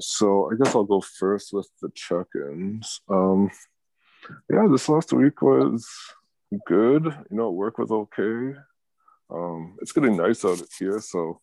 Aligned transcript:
Okay, 0.00 0.06
so 0.06 0.50
I 0.50 0.56
guess 0.56 0.74
I'll 0.74 0.84
go 0.84 1.00
first 1.00 1.52
with 1.52 1.68
the 1.82 1.90
check-ins. 1.94 3.02
Um, 3.08 3.50
yeah, 4.50 4.66
this 4.70 4.88
last 4.88 5.12
week 5.12 5.42
was 5.42 5.86
good. 6.66 7.04
You 7.04 7.36
know, 7.36 7.50
work 7.50 7.78
was 7.78 7.90
okay. 7.90 8.58
Um, 9.30 9.76
it's 9.80 9.92
getting 9.92 10.16
nice 10.16 10.44
out 10.44 10.60
here, 10.78 11.00
so 11.00 11.40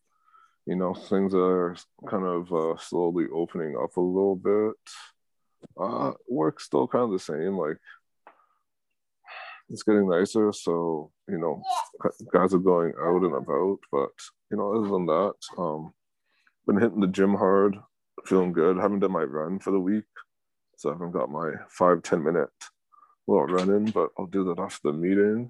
you 0.66 0.76
know 0.76 0.94
things 0.94 1.34
are 1.34 1.76
kind 2.10 2.26
of 2.26 2.52
uh, 2.52 2.78
slowly 2.80 3.26
opening 3.34 3.76
up 3.82 3.96
a 3.96 4.02
little 4.02 4.36
bit. 4.36 4.76
Uh, 5.80 6.14
work's 6.28 6.66
still 6.66 6.88
kind 6.88 7.06
of 7.06 7.12
the 7.12 7.20
same. 7.20 7.58
Like 7.58 7.78
it's 9.70 9.84
getting 9.84 10.10
nicer, 10.10 10.52
so 10.52 11.12
you 11.30 11.38
know 11.38 11.62
guys 12.34 12.54
are 12.54 12.60
going 12.60 12.94
out 13.02 13.24
and 13.24 13.36
about. 13.36 13.78
But 13.92 14.10
you 14.52 14.58
know, 14.58 14.74
other 14.74 14.90
than 14.90 15.06
that, 15.06 15.34
um, 15.58 15.94
been 16.66 16.82
hitting 16.82 17.00
the 17.00 17.08
gym 17.08 17.36
hard, 17.36 17.78
feeling 18.26 18.54
good. 18.54 18.78
I 18.78 18.82
Haven't 18.82 19.00
done 19.00 19.12
my 19.12 19.24
run 19.24 19.60
for 19.60 19.72
the 19.72 19.80
week, 19.80 20.06
so 20.78 20.90
I 20.90 20.94
haven't 20.94 21.12
got 21.12 21.30
my 21.30 21.52
five 21.70 22.04
ten 22.04 22.24
minute 22.24 22.50
little 23.28 23.46
run 23.46 23.70
in, 23.70 23.92
but 23.92 24.10
I'll 24.18 24.26
do 24.28 24.44
that 24.46 24.62
after 24.62 24.92
the 24.92 24.98
meeting. 24.98 25.50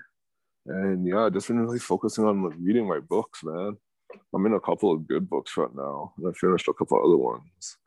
And 0.66 1.08
yeah, 1.08 1.30
just 1.32 1.48
been 1.48 1.60
really 1.60 1.80
focusing 1.80 2.26
on 2.26 2.44
like, 2.44 2.58
reading 2.60 2.88
my 2.88 3.00
books, 3.00 3.44
man. 3.44 3.78
I'm 4.34 4.46
in 4.46 4.54
a 4.54 4.60
couple 4.60 4.92
of 4.92 5.08
good 5.08 5.30
books 5.30 5.56
right 5.58 5.74
now, 5.76 6.14
and 6.18 6.28
I 6.28 6.32
finished 6.32 6.68
a 6.68 6.74
couple 6.74 6.98
other 6.98 7.18
ones. 7.18 7.78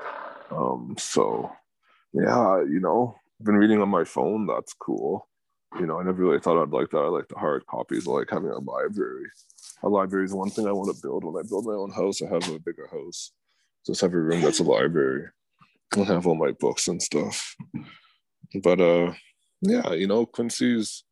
Um, 0.51 0.95
so 0.99 1.51
yeah, 2.13 2.63
you 2.63 2.81
know, 2.81 3.17
been 3.43 3.57
reading 3.57 3.81
on 3.81 3.89
my 3.89 4.05
phone. 4.05 4.47
That's 4.47 4.75
cool. 4.75 5.29
You 5.79 5.87
know, 5.87 6.01
I 6.01 6.03
never 6.03 6.23
really 6.23 6.41
thought 6.41 6.61
I'd 6.61 6.71
like 6.71 6.91
that. 6.91 6.99
I 6.99 7.09
like 7.09 7.29
the 7.29 7.39
hard 7.39 7.65
copies. 7.67 8.09
I 8.09 8.11
like 8.11 8.31
having 8.31 8.51
a 8.51 8.59
library. 8.59 9.27
A 9.83 9.89
library 9.89 10.25
is 10.25 10.35
one 10.35 10.51
thing 10.51 10.67
I 10.67 10.73
want 10.73 10.95
to 10.95 11.01
build. 11.01 11.25
When 11.25 11.43
I 11.43 11.47
build 11.49 11.65
my 11.65 11.75
own 11.75 11.93
house, 11.93 12.21
I 12.21 12.27
have 12.27 12.49
a 12.49 12.59
bigger 12.59 12.89
house. 12.91 13.33
Just 13.87 14.01
have 14.03 14.13
a 14.13 14.19
room 14.19 14.41
that's 14.41 14.61
a 14.61 14.65
library. 14.65 15.29
I'll 15.97 16.05
have 16.05 16.27
all 16.27 16.35
my 16.35 16.53
books 16.53 16.89
and 16.89 17.03
stuff. 17.03 17.57
But 18.63 18.81
uh, 18.81 19.13
yeah, 19.63 19.93
you 19.93 20.07
know, 20.07 20.27
Quincy's 20.27 21.05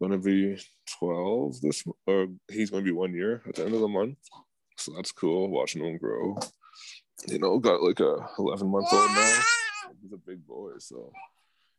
gonna 0.00 0.18
be 0.18 0.58
12 0.98 1.60
this 1.60 1.84
or 2.06 2.28
he's 2.50 2.70
gonna 2.70 2.82
be 2.82 2.92
one 2.92 3.14
year 3.14 3.42
at 3.48 3.56
the 3.56 3.64
end 3.64 3.74
of 3.74 3.80
the 3.80 3.88
month. 3.88 4.18
So 4.76 4.92
that's 4.94 5.12
cool 5.12 5.48
watching 5.48 5.84
him 5.84 5.96
grow. 5.96 6.38
You 7.26 7.38
know, 7.38 7.58
got 7.58 7.82
like 7.82 8.00
a 8.00 8.28
11 8.38 8.68
month 8.68 8.92
old 8.92 9.10
now. 9.10 9.38
He's 10.02 10.12
a 10.12 10.18
big 10.18 10.46
boy, 10.46 10.72
so 10.78 11.12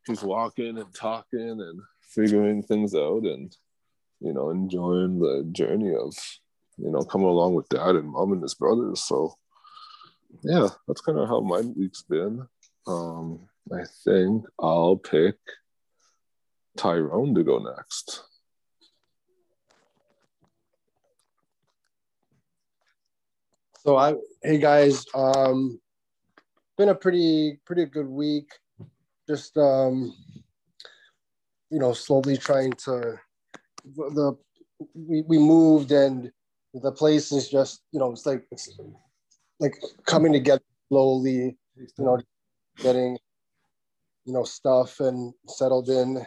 he's 0.06 0.22
walking 0.22 0.78
and 0.78 0.94
talking 0.94 1.60
and 1.60 1.80
figuring 2.00 2.62
things 2.62 2.94
out 2.94 3.22
and 3.22 3.56
you 4.20 4.32
know 4.32 4.50
enjoying 4.50 5.18
the 5.18 5.46
journey 5.52 5.94
of 5.94 6.14
you 6.76 6.90
know 6.90 7.02
coming 7.02 7.28
along 7.28 7.54
with 7.54 7.68
dad 7.68 7.94
and 7.94 8.08
mom 8.08 8.32
and 8.32 8.42
his 8.42 8.54
brothers. 8.54 9.02
So 9.02 9.34
yeah, 10.42 10.68
that's 10.86 11.00
kind 11.00 11.18
of 11.18 11.28
how 11.28 11.40
my 11.40 11.60
week's 11.60 12.02
been. 12.02 12.46
Um, 12.86 13.48
I 13.72 13.84
think 14.04 14.46
I'll 14.58 14.96
pick 14.96 15.36
Tyrone 16.76 17.34
to 17.34 17.44
go 17.44 17.58
next. 17.58 18.22
So 23.80 23.96
I 23.96 24.14
hey 24.42 24.58
guys, 24.58 25.04
um 25.14 25.80
been 26.76 26.90
a 26.90 26.94
pretty 26.94 27.58
pretty 27.64 27.86
good 27.86 28.06
week. 28.06 28.50
Just 29.28 29.56
um 29.56 30.14
you 31.70 31.78
know, 31.78 31.92
slowly 31.92 32.36
trying 32.36 32.72
to 32.84 33.18
the 33.96 34.36
we, 34.94 35.22
we 35.22 35.38
moved 35.38 35.92
and 35.92 36.30
the 36.74 36.92
place 36.92 37.32
is 37.32 37.48
just, 37.48 37.82
you 37.92 37.98
know, 37.98 38.12
it's 38.12 38.26
like 38.26 38.46
it's 38.50 38.78
like 39.60 39.74
coming 40.06 40.32
together 40.32 40.62
slowly, 40.88 41.56
you 41.76 42.04
know, 42.04 42.20
getting 42.78 43.18
you 44.28 44.34
know 44.34 44.44
stuff 44.44 45.00
and 45.00 45.32
settled 45.46 45.88
in. 45.88 46.24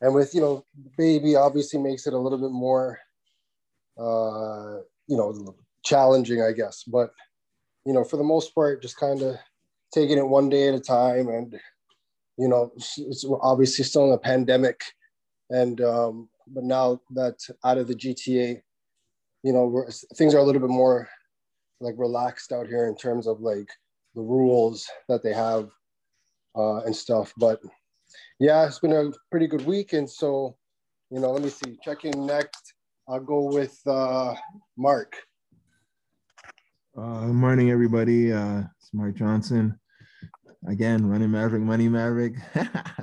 And 0.00 0.14
with 0.14 0.34
you 0.34 0.40
know 0.40 0.64
baby 0.96 1.34
obviously 1.34 1.80
makes 1.80 2.06
it 2.06 2.14
a 2.14 2.18
little 2.18 2.38
bit 2.38 2.52
more 2.52 2.98
uh 3.98 4.78
you 5.06 5.16
know 5.16 5.54
challenging 5.84 6.42
i 6.42 6.52
guess. 6.52 6.84
But 6.84 7.10
you 7.84 7.92
know 7.92 8.04
for 8.04 8.16
the 8.16 8.24
most 8.24 8.54
part 8.54 8.82
just 8.82 8.96
kind 8.98 9.20
of 9.20 9.36
taking 9.92 10.16
it 10.16 10.26
one 10.26 10.48
day 10.48 10.68
at 10.68 10.74
a 10.74 10.80
time 10.80 11.28
and 11.28 11.58
you 12.38 12.48
know 12.48 12.72
it's 12.76 13.24
obviously 13.42 13.84
still 13.84 14.06
in 14.06 14.12
a 14.12 14.18
pandemic. 14.18 14.80
And 15.50 15.80
um 15.80 16.28
but 16.46 16.64
now 16.64 17.00
that 17.10 17.36
out 17.64 17.78
of 17.78 17.88
the 17.88 17.94
gta 17.94 18.60
you 19.42 19.52
know 19.52 19.86
things 20.16 20.34
are 20.34 20.38
a 20.38 20.44
little 20.44 20.60
bit 20.60 20.70
more 20.70 21.08
like 21.84 21.94
relaxed 21.98 22.50
out 22.50 22.66
here 22.66 22.86
in 22.86 22.96
terms 22.96 23.26
of 23.26 23.40
like 23.40 23.68
the 24.14 24.22
rules 24.22 24.88
that 25.08 25.22
they 25.22 25.32
have 25.32 25.70
uh, 26.56 26.78
and 26.84 26.94
stuff 26.94 27.32
but 27.36 27.60
yeah, 28.38 28.66
it's 28.66 28.78
been 28.78 28.92
a 28.92 29.10
pretty 29.30 29.46
good 29.46 29.64
week. 29.66 29.92
And 29.92 30.08
so, 30.08 30.56
you 31.10 31.20
know, 31.20 31.30
let 31.30 31.42
me 31.42 31.50
see, 31.50 31.78
checking 31.82 32.26
next. 32.26 32.74
I'll 33.08 33.20
go 33.20 33.44
with 33.44 33.78
uh, 33.86 34.34
Mark. 34.76 35.16
Uh, 36.96 37.26
morning, 37.26 37.70
everybody. 37.70 38.32
Uh, 38.32 38.62
it's 38.78 38.90
Mark 38.92 39.14
Johnson. 39.14 39.78
Again, 40.66 41.06
running 41.06 41.30
Maverick, 41.30 41.62
Money 41.62 41.88
Maverick. 41.88 42.34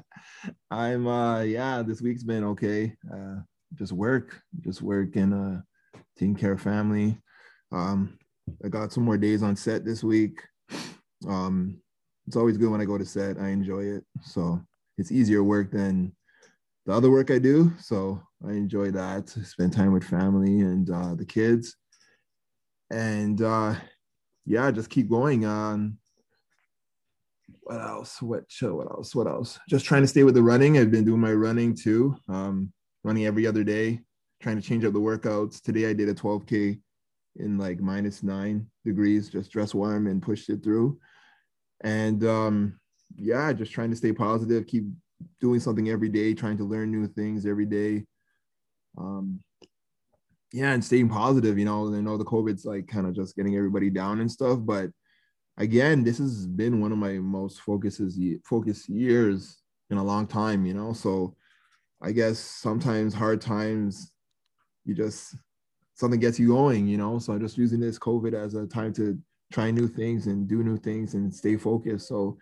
I'm, 0.71 1.07
uh, 1.07 1.41
yeah, 1.41 1.83
this 1.83 2.01
week's 2.01 2.23
been 2.23 2.43
okay. 2.43 2.95
Uh, 3.13 3.41
just 3.75 3.91
work, 3.91 4.41
just 4.61 4.81
work 4.81 5.15
and 5.15 5.33
uh, 5.33 5.61
taking 6.17 6.35
care 6.35 6.53
of 6.53 6.61
family. 6.61 7.21
Um, 7.71 8.17
I 8.63 8.69
got 8.69 8.93
some 8.93 9.03
more 9.03 9.17
days 9.17 9.43
on 9.43 9.55
set 9.55 9.85
this 9.85 10.03
week. 10.03 10.41
Um, 11.27 11.81
it's 12.27 12.35
always 12.35 12.57
good 12.57 12.69
when 12.69 12.81
I 12.81 12.85
go 12.85 12.97
to 12.97 13.05
set. 13.05 13.37
I 13.37 13.49
enjoy 13.49 13.83
it. 13.83 14.03
So 14.23 14.61
it's 14.97 15.11
easier 15.11 15.43
work 15.43 15.71
than 15.71 16.15
the 16.85 16.93
other 16.93 17.11
work 17.11 17.31
I 17.31 17.39
do. 17.39 17.71
So 17.79 18.21
I 18.47 18.51
enjoy 18.51 18.91
that. 18.91 19.29
Spend 19.29 19.73
time 19.73 19.93
with 19.93 20.03
family 20.03 20.61
and 20.61 20.89
uh, 20.89 21.15
the 21.15 21.25
kids, 21.25 21.75
and 22.89 23.41
uh, 23.41 23.75
yeah, 24.45 24.71
just 24.71 24.89
keep 24.89 25.09
going. 25.09 25.45
On 25.45 25.97
what 27.61 27.81
else? 27.81 28.21
What 28.21 28.43
show? 28.47 28.75
What 28.75 28.87
else? 28.91 29.15
What 29.15 29.27
else? 29.27 29.59
Just 29.69 29.85
trying 29.85 30.01
to 30.01 30.07
stay 30.07 30.23
with 30.23 30.35
the 30.35 30.43
running. 30.43 30.77
I've 30.77 30.91
been 30.91 31.05
doing 31.05 31.21
my 31.21 31.33
running 31.33 31.75
too. 31.75 32.15
Um, 32.27 32.71
running 33.03 33.25
every 33.25 33.45
other 33.47 33.63
day. 33.63 34.01
Trying 34.41 34.59
to 34.59 34.67
change 34.67 34.83
up 34.85 34.93
the 34.93 34.99
workouts. 34.99 35.61
Today 35.61 35.87
I 35.87 35.93
did 35.93 36.09
a 36.09 36.15
12k 36.15 36.79
in 37.37 37.57
like 37.57 37.79
minus 37.79 38.23
nine 38.23 38.67
degrees. 38.85 39.29
Just 39.29 39.51
dress 39.51 39.73
warm 39.73 40.07
and 40.07 40.21
pushed 40.21 40.49
it 40.49 40.63
through. 40.63 40.99
And 41.83 42.23
um, 42.25 42.79
yeah, 43.15 43.51
just 43.53 43.71
trying 43.71 43.89
to 43.91 43.95
stay 43.95 44.13
positive, 44.13 44.67
keep 44.67 44.85
doing 45.39 45.59
something 45.59 45.89
every 45.89 46.09
day, 46.09 46.33
trying 46.33 46.57
to 46.57 46.63
learn 46.63 46.91
new 46.91 47.07
things 47.07 47.45
every 47.45 47.65
day. 47.65 48.05
Um, 48.97 49.39
yeah, 50.53 50.73
and 50.73 50.83
staying 50.83 51.09
positive. 51.09 51.57
You 51.57 51.65
know, 51.65 51.93
I 51.93 52.01
know 52.01 52.17
the 52.17 52.25
COVID's 52.25 52.65
like 52.65 52.87
kind 52.87 53.07
of 53.07 53.13
just 53.13 53.35
getting 53.35 53.55
everybody 53.55 53.89
down 53.89 54.19
and 54.19 54.31
stuff, 54.31 54.59
but 54.61 54.89
again, 55.57 56.03
this 56.03 56.17
has 56.17 56.45
been 56.45 56.81
one 56.81 56.91
of 56.91 56.97
my 56.97 57.13
most 57.13 57.61
focuses 57.61 58.19
focus 58.45 58.89
years 58.89 59.61
in 59.89 59.97
a 59.97 60.03
long 60.03 60.27
time. 60.27 60.65
You 60.65 60.73
know, 60.73 60.93
so 60.93 61.35
I 62.01 62.11
guess 62.11 62.39
sometimes 62.39 63.13
hard 63.13 63.41
times, 63.41 64.11
you 64.85 64.95
just 64.95 65.35
something 66.01 66.19
gets 66.19 66.37
you 66.37 66.49
going. 66.49 66.87
You 66.87 66.97
know, 66.97 67.19
so 67.19 67.31
I'm 67.31 67.39
just 67.39 67.57
using 67.57 67.79
this 67.79 67.97
COVID 67.97 68.33
as 68.33 68.55
a 68.55 68.67
time 68.67 68.91
to 68.93 69.17
try 69.53 69.71
new 69.71 69.87
things 69.87 70.27
and 70.27 70.47
do 70.47 70.63
new 70.63 70.77
things 70.77 71.13
and 71.13 71.33
stay 71.33 71.55
focused. 71.55 72.09
So 72.09 72.37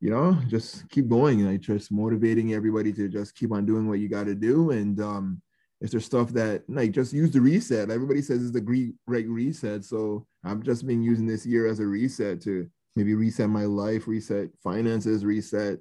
you 0.00 0.10
know, 0.10 0.36
just 0.48 0.88
keep 0.90 1.08
going. 1.08 1.44
Like 1.46 1.60
just 1.60 1.90
motivating 1.90 2.52
everybody 2.52 2.92
to 2.92 3.08
just 3.08 3.34
keep 3.34 3.52
on 3.52 3.64
doing 3.64 3.88
what 3.88 4.00
you 4.00 4.08
got 4.08 4.26
to 4.26 4.34
do. 4.34 4.70
And 4.70 5.00
um, 5.00 5.40
if 5.80 5.90
there's 5.90 6.04
stuff 6.04 6.30
that 6.30 6.62
like 6.68 6.92
just 6.92 7.12
use 7.12 7.30
the 7.30 7.40
reset. 7.40 7.90
Everybody 7.90 8.22
says 8.22 8.42
it's 8.42 8.52
the 8.52 8.60
great 8.60 8.94
right 9.06 9.26
reset. 9.26 9.84
So 9.84 10.26
I've 10.44 10.62
just 10.62 10.86
been 10.86 11.02
using 11.02 11.26
this 11.26 11.46
year 11.46 11.66
as 11.66 11.80
a 11.80 11.86
reset 11.86 12.40
to 12.42 12.68
maybe 12.96 13.14
reset 13.14 13.48
my 13.48 13.64
life, 13.64 14.06
reset 14.06 14.48
finances, 14.62 15.24
reset 15.24 15.78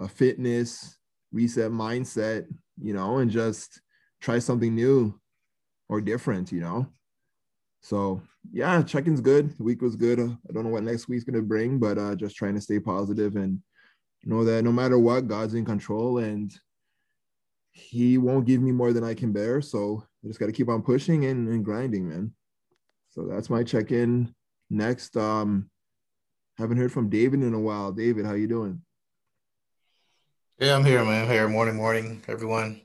uh, 0.00 0.06
fitness, 0.06 0.96
reset 1.30 1.70
mindset, 1.70 2.46
you 2.80 2.94
know, 2.94 3.18
and 3.18 3.30
just 3.30 3.80
try 4.20 4.38
something 4.38 4.74
new 4.74 5.18
or 5.92 6.00
different, 6.00 6.50
you 6.50 6.60
know. 6.60 6.86
So 7.82 8.22
yeah, 8.50 8.82
check-in's 8.82 9.20
good. 9.20 9.56
The 9.58 9.62
week 9.62 9.82
was 9.82 9.94
good. 9.94 10.18
Uh, 10.18 10.32
I 10.48 10.52
don't 10.52 10.64
know 10.64 10.70
what 10.70 10.84
next 10.84 11.06
week's 11.06 11.24
gonna 11.24 11.42
bring, 11.42 11.78
but 11.78 11.98
uh, 11.98 12.14
just 12.14 12.34
trying 12.34 12.54
to 12.54 12.62
stay 12.62 12.80
positive 12.80 13.36
and 13.36 13.60
know 14.24 14.42
that 14.44 14.62
no 14.64 14.72
matter 14.72 14.98
what, 14.98 15.28
God's 15.28 15.52
in 15.52 15.66
control 15.66 16.18
and 16.18 16.50
He 17.72 18.16
won't 18.16 18.46
give 18.46 18.62
me 18.62 18.72
more 18.72 18.94
than 18.94 19.04
I 19.04 19.12
can 19.12 19.32
bear. 19.32 19.60
So 19.60 20.02
I 20.24 20.28
just 20.28 20.40
got 20.40 20.46
to 20.46 20.52
keep 20.52 20.70
on 20.70 20.82
pushing 20.82 21.26
and, 21.26 21.48
and 21.48 21.64
grinding, 21.64 22.08
man. 22.08 22.32
So 23.10 23.26
that's 23.26 23.50
my 23.50 23.62
check-in. 23.62 24.34
Next, 24.70 25.16
um, 25.16 25.68
haven't 26.56 26.78
heard 26.78 26.92
from 26.92 27.10
David 27.10 27.42
in 27.42 27.52
a 27.52 27.60
while. 27.60 27.92
David, 27.92 28.24
how 28.24 28.32
you 28.32 28.46
doing? 28.46 28.80
Yeah, 30.58 30.76
I'm 30.76 30.84
here, 30.84 31.04
man. 31.04 31.28
Here. 31.28 31.48
Morning, 31.48 31.76
morning, 31.76 32.22
everyone. 32.28 32.80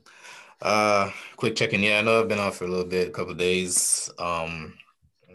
Uh, 0.60 1.10
quick 1.36 1.54
check-in. 1.54 1.82
Yeah, 1.82 1.98
I 1.98 2.02
know 2.02 2.20
I've 2.20 2.28
been 2.28 2.38
off 2.38 2.56
for 2.56 2.64
a 2.64 2.68
little 2.68 2.84
bit, 2.84 3.08
a 3.08 3.12
couple 3.12 3.34
days. 3.34 4.10
Um, 4.18 4.74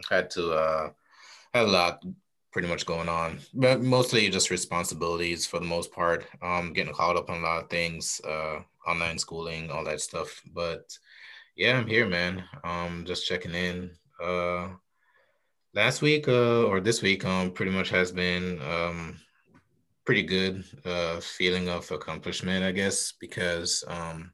had 0.10 0.30
to 0.32 0.52
uh 0.52 0.90
had 1.54 1.66
a 1.66 1.70
lot 1.72 2.04
pretty 2.52 2.68
much 2.68 2.86
going 2.86 3.10
on, 3.10 3.40
but 3.54 3.82
mostly 3.82 4.30
just 4.30 4.52
responsibilities 4.52 5.48
for 5.48 5.60
the 5.60 5.66
most 5.66 5.92
part. 5.92 6.26
Um, 6.42 6.74
getting 6.74 6.94
caught 6.94 7.18
up 7.18 7.30
on 7.30 7.40
a 7.40 7.44
lot 7.44 7.64
of 7.64 7.70
things, 7.70 8.22
uh, 8.28 8.60
online 8.88 9.18
schooling, 9.18 9.72
all 9.72 9.84
that 9.86 10.02
stuff. 10.02 10.42
But 10.54 10.98
yeah, 11.56 11.78
I'm 11.78 11.88
here, 11.88 12.08
man. 12.08 12.44
Um, 12.64 13.06
just 13.06 13.26
checking 13.28 13.54
in. 13.54 13.92
Uh, 14.22 14.70
last 15.74 16.02
week 16.02 16.28
uh, 16.28 16.64
or 16.64 16.80
this 16.82 17.02
week, 17.02 17.26
um, 17.26 17.52
pretty 17.52 17.72
much 17.72 17.90
has 17.90 18.12
been 18.12 18.62
um 18.62 19.20
pretty 20.06 20.24
good. 20.24 20.64
Uh, 20.86 21.20
feeling 21.22 21.70
of 21.70 21.90
accomplishment, 21.92 22.64
I 22.64 22.72
guess, 22.72 23.14
because 23.20 23.84
um, 23.88 24.34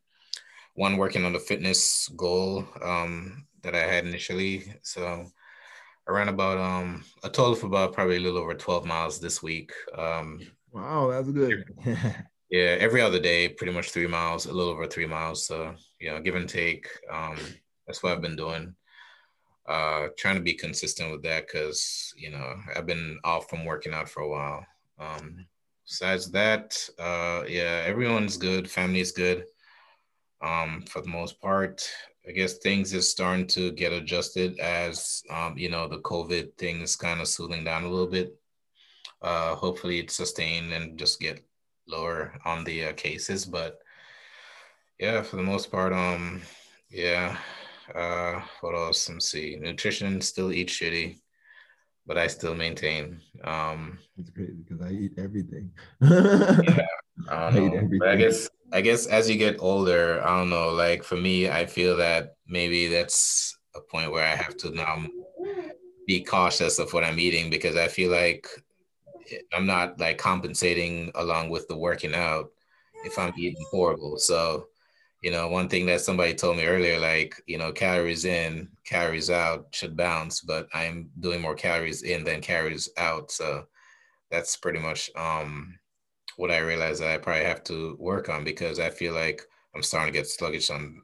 one 0.79 0.95
working 0.95 1.25
on 1.25 1.33
the 1.33 1.39
fitness 1.39 2.07
goal 2.15 2.65
um 2.81 3.45
that 3.63 3.75
I 3.75 3.79
had 3.79 4.05
initially. 4.05 4.73
So 4.81 5.25
I 6.07 6.11
ran 6.11 6.29
about 6.29 6.57
um 6.57 7.03
a 7.23 7.29
total 7.29 7.53
of 7.53 7.63
about 7.65 7.93
probably 7.93 8.15
a 8.15 8.21
little 8.21 8.39
over 8.39 8.53
12 8.53 8.85
miles 8.85 9.19
this 9.19 9.43
week. 9.43 9.73
Um 9.97 10.39
wow, 10.71 11.11
that's 11.11 11.29
good. 11.31 11.65
yeah, 12.49 12.77
every 12.79 13.01
other 13.01 13.19
day, 13.19 13.49
pretty 13.49 13.73
much 13.73 13.91
three 13.91 14.07
miles, 14.07 14.45
a 14.45 14.53
little 14.53 14.71
over 14.71 14.87
three 14.87 15.05
miles. 15.05 15.45
So 15.45 15.75
you 15.99 16.11
know, 16.11 16.21
give 16.21 16.35
and 16.35 16.47
take. 16.47 16.87
Um, 17.11 17.37
that's 17.85 18.01
what 18.01 18.13
I've 18.13 18.21
been 18.21 18.37
doing. 18.37 18.73
Uh, 19.67 20.07
trying 20.17 20.35
to 20.35 20.41
be 20.41 20.53
consistent 20.53 21.11
with 21.11 21.21
that 21.23 21.45
because 21.45 22.13
you 22.17 22.31
know 22.31 22.55
I've 22.75 22.87
been 22.87 23.19
off 23.23 23.49
from 23.49 23.65
working 23.65 23.93
out 23.93 24.09
for 24.09 24.21
a 24.21 24.29
while. 24.29 24.65
Um, 24.97 25.45
besides 25.85 26.31
that, 26.31 26.89
uh, 26.97 27.43
yeah, 27.47 27.83
everyone's 27.85 28.37
good. 28.37 28.69
Family's 28.69 29.11
good. 29.11 29.43
Um, 30.41 30.83
for 30.87 31.01
the 31.01 31.09
most 31.09 31.41
part, 31.41 31.87
I 32.27 32.31
guess 32.31 32.57
things 32.57 32.93
is 32.93 33.09
starting 33.09 33.47
to 33.47 33.71
get 33.71 33.93
adjusted 33.93 34.59
as 34.59 35.23
um, 35.29 35.57
you 35.57 35.69
know 35.69 35.87
the 35.87 35.99
COVID 35.99 36.55
thing 36.57 36.81
is 36.81 36.95
kind 36.95 37.21
of 37.21 37.27
soothing 37.27 37.63
down 37.63 37.83
a 37.83 37.89
little 37.89 38.07
bit. 38.07 38.35
Uh, 39.21 39.55
hopefully, 39.55 39.99
it's 39.99 40.15
sustained 40.15 40.71
and 40.71 40.97
just 40.97 41.19
get 41.19 41.43
lower 41.87 42.33
on 42.45 42.63
the 42.63 42.85
uh, 42.85 42.93
cases. 42.93 43.45
But 43.45 43.79
yeah, 44.99 45.21
for 45.21 45.37
the 45.37 45.43
most 45.43 45.71
part, 45.71 45.93
um, 45.93 46.41
yeah. 46.89 47.37
Uh, 47.93 48.41
what 48.61 48.75
else? 48.75 49.09
Let's 49.09 49.31
see. 49.31 49.57
Nutrition 49.59 50.21
still 50.21 50.51
eat 50.51 50.67
shitty, 50.69 51.19
but 52.05 52.17
I 52.17 52.27
still 52.27 52.53
maintain. 52.53 53.19
Um, 53.43 53.97
it's 54.17 54.29
crazy 54.29 54.53
because 54.53 54.85
I 54.85 54.91
eat 54.91 55.13
everything. 55.17 55.71
yeah, 56.01 56.85
I 57.29 57.51
don't 57.51 57.73
know. 57.91 57.99
But 57.99 58.09
I 58.09 58.15
guess 58.15 58.49
I 58.71 58.81
guess 58.81 59.07
as 59.07 59.29
you 59.29 59.37
get 59.37 59.57
older, 59.59 60.21
I 60.25 60.37
don't 60.37 60.49
know. 60.49 60.69
Like 60.69 61.03
for 61.03 61.15
me, 61.15 61.49
I 61.49 61.65
feel 61.65 61.97
that 61.97 62.35
maybe 62.47 62.87
that's 62.87 63.57
a 63.75 63.81
point 63.81 64.11
where 64.11 64.25
I 64.25 64.35
have 64.35 64.57
to 64.57 64.71
now 64.71 65.05
be 66.05 66.23
cautious 66.23 66.79
of 66.79 66.93
what 66.93 67.03
I'm 67.03 67.19
eating 67.19 67.49
because 67.49 67.75
I 67.75 67.87
feel 67.87 68.11
like 68.11 68.47
I'm 69.53 69.65
not 69.65 69.99
like 69.99 70.17
compensating 70.17 71.11
along 71.15 71.49
with 71.49 71.67
the 71.67 71.77
working 71.77 72.15
out 72.15 72.51
if 73.05 73.17
I'm 73.17 73.33
eating 73.37 73.63
horrible. 73.71 74.17
So, 74.17 74.67
you 75.21 75.31
know, 75.31 75.47
one 75.47 75.69
thing 75.69 75.85
that 75.87 76.01
somebody 76.01 76.33
told 76.33 76.57
me 76.57 76.65
earlier, 76.65 76.99
like, 76.99 77.41
you 77.45 77.57
know, 77.57 77.71
calories 77.71 78.25
in, 78.25 78.69
calories 78.85 79.29
out 79.29 79.67
should 79.71 79.95
balance, 79.95 80.41
but 80.41 80.67
I'm 80.73 81.09
doing 81.19 81.41
more 81.41 81.55
calories 81.55 82.03
in 82.03 82.23
than 82.23 82.41
calories 82.41 82.89
out. 82.97 83.31
So 83.31 83.65
that's 84.31 84.57
pretty 84.57 84.79
much 84.79 85.09
um 85.15 85.78
what 86.39 86.51
I 86.51 86.59
realized 86.59 87.01
that 87.01 87.11
I 87.11 87.17
probably 87.17 87.43
have 87.43 87.65
to 87.65 87.97
work 87.99 88.29
on 88.29 88.45
because 88.45 88.79
I 88.79 88.89
feel 88.89 89.13
like 89.13 89.41
I'm 89.75 89.83
starting 89.83 90.13
to 90.13 90.17
get 90.17 90.25
sluggish 90.25 90.69
on 90.69 91.01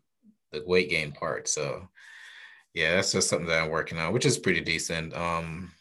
the 0.54 0.64
weight 0.66 0.90
gain 0.90 1.12
part. 1.12 1.50
So 1.50 1.90
yeah, 2.74 2.96
that's 2.96 3.12
just 3.12 3.28
something 3.28 3.48
that 3.50 3.62
I'm 3.62 3.70
working 3.70 3.98
on, 3.98 4.14
which 4.14 4.26
is 4.26 4.38
pretty 4.38 4.62
decent. 4.62 5.14
Um, 5.14 5.74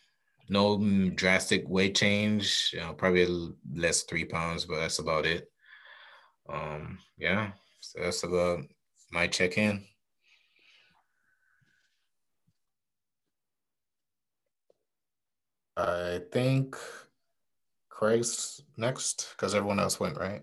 no 0.49 0.77
drastic 1.15 1.69
weight 1.69 1.95
change, 1.95 2.71
you 2.73 2.81
know, 2.81 2.95
probably 2.95 3.55
less 3.73 4.03
three 4.03 4.25
pounds, 4.25 4.65
but 4.65 4.81
that's 4.81 4.99
about 4.99 5.25
it. 5.25 5.49
Um, 6.49 6.99
yeah, 7.17 7.53
so 7.79 8.01
that's 8.03 8.25
about 8.25 8.59
my 9.13 9.29
check-in. 9.29 9.85
I 15.77 16.23
think 16.33 16.77
Craig's 17.95 18.61
next 18.77 19.29
because 19.31 19.55
everyone 19.55 19.79
else 19.79 20.01
went, 20.01 20.19
right? 20.19 20.43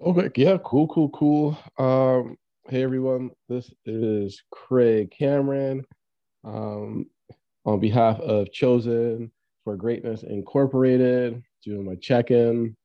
Okay, 0.00 0.30
yeah, 0.36 0.58
cool, 0.64 0.86
cool, 0.86 1.08
cool. 1.08 1.58
Um, 1.76 2.36
hey 2.68 2.84
everyone, 2.84 3.30
this 3.48 3.72
is 3.84 4.40
Craig 4.52 5.12
Cameron. 5.16 5.84
Um, 6.44 7.06
on 7.64 7.80
behalf 7.80 8.20
of 8.20 8.52
Chosen 8.52 9.32
for 9.64 9.76
Greatness 9.76 10.22
Incorporated, 10.22 11.42
doing 11.64 11.84
my 11.84 11.96
check-in. 11.96 12.76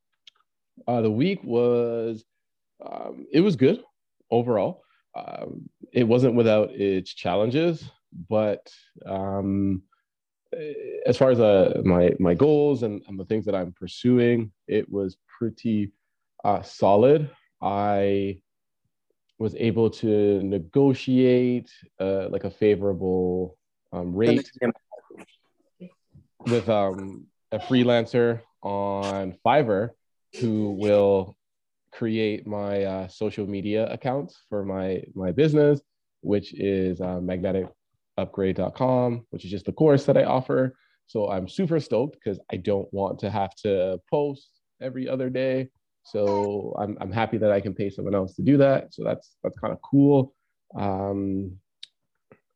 Uh, 0.87 1.01
the 1.01 1.11
week 1.11 1.43
was 1.43 2.25
um, 2.83 3.27
it 3.31 3.41
was 3.41 3.55
good 3.55 3.83
overall. 4.31 4.83
Um, 5.15 5.69
it 5.93 6.03
wasn't 6.03 6.33
without 6.33 6.71
its 6.71 7.13
challenges, 7.13 7.87
but 8.27 8.71
um, 9.05 9.83
as 11.05 11.17
far 11.17 11.31
as 11.31 11.39
uh, 11.39 11.81
my 11.83 12.11
my 12.19 12.33
goals 12.33 12.83
and, 12.83 13.01
and, 13.07 13.19
the 13.19 13.25
things 13.25 13.45
that 13.45 13.55
I'm 13.55 13.73
pursuing, 13.73 14.51
it 14.67 14.89
was 14.89 15.17
pretty 15.37 15.91
uh, 16.43 16.61
solid. 16.61 17.29
I 17.61 18.41
was 19.39 19.55
able 19.55 19.89
to 19.89 20.41
negotiate 20.41 21.69
uh, 21.99 22.29
like 22.29 22.43
a 22.43 22.49
favorable 22.49 23.57
um, 23.91 24.15
rate 24.15 24.51
with 26.47 26.69
um, 26.69 27.27
a 27.51 27.59
freelancer 27.59 28.41
on 28.63 29.35
Fiverr 29.45 29.91
who 30.39 30.71
will 30.71 31.37
create 31.91 32.45
my 32.45 32.83
uh, 32.83 33.07
social 33.07 33.47
media 33.47 33.87
accounts 33.91 34.39
for 34.49 34.63
my 34.63 35.03
my 35.13 35.31
business, 35.31 35.81
which 36.21 36.53
is 36.53 37.01
uh, 37.01 37.19
magnetic 37.21 37.67
upgrade.com, 38.17 39.25
which 39.29 39.45
is 39.45 39.51
just 39.51 39.65
the 39.65 39.71
course 39.71 40.05
that 40.05 40.17
I 40.17 40.23
offer. 40.23 40.75
So 41.07 41.29
I'm 41.29 41.47
super 41.47 41.79
stoked 41.79 42.17
because 42.21 42.39
I 42.51 42.57
don't 42.57 42.91
want 42.93 43.19
to 43.19 43.29
have 43.29 43.55
to 43.63 43.99
post 44.09 44.49
every 44.81 45.07
other 45.07 45.29
day. 45.29 45.69
So 46.03 46.75
I'm, 46.79 46.97
I'm 47.01 47.11
happy 47.11 47.37
that 47.37 47.51
I 47.51 47.61
can 47.61 47.73
pay 47.73 47.89
someone 47.89 48.15
else 48.15 48.35
to 48.35 48.41
do 48.41 48.57
that. 48.57 48.93
So 48.93 49.03
that's 49.03 49.35
that's 49.43 49.57
kind 49.59 49.73
of 49.73 49.79
cool. 49.81 50.33
Um, 50.77 51.57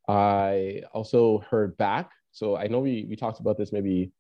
I 0.08 0.84
also 0.94 1.44
heard 1.50 1.78
back. 1.78 2.12
So 2.32 2.56
I 2.56 2.68
know 2.68 2.80
we 2.80 3.06
we 3.10 3.16
talked 3.16 3.40
about 3.40 3.58
this 3.58 3.72
maybe 3.72 4.12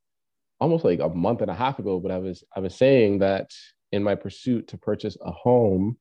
almost 0.59 0.85
like 0.85 0.99
a 0.99 1.09
month 1.09 1.41
and 1.41 1.51
a 1.51 1.55
half 1.55 1.79
ago, 1.79 1.99
but 1.99 2.11
I 2.11 2.17
was 2.17 2.43
I 2.55 2.59
was 2.59 2.75
saying 2.75 3.19
that 3.19 3.51
in 3.91 4.03
my 4.03 4.15
pursuit 4.15 4.67
to 4.69 4.77
purchase 4.77 5.17
a 5.21 5.31
home, 5.31 5.97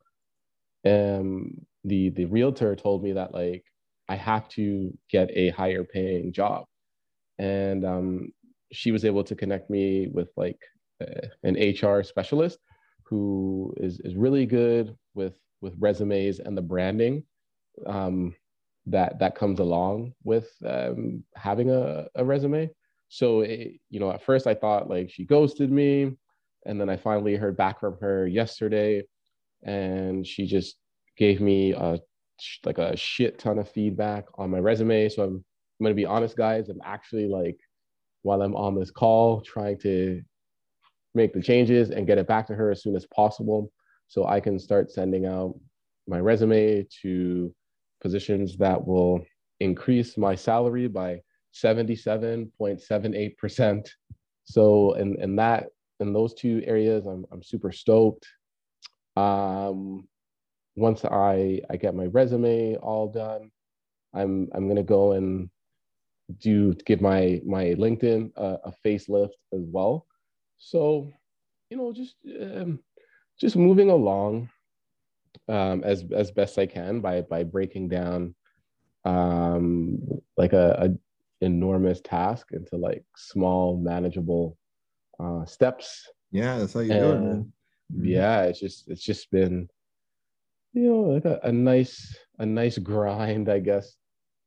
um, 0.87 1.53
the 1.85 2.11
the 2.11 2.27
realtor 2.27 2.77
told 2.77 3.03
me 3.03 3.13
that 3.13 3.33
like 3.33 3.65
I 4.11 4.17
have 4.17 4.49
to 4.51 4.93
get 5.09 5.31
a 5.35 5.51
higher 5.51 5.85
paying 5.85 6.33
job. 6.33 6.65
And 7.39 7.87
um, 7.87 8.33
she 8.73 8.91
was 8.91 9.05
able 9.05 9.23
to 9.23 9.37
connect 9.37 9.71
me 9.71 10.09
with 10.13 10.31
like 10.37 10.59
uh, 11.01 11.29
an 11.45 11.55
HR 11.55 12.03
specialist 12.03 12.59
who 13.05 13.73
is, 13.77 14.01
is 14.01 14.17
really 14.17 14.47
good 14.47 14.97
with, 15.15 15.35
with 15.61 15.75
resumes 15.79 16.41
and 16.41 16.59
the 16.59 16.63
branding 16.63 17.23
um, 17.87 18.35
that, 18.87 19.21
that 19.21 19.37
comes 19.37 19.61
along 19.61 20.13
with 20.25 20.51
um, 20.67 21.23
having 21.37 21.71
a, 21.71 22.09
a 22.17 22.25
resume. 22.25 22.69
So, 23.11 23.43
it, 23.43 23.75
you 23.91 24.01
know, 24.01 24.11
at 24.11 24.25
first 24.25 24.49
I 24.49 24.55
thought 24.55 24.91
like 24.91 25.09
she 25.09 25.25
ghosted 25.25 25.71
me. 25.71 26.17
And 26.67 26.81
then 26.81 26.91
I 26.91 26.97
finally 26.97 27.37
heard 27.37 27.57
back 27.57 27.79
from 27.79 27.97
her 28.01 28.27
yesterday 28.27 29.05
and 29.63 30.27
she 30.27 30.47
just 30.47 30.77
gave 31.17 31.41
me 31.41 31.73
a 31.73 32.01
like 32.65 32.79
a 32.79 32.97
shit 32.97 33.39
ton 33.39 33.59
of 33.59 33.71
feedback 33.71 34.25
on 34.37 34.51
my 34.51 34.59
resume. 34.59 35.09
So 35.09 35.23
I'm, 35.23 35.35
I'm 35.35 35.85
going 35.85 35.93
to 35.93 36.01
be 36.01 36.07
honest, 36.07 36.37
guys. 36.37 36.69
I'm 36.69 36.83
actually 36.85 37.29
like, 37.29 37.59
while 38.23 38.43
I'm 38.43 38.55
on 38.55 38.79
this 38.79 38.91
call, 38.91 39.41
trying 39.41 39.79
to 39.81 40.23
make 41.15 41.33
the 41.33 41.43
changes 41.43 41.91
and 41.91 42.07
get 42.07 42.19
it 42.19 42.27
back 42.27 42.47
to 42.47 42.55
her 42.55 42.71
as 42.71 42.83
soon 42.83 42.95
as 42.97 43.07
possible 43.07 43.73
so 44.09 44.27
I 44.27 44.41
can 44.41 44.59
start 44.59 44.91
sending 44.91 45.27
out 45.27 45.55
my 46.07 46.21
resume 46.21 46.87
to 47.03 47.55
positions 48.01 48.57
that 48.59 48.87
will 48.87 49.25
increase 49.61 50.17
my 50.17 50.35
salary 50.35 50.89
by 50.89 51.21
77.78%. 51.55 53.89
So 54.45 54.95
in, 54.95 55.21
in 55.21 55.37
that 55.37 55.67
in 56.01 56.13
those 56.13 56.35
two 56.35 56.63
areas, 56.67 57.07
I'm, 57.07 57.25
I'm 57.31 57.43
super 57.43 57.71
stoked. 57.71 58.27
Um, 59.17 60.09
once 60.81 61.05
I 61.05 61.61
I 61.71 61.77
get 61.77 61.95
my 61.95 62.07
resume 62.07 62.77
all 62.77 63.09
done, 63.09 63.51
I'm 64.15 64.49
I'm 64.55 64.67
gonna 64.67 64.83
go 64.83 65.13
and 65.13 65.51
do 66.39 66.75
give 66.87 67.01
my 67.01 67.41
my 67.45 67.65
LinkedIn 67.85 68.33
a, 68.37 68.59
a 68.65 68.73
facelift 68.85 69.39
as 69.53 69.63
well. 69.67 70.07
So, 70.59 71.11
you 71.71 71.77
know, 71.77 71.93
just 71.93 72.17
um, 72.41 72.81
just 73.39 73.57
moving 73.57 73.91
along 73.91 74.51
um, 75.49 75.85
as 75.85 76.05
as 76.15 76.31
best 76.31 76.59
I 76.59 76.67
can 76.67 77.01
by 77.01 77.23
by 77.23 77.45
breaking 77.45 77.89
down 77.89 78.35
um, 79.05 79.99
like 80.37 80.53
a, 80.53 80.77
a 80.81 81.45
enormous 81.45 82.01
task 82.01 82.49
into 82.53 82.77
like 82.77 83.05
small, 83.17 83.77
manageable 83.77 84.57
uh, 85.19 85.45
steps. 85.45 86.09
Yeah, 86.33 86.59
that's 86.59 86.75
how 86.75 86.81
you 86.81 86.91
do 86.91 87.13
it, 87.13 87.23
man. 87.23 87.53
Yeah, 88.03 88.43
it's 88.43 88.61
just 88.61 88.89
it's 88.89 89.03
just 89.03 89.31
been 89.31 89.69
you 90.73 90.83
know 90.83 91.01
like 91.01 91.25
a, 91.25 91.41
a 91.43 91.53
nice 91.53 92.17
a 92.39 92.47
nice 92.47 92.79
grind, 92.79 93.49
I 93.49 93.59
guess, 93.59 93.97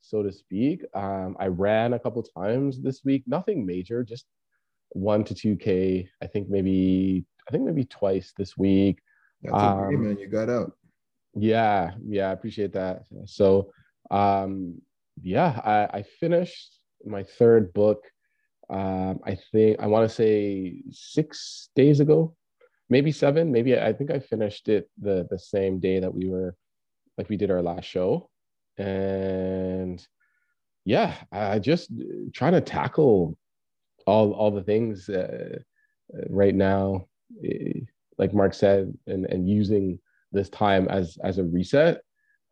so 0.02 0.24
to 0.24 0.32
speak. 0.32 0.84
Um, 0.94 1.36
I 1.40 1.48
ran 1.48 1.94
a 1.94 2.00
couple 2.00 2.24
times 2.24 2.82
this 2.82 3.04
week, 3.04 3.24
nothing 3.28 3.66
major, 3.66 4.04
just 4.04 4.26
one 4.90 5.24
to 5.26 5.36
two 5.36 5.56
k. 5.56 6.08
I 6.22 6.28
think 6.28 6.50
maybe 6.50 7.26
I 7.48 7.52
think 7.52 7.64
maybe 7.64 7.86
twice 7.86 8.34
this 8.38 8.58
week. 8.58 9.00
That's 9.42 9.56
um, 9.56 9.88
great, 9.88 10.00
man. 10.00 10.18
You 10.18 10.28
got 10.28 10.50
out. 10.50 10.74
Yeah, 11.36 11.92
yeah, 12.08 12.30
I 12.30 12.34
appreciate 12.34 12.74
that. 12.74 13.04
So, 13.26 13.72
um, 14.12 14.82
yeah, 15.22 15.60
I, 15.64 15.98
I 15.98 16.04
finished 16.20 16.78
my 17.06 17.24
third 17.24 17.74
book. 17.74 18.04
Um, 18.70 19.20
I 19.26 19.38
think 19.52 19.80
I 19.80 19.88
want 19.88 20.08
to 20.08 20.16
say 20.16 20.84
six 20.92 21.70
days 21.76 22.00
ago, 22.00 22.36
maybe 22.94 23.12
seven. 23.12 23.52
Maybe 23.52 23.72
I 23.78 23.92
think 23.92 24.12
I 24.12 24.20
finished 24.20 24.70
it 24.70 24.90
the 25.02 25.28
the 25.30 25.40
same 25.40 25.80
day 25.80 26.00
that 26.00 26.14
we 26.14 26.30
were, 26.30 26.56
like 27.18 27.28
we 27.30 27.38
did 27.38 27.52
our 27.52 27.62
last 27.62 27.86
show, 27.86 28.30
and 28.78 29.98
yeah, 30.86 31.16
I 31.32 31.60
just 31.60 31.92
trying 32.34 32.54
to 32.54 32.62
tackle 32.62 33.38
all 34.06 34.34
all 34.34 34.52
the 34.52 34.68
things 34.72 35.10
uh, 35.10 35.58
right 36.30 36.56
now, 36.56 37.08
eh, 37.44 37.80
like 38.20 38.34
Mark 38.34 38.54
said, 38.54 38.94
and 39.08 39.26
and 39.34 39.50
using 39.50 40.00
this 40.32 40.50
time 40.50 40.88
as 40.90 41.18
as 41.24 41.40
a 41.40 41.44
reset. 41.58 42.02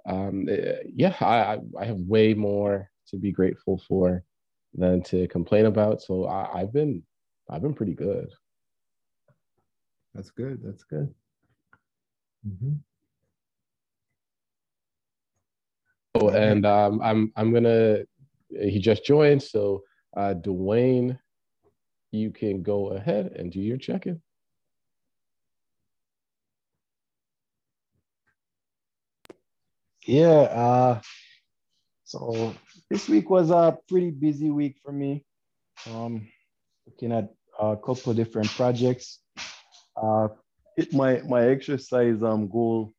Um, 0.10 0.50
eh, 0.50 0.80
yeah, 1.02 1.16
I 1.22 1.60
I 1.82 1.86
have 1.86 2.00
way 2.16 2.34
more 2.34 2.90
to 3.10 3.18
be 3.18 3.32
grateful 3.32 3.78
for 3.88 4.24
than 4.74 5.04
to 5.04 5.28
complain 5.28 5.66
about. 5.66 6.02
So 6.02 6.26
I, 6.26 6.62
I've 6.62 6.74
been 6.74 7.04
I've 7.50 7.62
been 7.62 7.76
pretty 7.80 7.94
good. 7.94 8.30
That's 10.14 10.32
good. 10.32 10.60
That's 10.64 10.84
good. 10.84 11.14
Mm-hmm. 12.48 12.74
Oh, 16.16 16.30
and 16.30 16.66
um, 16.66 17.02
I'm 17.02 17.32
I'm 17.36 17.54
gonna. 17.54 18.00
He 18.50 18.80
just 18.80 19.06
joined, 19.06 19.42
so 19.42 19.84
uh, 20.18 20.34
Dwayne, 20.34 21.18
you 22.12 22.32
can 22.32 22.62
go 22.62 22.90
ahead 22.90 23.34
and 23.38 23.50
do 23.52 23.62
your 23.62 23.78
check-in. 23.78 24.22
Yeah. 30.06 30.28
Uh, 30.28 31.02
so 32.04 32.54
this 32.90 33.08
week 33.08 33.30
was 33.30 33.52
a 33.52 33.78
pretty 33.88 34.12
busy 34.12 34.52
week 34.52 34.76
for 34.84 34.92
me. 34.92 35.24
Um, 35.90 36.28
looking 36.86 37.14
at 37.14 37.34
a 37.58 37.78
couple 37.78 38.14
different 38.14 38.50
projects. 38.50 39.20
Uh, 40.02 40.28
hit 40.76 40.94
my 40.94 41.22
my 41.28 41.48
exercise 41.48 42.24
um 42.24 42.48
goal 42.48 42.94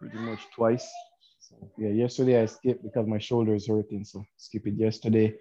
pretty 0.00 0.18
much 0.18 0.40
twice. 0.54 0.90
So 1.40 1.56
yeah, 1.76 1.90
yesterday 1.90 2.40
I 2.42 2.46
skipped 2.46 2.82
because 2.82 3.06
my 3.06 3.18
shoulder 3.18 3.54
is 3.54 3.68
hurting, 3.68 4.04
so 4.04 4.24
skip 4.36 4.66
it 4.66 4.74
yesterday. 4.74 5.34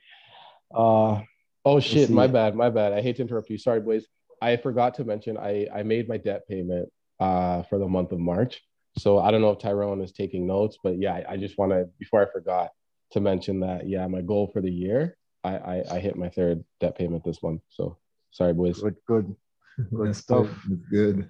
Uh, 0.74 1.22
oh 1.64 1.80
shit, 1.80 2.10
my 2.10 2.28
bad, 2.28 2.56
my 2.56 2.70
bad. 2.70 2.94
I 2.94 3.02
hate 3.02 3.18
to 3.18 3.22
interrupt 3.22 3.50
you. 3.50 3.58
Sorry, 3.58 3.80
boys. 3.80 4.06
I 4.42 4.58
forgot 4.58 4.96
to 4.96 5.06
mention 5.06 5.38
I 5.38 5.68
I 5.74 5.84
made 5.84 6.10
my 6.10 6.18
debt 6.18 6.48
payment 6.48 6.90
uh 7.20 7.64
for 7.64 7.80
the 7.80 7.88
month 7.88 8.12
of 8.12 8.20
March. 8.20 8.62
So 8.98 9.20
I 9.20 9.32
don't 9.32 9.42
know 9.42 9.52
if 9.52 9.60
Tyrone 9.60 10.02
is 10.02 10.12
taking 10.12 10.46
notes, 10.46 10.78
but 10.84 11.00
yeah, 11.00 11.14
I, 11.14 11.34
I 11.34 11.38
just 11.38 11.58
want 11.58 11.72
to 11.72 11.88
before 12.00 12.22
I 12.22 12.32
forgot 12.32 12.72
to 13.12 13.22
mention 13.22 13.62
that 13.62 13.88
yeah, 13.88 14.06
my 14.08 14.22
goal 14.22 14.50
for 14.52 14.62
the 14.62 14.72
year, 14.72 15.18
I, 15.44 15.58
I 15.58 15.84
I 15.92 16.00
hit 16.00 16.16
my 16.18 16.30
third 16.30 16.64
debt 16.80 16.98
payment 16.98 17.24
this 17.24 17.42
month. 17.42 17.62
So 17.70 17.98
sorry, 18.32 18.54
boys. 18.54 18.82
Good, 18.82 18.96
good, 19.08 19.36
good 19.96 20.16
stuff. 20.16 20.48
Good. 20.90 21.30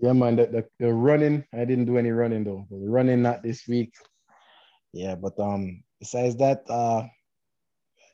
Yeah, 0.00 0.12
man. 0.14 0.36
The, 0.36 0.46
the, 0.46 0.64
the, 0.78 0.92
running, 0.92 1.44
I 1.52 1.64
didn't 1.64 1.84
do 1.84 1.98
any 1.98 2.10
running 2.10 2.44
though. 2.44 2.66
The 2.70 2.88
running 2.88 3.22
not 3.22 3.42
this 3.42 3.68
week. 3.68 3.92
Yeah, 4.92 5.14
but 5.14 5.38
um, 5.38 5.82
besides 6.00 6.36
that, 6.36 6.62
uh, 6.68 7.04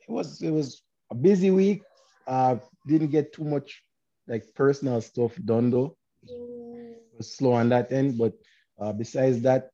it 0.08 0.10
was 0.10 0.42
it 0.42 0.50
was 0.50 0.82
a 1.10 1.14
busy 1.14 1.50
week. 1.50 1.82
Uh, 2.26 2.56
didn't 2.86 3.10
get 3.10 3.32
too 3.32 3.44
much 3.44 3.82
like 4.26 4.44
personal 4.54 5.00
stuff 5.00 5.32
done 5.44 5.70
though. 5.70 5.96
It 6.24 7.16
was 7.16 7.36
slow 7.36 7.52
on 7.52 7.68
that 7.68 7.92
end, 7.92 8.18
but 8.18 8.32
uh, 8.80 8.92
besides 8.92 9.40
that, 9.42 9.70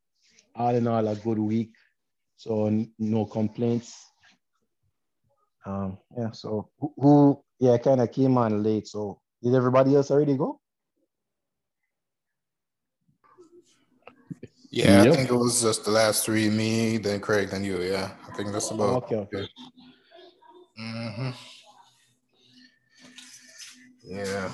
all 0.54 0.74
in 0.74 0.86
all, 0.86 1.08
a 1.08 1.16
good 1.16 1.38
week. 1.38 1.72
So 2.36 2.86
no 2.98 3.24
complaints. 3.24 3.94
Um, 5.64 5.98
yeah. 6.16 6.30
So 6.32 6.68
who, 6.78 6.92
who 6.96 7.42
yeah, 7.58 7.78
kind 7.78 8.00
of 8.00 8.12
came 8.12 8.36
on 8.36 8.62
late. 8.62 8.86
So 8.86 9.21
did 9.42 9.54
everybody 9.54 9.94
else 9.96 10.10
already 10.10 10.36
go? 10.36 10.60
Yeah, 14.70 15.02
yep. 15.02 15.12
I 15.12 15.16
think 15.16 15.30
it 15.30 15.34
was 15.34 15.60
just 15.60 15.84
the 15.84 15.90
last 15.90 16.24
three, 16.24 16.48
me, 16.48 16.96
then 16.96 17.20
Craig, 17.20 17.50
then 17.50 17.62
you. 17.62 17.82
Yeah, 17.82 18.10
I 18.26 18.32
think 18.34 18.52
that's 18.52 18.70
about. 18.70 18.88
Oh, 18.88 18.96
okay, 18.96 19.16
okay. 19.16 19.48
Mm-hmm. 20.80 21.30
Yeah. 24.04 24.50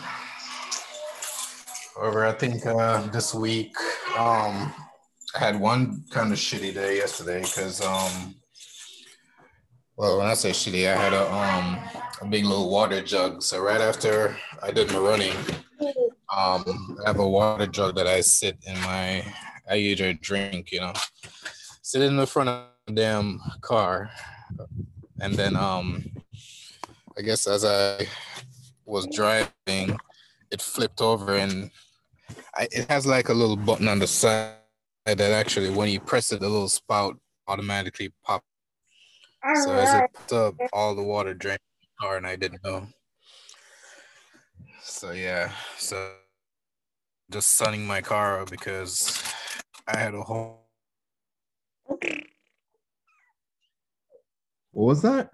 However, 1.97 2.27
I 2.27 2.33
think 2.33 2.67
uh, 2.67 3.07
this 3.09 3.35
week 3.35 3.73
um, 4.17 4.73
I 5.35 5.39
had 5.39 5.61
one 5.61 6.05
kind 6.11 6.33
of 6.33 6.39
shitty 6.39 6.75
day 6.75 6.97
yesterday 6.97 7.41
because 7.41 7.81
um, 7.81 8.35
well, 9.99 10.19
when 10.19 10.29
I 10.29 10.35
say 10.35 10.51
shitty, 10.51 10.89
I 10.89 10.97
had 10.97 11.13
a 11.13 11.31
um 11.31 11.79
a 12.23 12.27
big 12.27 12.45
little 12.45 12.71
water 12.71 13.03
jug. 13.03 13.43
So 13.43 13.61
right 13.61 13.81
after 13.81 14.37
I 14.63 14.71
did 14.71 14.93
my 14.93 14.99
running, 14.99 15.37
um, 16.35 16.97
I 17.05 17.09
have 17.09 17.19
a 17.19 17.29
water 17.29 17.67
jug 17.67 17.97
that 17.97 18.07
I 18.07 18.21
sit 18.21 18.57
in 18.65 18.81
my 18.83 19.25
I 19.69 19.75
usually 19.75 20.15
drink, 20.15 20.71
you 20.71 20.81
know, 20.81 20.93
sit 21.83 22.03
in 22.03 22.17
the 22.17 22.29
front 22.29 22.49
of 22.49 22.67
the 22.87 22.93
damn 22.95 23.41
car, 23.61 24.09
and 25.21 25.35
then 25.35 25.57
um, 25.57 26.05
I 27.19 27.23
guess 27.23 27.49
as 27.49 27.65
I 27.65 28.07
was 28.87 29.09
driving, 29.09 29.99
it 30.53 30.63
flipped 30.63 31.01
over 31.01 31.35
and 31.35 31.73
I, 32.55 32.69
it 32.71 32.89
has 32.89 33.05
like 33.05 33.31
a 33.31 33.35
little 33.35 33.57
button 33.57 33.89
on 33.89 33.99
the 33.99 34.07
side 34.07 34.55
that 35.07 35.21
actually, 35.21 35.71
when 35.71 35.89
you 35.89 35.99
press 35.99 36.31
it, 36.31 36.39
the 36.39 36.49
little 36.49 36.69
spout 36.69 37.19
automatically 37.49 38.13
pop. 39.43 39.57
So 39.65 39.73
as 39.73 39.95
it 39.95 40.11
popped 40.15 40.33
up, 40.33 40.55
all 40.73 40.95
the 40.95 41.03
water 41.03 41.35
drained 41.35 41.59
the 41.81 42.07
car, 42.07 42.17
and 42.17 42.27
I 42.27 42.37
didn't 42.37 42.65
know. 42.65 42.87
So 44.83 45.13
yeah, 45.13 45.53
so 45.77 46.15
just 47.31 47.53
sunning 47.53 47.87
my 47.87 48.01
car 48.01 48.45
because 48.47 49.23
I 49.87 49.99
had 49.99 50.15
a 50.15 50.23
whole. 50.23 50.67
What 54.73 54.85
was 54.85 55.03
that? 55.03 55.31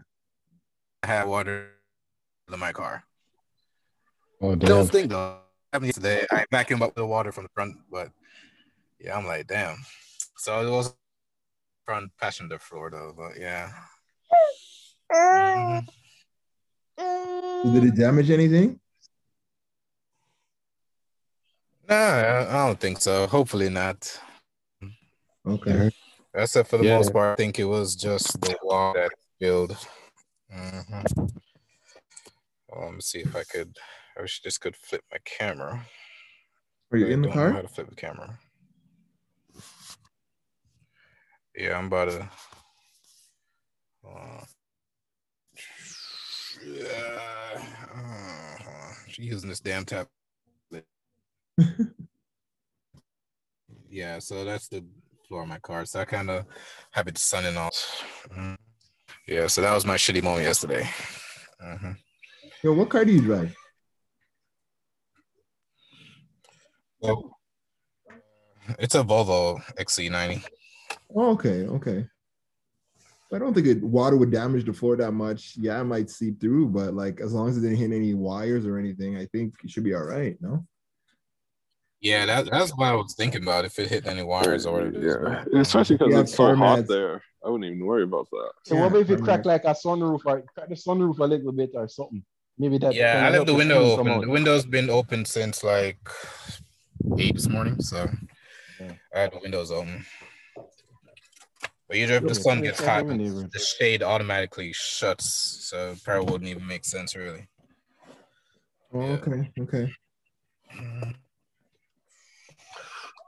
I 1.03 1.07
had 1.07 1.27
water 1.27 1.69
in 2.53 2.59
my 2.59 2.73
car. 2.73 3.05
Oh, 4.41 4.55
damn. 4.55 4.69
Don't 4.69 4.91
think 4.91 5.11
though. 5.11 5.39
Happened 5.73 5.89
yesterday. 5.89 6.27
I 6.31 6.45
vacuumed 6.53 6.83
up 6.83 6.95
the 6.95 7.05
water 7.05 7.33
from 7.33 7.45
the 7.45 7.51
front, 7.55 7.77
but 7.91 8.11
yeah, 9.01 9.17
I'm 9.17 9.27
like, 9.27 9.47
damn. 9.47 9.77
So 10.37 10.67
it 10.67 10.71
was 10.71 10.95
front 11.85 12.11
passenger 12.21 12.59
floor 12.59 12.91
though, 12.91 13.13
but 13.17 13.39
yeah. 13.39 13.73
Mm-hmm. 15.15 15.79
Did 17.75 17.85
it 17.85 17.97
damage 17.97 18.31
anything? 18.31 18.79
Nah, 21.89 22.47
I 22.49 22.67
don't 22.67 22.81
think 22.81 23.01
so. 23.01 23.27
Hopefully 23.27 23.69
not. 23.69 24.21
Okay. 25.47 25.91
Except 26.35 26.69
for 26.69 26.79
the 26.79 26.85
yeah. 26.85 26.97
most 26.97 27.13
part, 27.13 27.33
I 27.33 27.37
think 27.37 27.59
it 27.59 27.65
was 27.65 27.95
just 27.95 28.41
the 28.41 28.57
wall 28.63 28.95
that 28.95 29.11
filled. 29.39 29.77
Mm-hmm. 30.53 31.27
Well, 32.69 32.87
let 32.87 32.95
me 32.95 33.01
see 33.01 33.21
if 33.21 33.37
I 33.37 33.45
could. 33.45 33.77
I 34.17 34.23
wish 34.23 34.41
I 34.43 34.49
just 34.49 34.61
could 34.61 34.77
flip 34.77 35.03
my 35.13 35.19
camera. 35.25 35.87
Are 36.91 36.99
you 36.99 37.07
in 37.07 37.23
the 37.23 37.29
car? 37.29 37.53
how 37.53 37.63
to 37.63 37.69
flip 37.69 37.89
the 37.89 37.95
camera? 37.95 38.39
Yeah, 41.57 41.79
I'm 41.79 41.87
about 41.87 42.11
to. 42.11 42.29
Uh, 44.07 44.45
yeah, 46.75 47.63
uh, 47.95 48.93
using 49.17 49.49
this 49.49 49.61
damn 49.61 49.85
tablet. 49.85 50.09
yeah, 53.89 54.19
so 54.19 54.45
that's 54.45 54.69
the 54.69 54.85
floor 55.29 55.43
of 55.43 55.49
my 55.49 55.59
car. 55.59 55.85
So 55.85 56.01
I 56.01 56.05
kind 56.05 56.31
of 56.31 56.47
have 56.91 57.07
it 57.09 57.19
sunning 57.19 57.57
off. 57.57 58.05
Mm-hmm. 58.31 58.55
Yeah, 59.29 59.47
so 59.47 59.63
that 59.63 59.75
was 59.75 59.87
my 59.87 59.97
shitty 59.97 60.23
moment 60.23 60.45
yesterday. 60.45 60.89
Mm-hmm. 61.63 61.93
Yo, 62.63 62.73
what 62.73 62.89
car 62.89 63.05
do 63.05 63.13
you 63.13 63.21
drive? 63.21 63.55
Well, 67.01 67.39
it's 68.79 68.95
a 68.95 69.05
Volvo 69.05 69.63
XC90. 69.79 70.45
Oh, 71.15 71.33
okay, 71.33 71.67
okay. 71.67 72.07
I 73.35 73.39
don't 73.39 73.55
think 73.55 73.67
it 73.67 73.83
water 73.83 74.17
would 74.17 74.31
damage 74.31 74.65
the 74.65 74.73
floor 74.73 74.97
that 74.97 75.13
much. 75.13 75.55
Yeah, 75.57 75.81
it 75.81 75.85
might 75.85 76.11
seep 76.11 76.41
through, 76.41 76.69
but 76.69 76.95
like 76.95 77.21
as 77.21 77.33
long 77.33 77.49
as 77.49 77.57
it 77.57 77.63
didn't 77.63 77.77
hit 77.77 77.93
any 77.93 78.15
wires 78.15 78.67
or 78.67 78.79
anything, 78.79 79.17
I 79.17 79.27
think 79.27 79.55
it 79.63 79.71
should 79.71 79.85
be 79.85 79.95
all 79.95 80.05
right. 80.05 80.37
No. 80.41 80.67
Yeah, 82.01 82.27
that, 82.27 82.51
that's 82.51 82.71
what 82.77 82.87
I 82.87 82.95
was 82.95 83.15
thinking 83.15 83.43
about. 83.43 83.65
If 83.65 83.79
it 83.79 83.89
hit 83.89 84.07
any 84.07 84.23
wires 84.23 84.67
or 84.67 84.89
yeah, 84.89 85.45
especially 85.59 85.97
because 85.97 86.15
it's 86.15 86.35
so 86.35 86.55
hot 86.55 86.87
there, 86.87 87.23
I 87.45 87.49
wouldn't 87.49 87.65
even 87.65 87.85
worry 87.85 88.03
about 88.03 88.29
that. 88.31 88.51
So 88.65 88.75
yeah, 88.75 88.83
what 88.83 89.01
if 89.01 89.11
it 89.11 89.23
cracked 89.23 89.47
like 89.47 89.65
a 89.65 89.75
sunroof 89.75 90.21
or 90.27 90.43
crack 90.55 90.69
the 90.69 90.75
sunroof 90.75 91.19
a 91.19 91.25
little 91.25 91.53
bit 91.53 91.71
or 91.75 91.89
something? 91.89 92.23
Maybe 92.59 92.77
that. 92.79 92.95
Yeah, 92.95 93.27
I 93.27 93.31
left 93.31 93.47
the 93.47 93.55
window 93.55 93.83
open. 93.83 94.21
The 94.21 94.29
window's 94.29 94.67
been 94.67 94.91
open 94.91 95.25
since 95.25 95.65
like 95.65 95.99
eight 97.19 97.35
this 97.35 97.49
morning, 97.49 97.81
so 97.81 98.09
yeah. 98.79 98.93
I 99.15 99.21
had 99.21 99.33
the 99.33 99.41
windows 99.41 99.71
open. 99.71 100.05
But 101.89 101.99
usually, 101.99 102.17
if 102.17 102.27
the 102.27 102.35
sun 102.35 102.63
gets 102.63 102.83
hot, 102.83 103.07
the 103.07 103.75
shade 103.79 104.03
automatically 104.03 104.73
shuts, 104.73 105.27
so 105.69 105.95
probably 106.03 106.33
wouldn't 106.33 106.51
even 106.51 106.67
make 106.67 106.85
sense, 106.85 107.15
really. 107.15 107.47
Oh, 108.93 109.01
okay, 109.01 109.51
okay. 109.61 109.93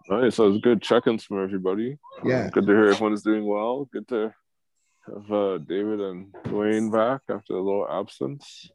All 0.09 0.23
right, 0.23 0.33
so 0.33 0.49
it's 0.49 0.63
good 0.63 0.81
check-ins 0.81 1.25
from 1.25 1.43
everybody. 1.43 1.99
Yeah, 2.25 2.49
good 2.51 2.67
to 2.67 2.73
hear 2.73 2.87
everyone 2.87 3.13
is 3.13 3.23
doing 3.23 3.45
well. 3.45 3.89
Good 3.93 4.09
to 4.09 4.33
have 5.07 5.33
uh, 5.33 5.59
David 5.59 6.01
and 6.01 6.33
Dwayne 6.45 6.93
back 6.93 7.23
after 7.29 7.55
a 7.55 7.63
little 7.63 7.87
absence. 7.91 8.71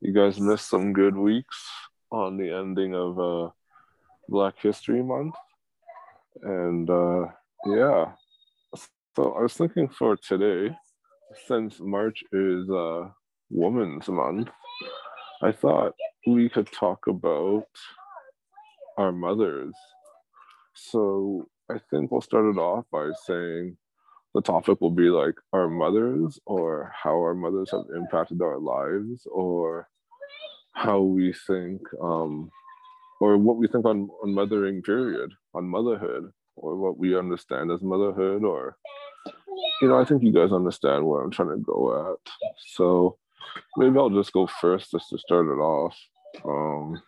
You 0.00 0.12
guys 0.12 0.38
missed 0.38 0.68
some 0.68 0.92
good 0.92 1.16
weeks 1.16 1.66
on 2.12 2.36
the 2.36 2.50
ending 2.50 2.94
of 2.94 3.18
uh, 3.18 3.50
Black 4.28 4.58
History 4.60 5.02
Month, 5.02 5.34
and 6.42 6.88
uh, 6.88 7.26
yeah, 7.66 8.12
so 9.18 9.32
I 9.32 9.42
was 9.42 9.54
thinking 9.54 9.88
for 9.88 10.16
today, 10.16 10.72
since 11.48 11.80
March 11.80 12.22
is 12.30 12.70
uh, 12.70 13.08
Women's 13.50 14.08
Month, 14.08 14.48
I 15.42 15.50
thought 15.50 15.94
we 16.24 16.48
could 16.48 16.70
talk 16.70 17.08
about 17.08 17.66
our 18.96 19.10
mothers. 19.10 19.74
So 20.74 21.48
I 21.68 21.80
think 21.90 22.12
we'll 22.12 22.20
start 22.20 22.46
it 22.46 22.60
off 22.60 22.84
by 22.92 23.10
saying 23.26 23.76
the 24.36 24.40
topic 24.40 24.80
will 24.80 24.92
be 24.92 25.10
like 25.10 25.34
our 25.52 25.68
mothers 25.68 26.38
or 26.46 26.92
how 26.94 27.16
our 27.16 27.34
mothers 27.34 27.72
have 27.72 27.86
impacted 27.96 28.40
our 28.40 28.60
lives 28.60 29.26
or 29.32 29.88
how 30.74 31.00
we 31.00 31.34
think 31.48 31.80
um, 32.00 32.52
or 33.20 33.36
what 33.36 33.56
we 33.56 33.66
think 33.66 33.84
on, 33.84 34.08
on 34.22 34.32
mothering 34.32 34.80
period 34.80 35.32
on 35.54 35.68
motherhood 35.68 36.30
or 36.60 36.76
what 36.76 36.98
we 36.98 37.16
understand 37.16 37.70
as 37.70 37.82
motherhood 37.82 38.44
or 38.44 38.76
you 39.80 39.88
know, 39.88 40.00
I 40.00 40.04
think 40.04 40.22
you 40.22 40.32
guys 40.32 40.52
understand 40.52 41.06
where 41.06 41.22
I'm 41.22 41.30
trying 41.30 41.50
to 41.50 41.58
go 41.58 42.12
at. 42.12 42.32
So 42.74 43.16
maybe 43.76 43.98
I'll 43.98 44.10
just 44.10 44.32
go 44.32 44.46
first 44.46 44.90
just 44.90 45.08
to 45.10 45.18
start 45.18 45.46
it 45.46 45.60
off. 45.60 45.96
Um, 46.44 47.00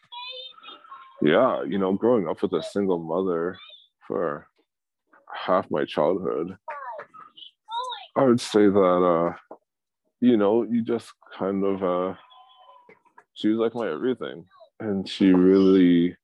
yeah, 1.22 1.62
you 1.64 1.78
know, 1.78 1.92
growing 1.92 2.28
up 2.28 2.42
with 2.42 2.52
a 2.52 2.62
single 2.62 2.98
mother 2.98 3.58
for 4.06 4.46
half 5.32 5.70
my 5.70 5.84
childhood, 5.84 6.56
I 8.16 8.24
would 8.24 8.40
say 8.40 8.66
that, 8.66 8.78
uh, 9.50 9.54
you 10.20 10.36
know, 10.36 10.62
you 10.62 10.82
just 10.82 11.12
kind 11.36 11.64
of, 11.64 11.82
uh, 11.82 12.14
she 13.34 13.48
was 13.48 13.58
like 13.58 13.74
my 13.74 13.90
everything. 13.90 14.44
And 14.80 15.08
she 15.08 15.32
really 15.32 16.16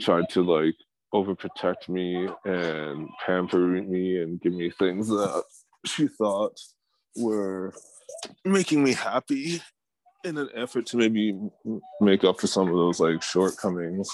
tried 0.00 0.28
to 0.30 0.42
like 0.42 0.74
overprotect 1.16 1.88
me 1.88 2.28
and 2.44 3.08
pamper 3.24 3.58
me 3.58 4.22
and 4.22 4.40
give 4.40 4.52
me 4.52 4.70
things 4.70 5.08
that 5.08 5.44
she 5.84 6.08
thought 6.08 6.58
were 7.16 7.72
making 8.44 8.82
me 8.84 8.92
happy 8.92 9.62
in 10.24 10.36
an 10.38 10.48
effort 10.54 10.86
to 10.86 10.96
maybe 10.96 11.38
make 12.00 12.24
up 12.24 12.40
for 12.40 12.46
some 12.46 12.68
of 12.68 12.74
those 12.74 13.00
like 13.00 13.22
shortcomings 13.22 14.08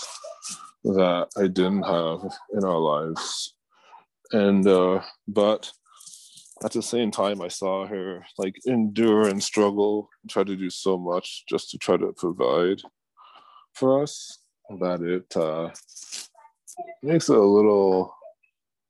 that 0.84 1.28
I 1.36 1.46
didn't 1.46 1.82
have 1.82 2.20
in 2.52 2.64
our 2.64 2.78
lives. 2.78 3.54
And 4.32 4.66
uh 4.66 5.00
but 5.26 5.70
at 6.64 6.72
the 6.72 6.82
same 6.82 7.10
time 7.10 7.40
I 7.40 7.48
saw 7.48 7.86
her 7.86 8.24
like 8.38 8.54
endure 8.66 9.28
and 9.28 9.42
struggle, 9.42 10.08
try 10.28 10.44
to 10.44 10.56
do 10.56 10.70
so 10.70 10.98
much 10.98 11.44
just 11.48 11.70
to 11.70 11.78
try 11.78 11.96
to 11.96 12.12
provide 12.16 12.82
for 13.74 14.02
us 14.02 14.38
that 14.80 15.00
it 15.02 15.36
uh 15.36 15.70
makes 17.02 17.28
it 17.28 17.36
a 17.36 17.40
little 17.40 18.14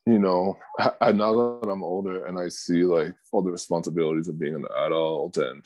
you 0.06 0.18
know 0.18 0.56
I, 1.00 1.12
now 1.12 1.60
that 1.60 1.68
i'm 1.68 1.84
older 1.84 2.26
and 2.26 2.38
i 2.38 2.48
see 2.48 2.84
like 2.84 3.14
all 3.30 3.42
the 3.42 3.50
responsibilities 3.50 4.28
of 4.28 4.38
being 4.38 4.54
an 4.54 4.66
adult 4.84 5.36
and 5.36 5.62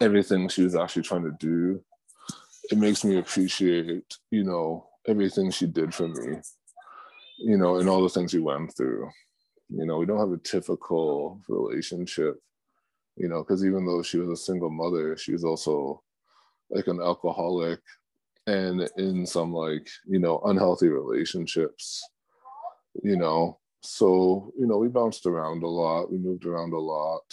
everything 0.00 0.48
she 0.48 0.62
was 0.62 0.74
actually 0.74 1.02
trying 1.02 1.24
to 1.24 1.36
do 1.38 1.80
it 2.70 2.78
makes 2.78 3.04
me 3.04 3.18
appreciate 3.18 4.16
you 4.30 4.44
know 4.44 4.88
everything 5.06 5.50
she 5.50 5.66
did 5.66 5.94
for 5.94 6.08
me 6.08 6.38
you 7.38 7.56
know 7.56 7.78
and 7.78 7.88
all 7.88 8.02
the 8.02 8.08
things 8.08 8.32
we 8.32 8.40
went 8.40 8.74
through. 8.76 9.08
You 9.68 9.84
know 9.84 9.98
we 9.98 10.06
don't 10.06 10.18
have 10.18 10.32
a 10.32 10.38
typical 10.38 11.40
relationship 11.48 12.36
you 13.16 13.28
know 13.28 13.42
because 13.42 13.64
even 13.64 13.84
though 13.84 14.02
she 14.02 14.18
was 14.18 14.28
a 14.28 14.42
single 14.42 14.70
mother 14.70 15.16
she 15.16 15.32
was 15.32 15.44
also 15.44 16.02
like 16.70 16.86
an 16.86 17.00
alcoholic 17.00 17.80
and 18.46 18.88
in 18.96 19.26
some 19.26 19.52
like 19.52 19.88
you 20.06 20.18
know 20.18 20.40
unhealthy 20.44 20.88
relationships 20.88 22.02
you 23.02 23.16
know? 23.16 23.58
So 23.82 24.52
you 24.58 24.66
know 24.66 24.78
we 24.78 24.88
bounced 24.88 25.26
around 25.26 25.62
a 25.62 25.68
lot 25.68 26.10
we 26.10 26.18
moved 26.18 26.44
around 26.44 26.72
a 26.72 26.78
lot. 26.78 27.24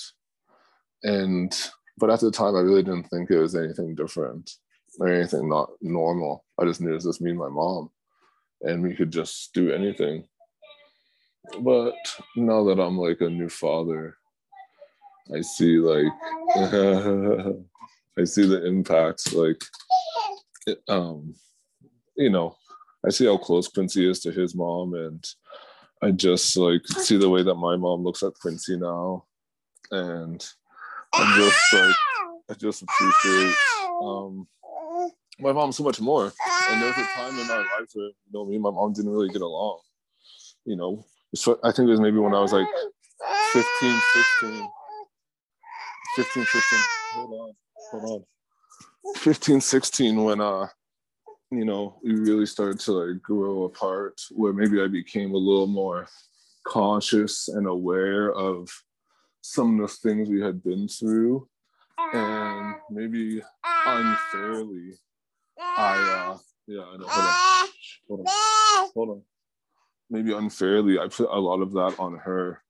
And 1.03 1.51
but 1.97 2.09
at 2.09 2.19
the 2.21 2.31
time 2.31 2.55
i 2.55 2.59
really 2.59 2.83
didn't 2.83 3.09
think 3.09 3.29
it 3.29 3.39
was 3.39 3.55
anything 3.55 3.95
different 3.95 4.49
or 4.99 5.07
anything 5.07 5.49
not 5.49 5.69
normal. 5.81 6.45
I 6.59 6.65
just 6.65 6.81
knew 6.81 6.91
it 6.91 6.95
was 6.95 7.05
just 7.05 7.21
me 7.21 7.31
and 7.31 7.39
my 7.39 7.49
mom 7.49 7.89
and 8.61 8.83
we 8.83 8.95
could 8.95 9.11
just 9.11 9.53
do 9.53 9.71
anything. 9.71 10.25
But 11.59 11.95
now 12.35 12.63
that 12.65 12.79
i'm 12.79 12.97
like 12.97 13.19
a 13.21 13.29
new 13.29 13.49
father 13.49 14.15
i 15.35 15.41
see 15.41 15.77
like 15.77 16.11
i 18.17 18.23
see 18.23 18.45
the 18.45 18.65
impacts 18.65 19.33
like 19.33 19.61
um, 20.87 21.35
you 22.15 22.29
know, 22.29 22.55
I 23.05 23.09
see 23.09 23.25
how 23.25 23.37
close 23.37 23.67
Quincy 23.67 24.09
is 24.09 24.19
to 24.21 24.31
his 24.31 24.55
mom, 24.55 24.93
and 24.93 25.23
I 26.01 26.11
just 26.11 26.55
like 26.57 26.85
see 26.87 27.17
the 27.17 27.29
way 27.29 27.43
that 27.43 27.55
my 27.55 27.75
mom 27.75 28.03
looks 28.03 28.23
at 28.23 28.33
Quincy 28.39 28.77
now, 28.77 29.25
and 29.91 30.45
I'm 31.13 31.39
just 31.39 31.73
like 31.73 31.95
I 32.49 32.53
just 32.55 32.83
appreciate 32.83 33.55
um, 34.01 34.47
my 35.39 35.51
mom 35.51 35.71
so 35.71 35.83
much 35.83 35.99
more. 35.99 36.31
And 36.69 36.81
there 36.81 36.89
was 36.89 36.97
a 36.97 37.03
time 37.15 37.39
in 37.39 37.47
my 37.47 37.57
life 37.57 37.89
where 37.93 38.07
you 38.07 38.13
know 38.33 38.45
me 38.45 38.55
and 38.55 38.63
my 38.63 38.71
mom 38.71 38.93
didn't 38.93 39.11
really 39.11 39.29
get 39.29 39.41
along. 39.41 39.79
You 40.65 40.75
know, 40.75 41.05
so 41.35 41.59
I 41.63 41.71
think 41.71 41.87
it 41.87 41.91
was 41.91 41.99
maybe 41.99 42.17
when 42.17 42.33
I 42.33 42.39
was 42.39 42.53
like 42.53 42.67
15, 43.51 44.01
16, 44.39 44.67
15, 46.15 46.45
16. 46.45 46.79
Hold 47.15 47.31
on, 47.31 47.53
hold 47.91 48.03
on. 48.11 48.25
15, 49.15 49.61
16 49.61 50.23
when 50.23 50.41
uh 50.41 50.67
you 51.51 51.65
know 51.65 51.99
we 52.03 52.15
really 52.15 52.45
started 52.45 52.79
to 52.79 52.91
like 52.93 53.21
grow 53.21 53.63
apart 53.63 54.19
where 54.31 54.53
maybe 54.53 54.81
I 54.81 54.87
became 54.87 55.33
a 55.33 55.37
little 55.37 55.67
more 55.67 56.07
conscious 56.65 57.47
and 57.49 57.67
aware 57.67 58.31
of 58.33 58.69
some 59.41 59.79
of 59.79 59.89
the 59.89 59.95
things 59.95 60.29
we 60.29 60.41
had 60.41 60.63
been 60.63 60.87
through 60.87 61.47
and 62.13 62.75
maybe 62.89 63.41
unfairly 63.85 64.93
I 65.59 66.31
uh 66.31 66.37
yeah 66.67 66.83
I 66.83 66.97
know 66.97 67.07
hold 67.07 67.25
on. 67.25 67.69
Hold 68.07 68.19
on. 68.19 68.89
Hold 68.95 69.09
on. 69.09 69.21
Maybe 70.09 70.33
unfairly 70.33 70.97
I 70.97 71.07
put 71.07 71.29
a 71.29 71.39
lot 71.39 71.61
of 71.61 71.71
that 71.73 71.95
on 71.99 72.17
her 72.17 72.61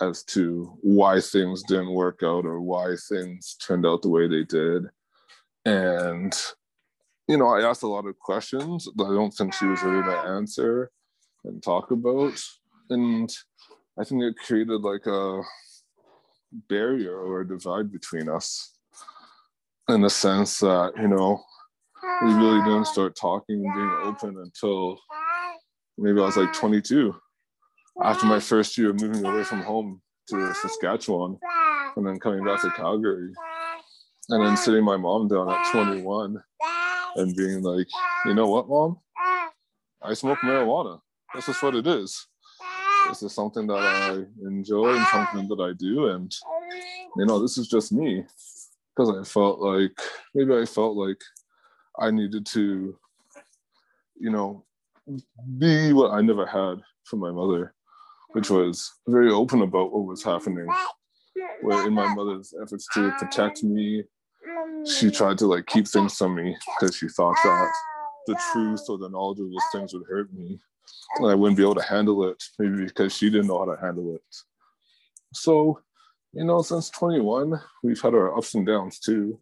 as 0.00 0.24
to 0.24 0.76
why 0.82 1.20
things 1.20 1.62
didn't 1.62 1.92
work 1.92 2.20
out 2.22 2.44
or 2.44 2.60
why 2.60 2.94
things 3.08 3.56
turned 3.56 3.86
out 3.86 4.02
the 4.02 4.08
way 4.08 4.28
they 4.28 4.44
did 4.44 4.88
and, 5.64 6.34
you 7.28 7.36
know, 7.36 7.48
I 7.48 7.68
asked 7.68 7.82
a 7.82 7.88
lot 7.88 8.06
of 8.06 8.18
questions 8.18 8.88
that 8.96 9.04
I 9.04 9.14
don't 9.14 9.32
think 9.32 9.54
she 9.54 9.66
was 9.66 9.82
ready 9.82 10.02
to 10.02 10.16
answer 10.16 10.90
and 11.44 11.62
talk 11.62 11.90
about. 11.90 12.40
And 12.90 13.30
I 13.98 14.04
think 14.04 14.22
it 14.22 14.36
created 14.36 14.82
like 14.82 15.06
a 15.06 15.40
barrier 16.68 17.16
or 17.16 17.40
a 17.40 17.48
divide 17.48 17.90
between 17.90 18.28
us 18.28 18.76
in 19.88 20.02
the 20.02 20.10
sense 20.10 20.60
that, 20.60 20.92
you 20.96 21.08
know, 21.08 21.42
we 22.22 22.32
really 22.34 22.62
didn't 22.64 22.86
start 22.86 23.16
talking 23.16 23.64
and 23.64 23.74
being 23.74 23.96
open 24.02 24.38
until 24.38 24.98
maybe 25.98 26.20
I 26.20 26.24
was 26.24 26.36
like 26.36 26.52
22 26.52 27.14
after 28.02 28.26
my 28.26 28.40
first 28.40 28.76
year 28.76 28.90
of 28.90 29.00
moving 29.00 29.24
away 29.24 29.44
from 29.44 29.62
home 29.62 30.00
to 30.28 30.54
Saskatchewan 30.54 31.38
and 31.96 32.06
then 32.06 32.18
coming 32.18 32.44
back 32.44 32.60
to 32.62 32.70
Calgary 32.70 33.32
and 34.28 34.44
then 34.44 34.56
sitting 34.56 34.84
my 34.84 34.96
mom 34.96 35.28
down 35.28 35.50
at 35.50 35.72
21 35.72 36.42
and 37.16 37.36
being 37.36 37.62
like, 37.62 37.86
you 38.24 38.34
know 38.34 38.48
what, 38.48 38.68
mom? 38.68 38.98
I 40.02 40.14
smoke 40.14 40.38
marijuana. 40.38 41.00
That's 41.32 41.46
just 41.46 41.62
what 41.62 41.74
it 41.74 41.86
is. 41.86 42.26
this 43.08 43.22
is 43.22 43.32
something 43.32 43.66
that 43.66 43.78
I 43.78 44.24
enjoy 44.46 44.94
and 44.94 45.06
something 45.06 45.48
that 45.48 45.62
I 45.62 45.72
do. 45.72 46.08
And, 46.08 46.34
you 47.16 47.26
know, 47.26 47.40
this 47.40 47.58
is 47.58 47.68
just 47.68 47.92
me 47.92 48.24
because 48.94 49.10
I 49.10 49.24
felt 49.24 49.60
like 49.60 49.98
maybe 50.34 50.54
I 50.54 50.64
felt 50.64 50.96
like 50.96 51.20
I 51.98 52.10
needed 52.10 52.46
to, 52.46 52.96
you 54.18 54.30
know, 54.30 54.64
be 55.58 55.92
what 55.92 56.12
I 56.12 56.20
never 56.20 56.46
had 56.46 56.82
from 57.04 57.18
my 57.18 57.30
mother, 57.30 57.74
which 58.32 58.50
was 58.50 58.92
very 59.06 59.30
open 59.30 59.62
about 59.62 59.92
what 59.92 60.06
was 60.06 60.22
happening. 60.22 60.68
Where 61.62 61.86
in 61.86 61.94
my 61.94 62.14
mother's 62.14 62.54
efforts 62.62 62.86
to 62.94 63.10
protect 63.18 63.64
me, 63.64 64.04
she 64.86 65.10
tried 65.10 65.38
to 65.38 65.46
like 65.46 65.66
keep 65.66 65.86
things 65.86 66.16
from 66.16 66.34
me 66.34 66.56
because 66.78 66.96
she 66.96 67.08
thought 67.08 67.36
that 67.44 67.72
the 68.26 68.40
truth 68.52 68.82
or 68.88 68.98
the 68.98 69.08
knowledge 69.08 69.40
of 69.40 69.50
those 69.50 69.58
things 69.72 69.92
would 69.92 70.06
hurt 70.08 70.32
me 70.32 70.58
and 71.16 71.30
I 71.30 71.34
wouldn't 71.34 71.56
be 71.56 71.62
able 71.62 71.76
to 71.76 71.82
handle 71.82 72.28
it, 72.28 72.42
maybe 72.58 72.84
because 72.84 73.14
she 73.16 73.30
didn't 73.30 73.46
know 73.46 73.58
how 73.58 73.74
to 73.74 73.80
handle 73.80 74.14
it. 74.14 74.22
So, 75.32 75.80
you 76.32 76.44
know, 76.44 76.62
since 76.62 76.90
21, 76.90 77.60
we've 77.82 78.00
had 78.00 78.14
our 78.14 78.36
ups 78.36 78.54
and 78.54 78.66
downs 78.66 78.98
too. 78.98 79.38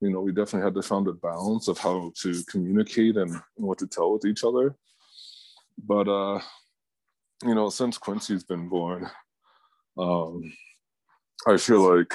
You 0.00 0.10
know, 0.10 0.20
we 0.20 0.32
definitely 0.32 0.64
had 0.64 0.74
to 0.74 0.82
find 0.82 1.06
a 1.08 1.12
balance 1.12 1.68
of 1.68 1.78
how 1.78 2.12
to 2.22 2.42
communicate 2.44 3.16
and 3.16 3.40
what 3.56 3.78
to 3.78 3.86
tell 3.86 4.12
with 4.12 4.24
each 4.24 4.44
other. 4.44 4.76
But 5.82 6.08
uh, 6.08 6.40
you 7.42 7.54
know, 7.54 7.68
since 7.70 7.98
Quincy's 7.98 8.44
been 8.44 8.68
born, 8.68 9.10
um, 9.98 10.52
I 11.46 11.56
feel 11.56 11.96
like 11.96 12.12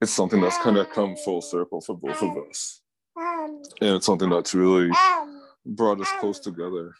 it's 0.00 0.12
something 0.12 0.40
that's 0.40 0.58
kind 0.58 0.78
of 0.78 0.90
come 0.90 1.16
full 1.16 1.42
circle 1.42 1.80
for 1.80 1.96
both 1.96 2.22
of 2.22 2.36
us. 2.48 2.80
And 3.80 3.96
it's 3.96 4.06
something 4.06 4.30
that's 4.30 4.54
really 4.54 4.90
brought 5.66 6.00
us 6.00 6.08
close 6.18 6.40
together. 6.40 6.94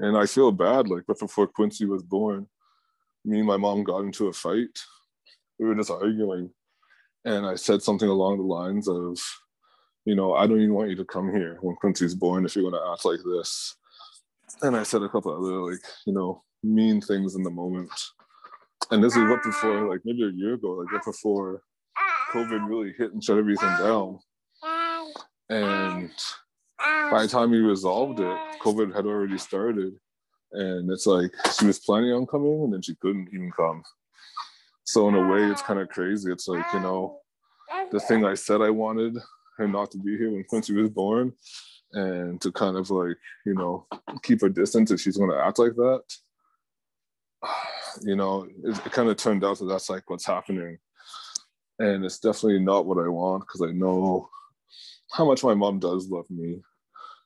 And 0.00 0.16
I 0.16 0.26
feel 0.26 0.52
bad, 0.52 0.88
like, 0.88 1.04
but 1.08 1.18
before 1.18 1.46
Quincy 1.46 1.86
was 1.86 2.02
born, 2.02 2.46
me 3.24 3.38
and 3.38 3.46
my 3.46 3.56
mom 3.56 3.84
got 3.84 4.00
into 4.00 4.28
a 4.28 4.32
fight. 4.32 4.78
We 5.58 5.66
were 5.66 5.74
just 5.74 5.90
arguing. 5.90 6.50
And 7.24 7.46
I 7.46 7.54
said 7.56 7.82
something 7.82 8.08
along 8.08 8.38
the 8.38 8.44
lines 8.44 8.88
of, 8.88 9.18
you 10.04 10.14
know, 10.14 10.34
I 10.34 10.46
don't 10.46 10.60
even 10.60 10.74
want 10.74 10.90
you 10.90 10.96
to 10.96 11.04
come 11.04 11.32
here 11.32 11.58
when 11.62 11.76
Quincy's 11.76 12.14
born 12.14 12.44
if 12.44 12.54
you're 12.54 12.70
going 12.70 12.80
to 12.80 12.92
act 12.92 13.04
like 13.04 13.20
this. 13.24 13.76
And 14.62 14.76
I 14.76 14.82
said 14.82 15.02
a 15.02 15.08
couple 15.08 15.32
other, 15.32 15.72
like, 15.72 15.80
you 16.06 16.12
know, 16.12 16.42
mean 16.62 17.00
things 17.00 17.34
in 17.34 17.42
the 17.42 17.50
moment. 17.50 17.90
And 18.90 19.02
this 19.02 19.16
is 19.16 19.28
what 19.28 19.42
before, 19.42 19.90
like 19.90 20.00
maybe 20.04 20.22
a 20.22 20.30
year 20.30 20.54
ago, 20.54 20.84
like 20.92 21.04
before 21.04 21.62
COVID 22.32 22.68
really 22.68 22.92
hit 22.96 23.12
and 23.12 23.22
shut 23.22 23.38
everything 23.38 23.68
down. 23.78 24.18
And 25.48 26.10
by 26.78 27.22
the 27.22 27.28
time 27.28 27.52
he 27.52 27.58
resolved 27.58 28.20
it, 28.20 28.38
COVID 28.62 28.94
had 28.94 29.06
already 29.06 29.38
started. 29.38 29.94
And 30.52 30.90
it's 30.90 31.06
like 31.06 31.30
she 31.58 31.66
was 31.66 31.78
planning 31.78 32.12
on 32.12 32.26
coming 32.26 32.64
and 32.64 32.72
then 32.72 32.82
she 32.82 32.94
couldn't 32.96 33.28
even 33.32 33.52
come. 33.52 33.82
So 34.84 35.08
in 35.08 35.14
a 35.14 35.28
way, 35.28 35.44
it's 35.44 35.62
kind 35.62 35.80
of 35.80 35.88
crazy. 35.88 36.32
It's 36.32 36.48
like, 36.48 36.64
you 36.72 36.80
know, 36.80 37.18
the 37.92 38.00
thing 38.00 38.24
I 38.24 38.34
said 38.34 38.62
I 38.62 38.70
wanted 38.70 39.18
her 39.58 39.68
not 39.68 39.90
to 39.90 39.98
be 39.98 40.16
here 40.16 40.30
when 40.30 40.44
Quincy 40.44 40.72
was 40.72 40.88
born 40.88 41.32
and 41.92 42.40
to 42.40 42.52
kind 42.52 42.76
of 42.76 42.90
like, 42.90 43.16
you 43.44 43.54
know, 43.54 43.86
keep 44.22 44.40
her 44.40 44.48
distance 44.48 44.90
if 44.90 45.00
she's 45.00 45.16
going 45.16 45.30
to 45.30 45.44
act 45.44 45.58
like 45.58 45.74
that. 45.74 46.02
You 48.02 48.14
know, 48.14 48.46
it, 48.62 48.86
it 48.86 48.92
kind 48.92 49.08
of 49.08 49.16
turned 49.16 49.44
out 49.44 49.58
that 49.58 49.64
that's 49.64 49.90
like 49.90 50.08
what's 50.08 50.26
happening. 50.26 50.78
And 51.78 52.04
it's 52.04 52.18
definitely 52.18 52.60
not 52.60 52.86
what 52.86 52.98
I 52.98 53.08
want 53.08 53.44
because 53.44 53.62
I 53.62 53.72
know 53.72 54.28
how 55.12 55.24
much 55.24 55.44
my 55.44 55.54
mom 55.54 55.78
does 55.78 56.08
love 56.08 56.26
me 56.28 56.60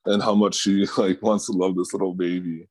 and 0.07 0.23
how 0.23 0.35
much 0.35 0.57
she 0.57 0.87
like 0.99 1.23
wants 1.23 1.47
to 1.47 1.53
love 1.53 1.77
this 1.77 1.93
little 1.93 2.15
baby 2.15 2.69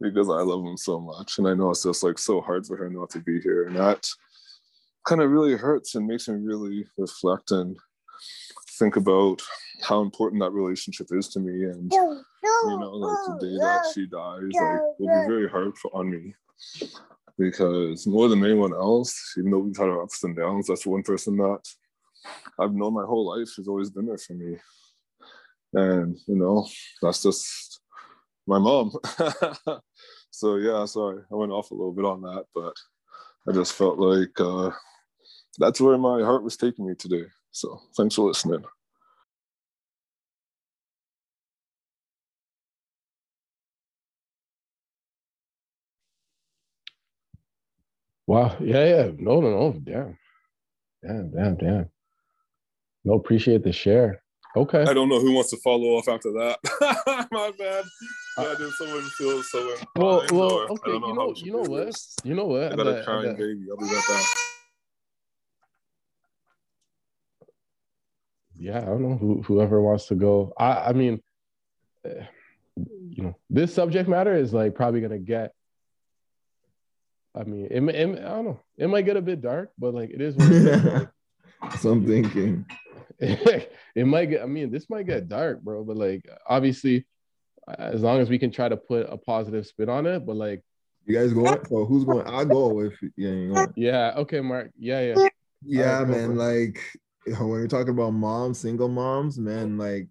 because 0.00 0.28
I 0.28 0.42
love 0.42 0.64
him 0.64 0.76
so 0.76 1.00
much. 1.00 1.38
And 1.38 1.48
I 1.48 1.54
know 1.54 1.70
it's 1.70 1.82
just 1.82 2.02
like 2.02 2.18
so 2.18 2.40
hard 2.40 2.66
for 2.66 2.76
her 2.76 2.88
not 2.88 3.10
to 3.10 3.20
be 3.20 3.40
here. 3.40 3.64
And 3.64 3.76
that 3.76 4.06
kind 5.06 5.20
of 5.20 5.30
really 5.30 5.54
hurts 5.54 5.94
and 5.94 6.06
makes 6.06 6.28
me 6.28 6.36
really 6.36 6.86
reflect 6.96 7.50
and 7.50 7.76
think 8.78 8.96
about 8.96 9.40
how 9.82 10.00
important 10.02 10.40
that 10.42 10.52
relationship 10.52 11.08
is 11.10 11.28
to 11.28 11.40
me. 11.40 11.64
And 11.64 11.92
you 11.92 12.24
know, 12.78 12.90
like 12.90 13.40
the 13.40 13.46
day 13.46 13.56
that 13.58 13.86
she 13.94 14.06
dies, 14.06 14.42
like 14.54 14.80
will 14.98 15.22
be 15.22 15.28
very 15.28 15.48
hard 15.48 15.76
for, 15.76 15.94
on 15.94 16.10
me 16.10 16.34
because 17.38 18.06
more 18.06 18.28
than 18.28 18.44
anyone 18.44 18.72
else, 18.72 19.34
even 19.38 19.50
though 19.50 19.58
we've 19.58 19.76
had 19.76 19.88
our 19.88 20.02
ups 20.02 20.24
and 20.24 20.36
downs, 20.36 20.66
that's 20.66 20.86
one 20.86 21.02
person 21.02 21.36
that 21.36 21.60
I've 22.58 22.74
known 22.74 22.94
my 22.94 23.04
whole 23.04 23.26
life 23.38 23.50
has 23.56 23.68
always 23.68 23.90
been 23.90 24.06
there 24.06 24.18
for 24.18 24.34
me. 24.34 24.56
And 25.72 26.18
you 26.26 26.36
know, 26.36 26.66
that's 27.00 27.22
just 27.22 27.80
my 28.46 28.58
mom. 28.58 28.92
so 30.30 30.56
yeah, 30.56 30.84
sorry, 30.86 31.22
I 31.30 31.34
went 31.34 31.52
off 31.52 31.70
a 31.70 31.74
little 31.74 31.92
bit 31.92 32.04
on 32.04 32.22
that, 32.22 32.46
but 32.54 32.74
I 33.48 33.52
just 33.52 33.74
felt 33.74 33.98
like 33.98 34.40
uh, 34.40 34.70
that's 35.58 35.80
where 35.80 35.98
my 35.98 36.22
heart 36.22 36.42
was 36.42 36.56
taking 36.56 36.86
me 36.86 36.94
today. 36.94 37.24
So 37.50 37.80
thanks 37.96 38.14
for 38.14 38.26
listening. 38.26 38.64
Wow. 48.28 48.54
Yeah, 48.60 48.84
yeah. 48.84 49.10
No, 49.16 49.40
no, 49.40 49.48
no. 49.48 49.80
Damn. 49.82 50.18
Damn, 51.02 51.30
damn, 51.30 51.56
damn. 51.56 51.90
No, 53.02 53.14
appreciate 53.14 53.64
the 53.64 53.72
share. 53.72 54.22
Okay. 54.54 54.82
I 54.82 54.92
don't 54.92 55.08
know 55.08 55.18
who 55.18 55.32
wants 55.32 55.48
to 55.50 55.56
follow 55.56 55.96
off 55.96 56.08
after 56.08 56.30
that. 56.32 56.58
My 57.32 57.52
bad. 57.58 57.84
Uh, 58.36 58.54
did 58.54 58.70
someone 58.72 59.00
feel 59.16 59.42
so 59.42 59.74
Well, 59.96 60.26
well, 60.30 60.66
okay. 60.72 60.92
You 60.92 61.14
know, 61.14 61.34
you 61.36 61.52
know 61.52 61.62
what? 61.62 61.86
This. 61.86 62.16
You 62.22 62.34
know 62.34 62.44
what? 62.44 62.70
I 62.70 62.76
got 62.76 62.86
a 62.86 63.02
crying 63.02 63.34
baby. 63.34 63.64
I'll 63.70 63.78
be 63.78 63.84
right 63.84 64.04
back. 64.06 64.26
Yeah, 68.58 68.82
I 68.82 68.84
don't 68.84 69.08
know 69.08 69.16
who 69.16 69.40
whoever 69.42 69.80
wants 69.80 70.06
to 70.08 70.16
go. 70.16 70.52
I 70.58 70.88
I 70.88 70.92
mean, 70.92 71.22
uh, 72.04 72.24
you 72.76 73.22
know, 73.22 73.36
this 73.48 73.72
subject 73.72 74.06
matter 74.06 74.36
is 74.36 74.52
like 74.52 74.74
probably 74.74 75.00
gonna 75.00 75.18
get. 75.18 75.54
I 77.38 77.44
mean, 77.44 77.68
it, 77.70 77.82
it, 77.82 78.18
I 78.18 78.28
don't 78.28 78.44
know. 78.44 78.60
It 78.76 78.88
might 78.88 79.04
get 79.04 79.16
a 79.16 79.22
bit 79.22 79.40
dark, 79.40 79.70
but 79.78 79.94
like 79.94 80.10
it 80.10 80.20
is. 80.20 80.36
What 80.36 80.50
it 80.50 80.62
is. 80.66 81.06
So 81.80 81.90
I'm 81.90 82.06
thinking. 82.06 82.66
it 83.18 84.06
might 84.06 84.26
get. 84.26 84.42
I 84.42 84.46
mean, 84.46 84.70
this 84.70 84.88
might 84.88 85.08
get 85.08 85.28
dark, 85.28 85.60
bro. 85.60 85.82
But 85.82 85.96
like, 85.96 86.24
obviously, 86.48 87.04
uh, 87.66 87.74
as 87.78 88.00
long 88.00 88.20
as 88.20 88.30
we 88.30 88.38
can 88.38 88.52
try 88.52 88.68
to 88.68 88.76
put 88.76 89.08
a 89.10 89.16
positive 89.16 89.66
spin 89.66 89.88
on 89.88 90.06
it. 90.06 90.24
But 90.24 90.36
like, 90.36 90.62
you 91.04 91.16
guys 91.16 91.32
going? 91.32 91.58
So 91.68 91.84
who's 91.84 92.04
going? 92.04 92.28
I'll 92.28 92.44
go 92.44 92.80
if 92.80 92.96
yeah. 93.16 93.66
Yeah. 93.74 94.12
Okay, 94.18 94.40
Mark. 94.40 94.70
Yeah, 94.78 95.00
yeah. 95.00 95.28
Yeah, 95.64 96.04
man. 96.04 96.36
Like 96.36 96.80
when 97.26 97.48
we're 97.48 97.66
talking 97.66 97.90
about 97.90 98.12
moms, 98.12 98.60
single 98.60 98.88
moms, 98.88 99.38
man. 99.38 99.76
Like 99.76 100.08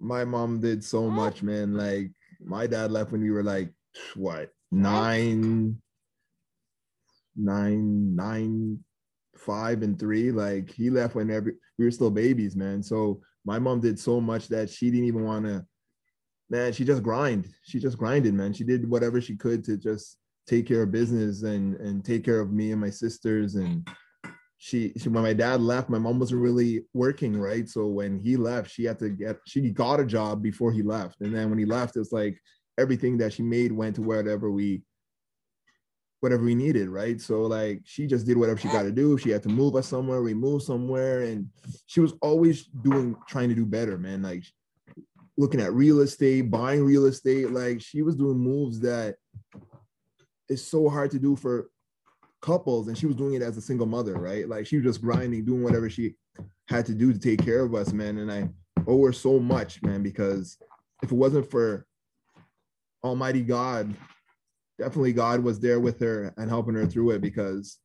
my 0.00 0.24
mom 0.24 0.60
did 0.60 0.84
so 0.84 1.10
much, 1.10 1.42
man. 1.42 1.74
Like 1.74 2.10
my 2.40 2.66
dad 2.66 2.92
left 2.92 3.12
when 3.12 3.22
we 3.22 3.30
were 3.30 3.42
like 3.42 3.72
what 4.14 4.50
nine, 4.70 5.80
nine, 7.38 8.14
nine, 8.14 8.78
five 9.36 9.82
and 9.82 9.98
three. 9.98 10.30
Like 10.30 10.70
he 10.70 10.90
left 10.90 11.14
whenever 11.14 11.54
we 11.78 11.84
were 11.84 11.90
still 11.90 12.10
babies, 12.10 12.56
man. 12.56 12.82
So 12.82 13.20
my 13.44 13.58
mom 13.58 13.80
did 13.80 13.98
so 13.98 14.20
much 14.20 14.48
that 14.48 14.68
she 14.68 14.90
didn't 14.90 15.06
even 15.06 15.24
want 15.24 15.46
to. 15.46 15.64
Man, 16.50 16.72
she 16.72 16.84
just 16.84 17.02
grind. 17.02 17.48
She 17.62 17.78
just 17.78 17.98
grinded, 17.98 18.34
man. 18.34 18.52
She 18.52 18.64
did 18.64 18.88
whatever 18.88 19.20
she 19.20 19.36
could 19.36 19.64
to 19.64 19.76
just 19.76 20.16
take 20.46 20.66
care 20.66 20.82
of 20.82 20.90
business 20.90 21.42
and 21.42 21.76
and 21.76 22.04
take 22.04 22.24
care 22.24 22.40
of 22.40 22.52
me 22.52 22.72
and 22.72 22.80
my 22.80 22.90
sisters. 22.90 23.54
And 23.54 23.88
she, 24.56 24.92
she 24.98 25.08
when 25.08 25.22
my 25.22 25.34
dad 25.34 25.60
left, 25.60 25.88
my 25.88 25.98
mom 25.98 26.18
wasn't 26.18 26.40
really 26.40 26.84
working, 26.94 27.38
right? 27.38 27.68
So 27.68 27.86
when 27.86 28.18
he 28.18 28.36
left, 28.36 28.70
she 28.70 28.84
had 28.84 28.98
to 29.00 29.10
get 29.10 29.38
she 29.46 29.70
got 29.70 30.00
a 30.00 30.06
job 30.06 30.42
before 30.42 30.72
he 30.72 30.82
left. 30.82 31.20
And 31.20 31.34
then 31.34 31.50
when 31.50 31.58
he 31.58 31.66
left, 31.66 31.96
it's 31.96 32.12
like 32.12 32.40
everything 32.78 33.18
that 33.18 33.32
she 33.32 33.42
made 33.42 33.72
went 33.72 33.96
to 33.96 34.02
whatever 34.02 34.50
we 34.50 34.82
whatever 36.20 36.44
we 36.44 36.54
needed, 36.54 36.88
right? 36.88 37.20
So 37.20 37.42
like 37.42 37.82
she 37.84 38.06
just 38.06 38.26
did 38.26 38.36
whatever 38.36 38.58
she 38.58 38.68
got 38.68 38.82
to 38.82 38.92
do. 38.92 39.18
She 39.18 39.30
had 39.30 39.42
to 39.44 39.48
move 39.48 39.76
us 39.76 39.88
somewhere, 39.88 40.22
we 40.22 40.34
moved 40.34 40.64
somewhere, 40.64 41.22
and 41.22 41.48
she 41.86 42.00
was 42.00 42.14
always 42.20 42.64
doing 42.64 43.16
trying 43.28 43.48
to 43.48 43.54
do 43.54 43.64
better, 43.64 43.98
man. 43.98 44.22
Like 44.22 44.44
looking 45.36 45.60
at 45.60 45.72
real 45.72 46.00
estate, 46.00 46.50
buying 46.50 46.84
real 46.84 47.06
estate. 47.06 47.50
Like 47.50 47.80
she 47.80 48.02
was 48.02 48.16
doing 48.16 48.38
moves 48.38 48.80
that 48.80 49.16
is 50.48 50.66
so 50.66 50.88
hard 50.88 51.10
to 51.12 51.18
do 51.18 51.36
for 51.36 51.70
couples, 52.42 52.88
and 52.88 52.98
she 52.98 53.06
was 53.06 53.16
doing 53.16 53.34
it 53.34 53.42
as 53.42 53.56
a 53.56 53.62
single 53.62 53.86
mother, 53.86 54.14
right? 54.14 54.48
Like 54.48 54.66
she 54.66 54.76
was 54.76 54.84
just 54.84 55.02
grinding, 55.02 55.44
doing 55.44 55.62
whatever 55.62 55.88
she 55.88 56.14
had 56.68 56.86
to 56.86 56.94
do 56.94 57.12
to 57.12 57.18
take 57.18 57.44
care 57.44 57.60
of 57.62 57.74
us, 57.74 57.92
man. 57.92 58.18
And 58.18 58.30
I 58.30 58.48
owe 58.86 59.04
her 59.04 59.12
so 59.12 59.38
much, 59.38 59.82
man, 59.82 60.02
because 60.02 60.58
if 61.02 61.12
it 61.12 61.14
wasn't 61.14 61.50
for 61.50 61.86
Almighty 63.04 63.42
God 63.42 63.94
definitely 64.78 65.12
God 65.12 65.42
was 65.42 65.60
there 65.60 65.80
with 65.80 66.00
her 66.00 66.32
and 66.36 66.48
helping 66.48 66.74
her 66.74 66.86
through 66.86 67.10
it 67.10 67.20
because 67.20 67.78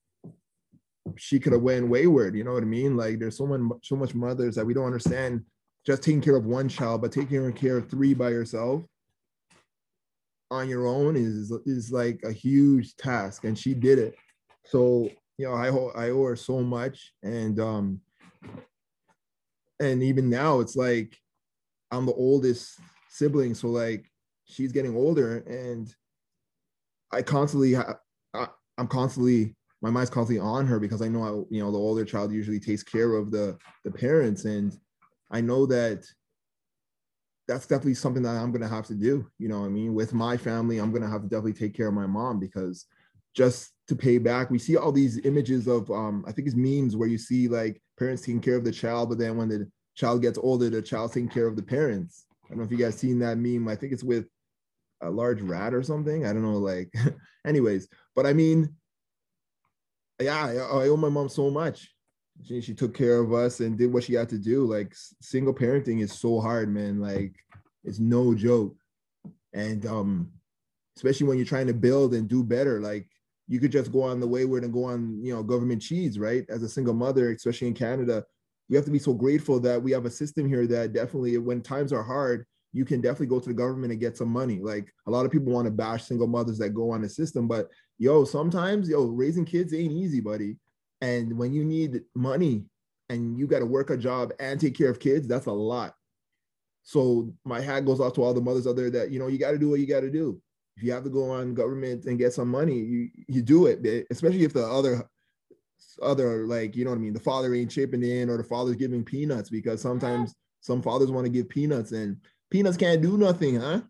she 1.17 1.39
could 1.39 1.53
have 1.53 1.61
went 1.61 1.89
wayward. 1.89 2.35
You 2.35 2.43
know 2.43 2.53
what 2.53 2.63
I 2.63 2.67
mean? 2.67 2.95
Like 2.95 3.19
there's 3.19 3.37
so 3.37 3.45
much, 3.47 3.87
so 3.87 3.95
much 3.95 4.15
mothers 4.15 4.55
that 4.55 4.65
we 4.65 4.73
don't 4.73 4.85
understand 4.85 5.43
just 5.85 6.01
taking 6.03 6.21
care 6.21 6.35
of 6.35 6.45
one 6.45 6.69
child, 6.69 7.01
but 7.01 7.11
taking 7.11 7.51
care 7.53 7.77
of 7.77 7.89
three 7.89 8.13
by 8.13 8.29
yourself. 8.29 8.83
on 10.51 10.69
your 10.69 10.87
own 10.87 11.15
is 11.15 11.51
is 11.65 11.91
like 11.91 12.21
a 12.23 12.31
huge 12.31 12.95
task, 12.95 13.43
and 13.43 13.57
she 13.57 13.73
did 13.73 13.99
it. 13.99 14.15
So 14.65 15.09
you 15.37 15.47
know, 15.47 15.53
I 15.53 15.67
I 16.05 16.09
owe 16.11 16.25
her 16.25 16.35
so 16.35 16.61
much, 16.61 17.13
and 17.23 17.59
um, 17.59 18.01
and 19.79 20.03
even 20.03 20.29
now 20.29 20.59
it's 20.59 20.75
like 20.75 21.17
I'm 21.91 22.05
the 22.05 22.13
oldest 22.13 22.79
sibling, 23.09 23.55
so 23.55 23.67
like 23.67 24.05
she's 24.45 24.71
getting 24.71 24.95
older, 24.95 25.39
and 25.39 25.93
I 27.13 27.21
constantly 27.21 27.77
I, 27.77 27.95
I'm 28.77 28.87
constantly 28.87 29.55
my 29.81 29.89
mind's 29.89 30.09
constantly 30.09 30.39
on 30.39 30.65
her 30.65 30.79
because 30.79 31.01
I 31.01 31.07
know 31.07 31.23
I, 31.23 31.53
you 31.53 31.61
know 31.61 31.71
the 31.71 31.77
older 31.77 32.05
child 32.05 32.31
usually 32.31 32.59
takes 32.59 32.83
care 32.83 33.15
of 33.15 33.31
the 33.31 33.57
the 33.83 33.91
parents, 33.91 34.45
and 34.45 34.75
I 35.31 35.41
know 35.41 35.65
that 35.67 36.05
that's 37.47 37.67
definitely 37.67 37.95
something 37.95 38.23
that 38.23 38.37
I'm 38.37 38.51
gonna 38.51 38.67
have 38.67 38.87
to 38.87 38.95
do. 38.95 39.27
You 39.37 39.49
know, 39.49 39.65
I 39.65 39.69
mean, 39.69 39.93
with 39.93 40.13
my 40.13 40.37
family, 40.37 40.77
I'm 40.79 40.91
gonna 40.91 41.09
have 41.09 41.21
to 41.21 41.27
definitely 41.27 41.53
take 41.53 41.75
care 41.75 41.87
of 41.87 41.93
my 41.93 42.07
mom 42.07 42.39
because 42.39 42.85
just 43.35 43.73
to 43.87 43.95
pay 43.95 44.17
back, 44.17 44.49
we 44.49 44.59
see 44.59 44.77
all 44.77 44.91
these 44.91 45.19
images 45.25 45.67
of 45.67 45.89
um, 45.91 46.23
I 46.27 46.31
think 46.31 46.47
it's 46.47 46.55
memes 46.55 46.95
where 46.95 47.09
you 47.09 47.17
see 47.17 47.47
like 47.47 47.81
parents 47.99 48.23
taking 48.23 48.41
care 48.41 48.55
of 48.55 48.63
the 48.63 48.71
child, 48.71 49.09
but 49.09 49.17
then 49.17 49.37
when 49.37 49.49
the 49.49 49.69
child 49.95 50.21
gets 50.21 50.37
older, 50.37 50.69
the 50.69 50.81
child's 50.81 51.13
taking 51.13 51.29
care 51.29 51.47
of 51.47 51.55
the 51.55 51.63
parents. 51.63 52.25
I 52.45 52.49
don't 52.49 52.59
know 52.59 52.63
if 52.63 52.71
you 52.71 52.77
guys 52.77 52.95
seen 52.95 53.19
that 53.19 53.37
meme. 53.37 53.67
I 53.67 53.75
think 53.75 53.91
it's 53.91 54.03
with 54.03 54.27
a 55.03 55.09
large 55.09 55.41
rat 55.41 55.73
or 55.73 55.83
something. 55.83 56.25
I 56.25 56.33
don't 56.33 56.41
know, 56.41 56.57
like, 56.57 56.93
anyways, 57.47 57.87
but 58.15 58.25
I 58.25 58.33
mean, 58.33 58.69
yeah, 60.19 60.45
I, 60.45 60.53
I 60.55 60.87
owe 60.89 60.97
my 60.97 61.09
mom 61.09 61.29
so 61.29 61.49
much. 61.49 61.89
She, 62.43 62.61
she 62.61 62.73
took 62.73 62.95
care 62.95 63.19
of 63.19 63.33
us 63.33 63.59
and 63.59 63.77
did 63.77 63.93
what 63.93 64.03
she 64.03 64.13
had 64.13 64.29
to 64.29 64.37
do. 64.37 64.65
Like 64.65 64.93
single 65.21 65.53
parenting 65.53 66.01
is 66.01 66.13
so 66.13 66.39
hard, 66.39 66.73
man. 66.73 66.99
Like 66.99 67.33
it's 67.83 67.99
no 67.99 68.33
joke. 68.33 68.75
And 69.53 69.85
um, 69.85 70.31
especially 70.95 71.27
when 71.27 71.37
you're 71.37 71.45
trying 71.45 71.67
to 71.67 71.73
build 71.73 72.13
and 72.13 72.27
do 72.27 72.43
better, 72.43 72.79
like 72.79 73.07
you 73.47 73.59
could 73.59 73.71
just 73.71 73.91
go 73.91 74.01
on 74.01 74.19
the 74.19 74.27
wayward 74.27 74.63
and 74.63 74.73
go 74.73 74.85
on, 74.85 75.19
you 75.23 75.33
know, 75.33 75.43
government 75.43 75.81
cheese, 75.81 76.17
right? 76.17 76.45
As 76.49 76.63
a 76.63 76.69
single 76.69 76.93
mother, 76.93 77.31
especially 77.31 77.67
in 77.67 77.73
Canada, 77.73 78.23
we 78.69 78.75
have 78.75 78.85
to 78.85 78.91
be 78.91 78.99
so 78.99 79.13
grateful 79.13 79.59
that 79.59 79.81
we 79.81 79.91
have 79.91 80.05
a 80.05 80.11
system 80.11 80.47
here 80.47 80.65
that 80.67 80.93
definitely, 80.93 81.37
when 81.37 81.61
times 81.61 81.91
are 81.91 82.03
hard, 82.03 82.45
you 82.73 82.83
can 82.83 82.99
definitely 82.99 83.27
go 83.27 83.39
to 83.39 83.47
the 83.47 83.53
government 83.53 83.91
and 83.91 84.01
get 84.01 84.17
some 84.17 84.29
money. 84.29 84.59
Like 84.59 84.91
a 85.07 85.11
lot 85.11 85.25
of 85.25 85.31
people 85.31 85.53
want 85.53 85.65
to 85.65 85.71
bash 85.71 86.05
single 86.05 86.27
mothers 86.27 86.57
that 86.57 86.71
go 86.71 86.91
on 86.91 87.03
the 87.03 87.09
system, 87.09 87.47
but 87.47 87.69
yo, 87.99 88.25
sometimes 88.25 88.89
yo, 88.89 89.05
raising 89.05 89.45
kids 89.45 89.73
ain't 89.73 89.93
easy, 89.93 90.19
buddy. 90.19 90.57
And 91.01 91.37
when 91.37 91.53
you 91.53 91.63
need 91.63 92.01
money 92.15 92.63
and 93.09 93.37
you 93.37 93.45
got 93.45 93.59
to 93.59 93.65
work 93.65 93.91
a 93.91 93.97
job 93.97 94.33
and 94.39 94.59
take 94.59 94.75
care 94.75 94.89
of 94.89 94.99
kids, 94.99 95.27
that's 95.27 95.45
a 95.45 95.51
lot. 95.51 95.93
So 96.81 97.33
my 97.45 97.61
hat 97.61 97.85
goes 97.85 97.99
off 97.99 98.13
to 98.13 98.23
all 98.23 98.33
the 98.33 98.41
mothers 98.41 98.67
out 98.67 98.75
there 98.75 98.89
that 98.89 99.11
you 99.11 99.19
know 99.19 99.27
you 99.27 99.37
got 99.37 99.51
to 99.51 99.57
do 99.57 99.69
what 99.69 99.79
you 99.79 99.87
got 99.87 100.01
to 100.01 100.09
do. 100.09 100.41
If 100.75 100.83
you 100.83 100.91
have 100.91 101.03
to 101.03 101.09
go 101.09 101.29
on 101.29 101.53
government 101.53 102.05
and 102.05 102.17
get 102.17 102.33
some 102.33 102.49
money, 102.49 102.79
you 102.79 103.09
you 103.27 103.41
do 103.41 103.67
it. 103.67 103.85
Eh, 103.85 104.03
especially 104.09 104.43
if 104.43 104.53
the 104.53 104.65
other 104.65 105.07
other 106.01 106.45
like 106.47 106.75
you 106.75 106.83
know 106.83 106.91
what 106.91 106.97
I 106.97 107.01
mean, 107.01 107.13
the 107.13 107.19
father 107.19 107.53
ain't 107.53 107.71
chipping 107.71 108.03
in 108.03 108.29
or 108.29 108.37
the 108.37 108.43
father's 108.43 108.75
giving 108.75 109.03
peanuts 109.03 109.49
because 109.49 109.81
sometimes 109.81 110.33
some 110.61 110.81
fathers 110.81 111.11
want 111.11 111.25
to 111.25 111.31
give 111.31 111.49
peanuts 111.49 111.91
and 111.91 112.17
peanuts 112.53 112.77
can't 112.77 113.01
do 113.01 113.17
nothing, 113.17 113.59
huh? 113.59 113.81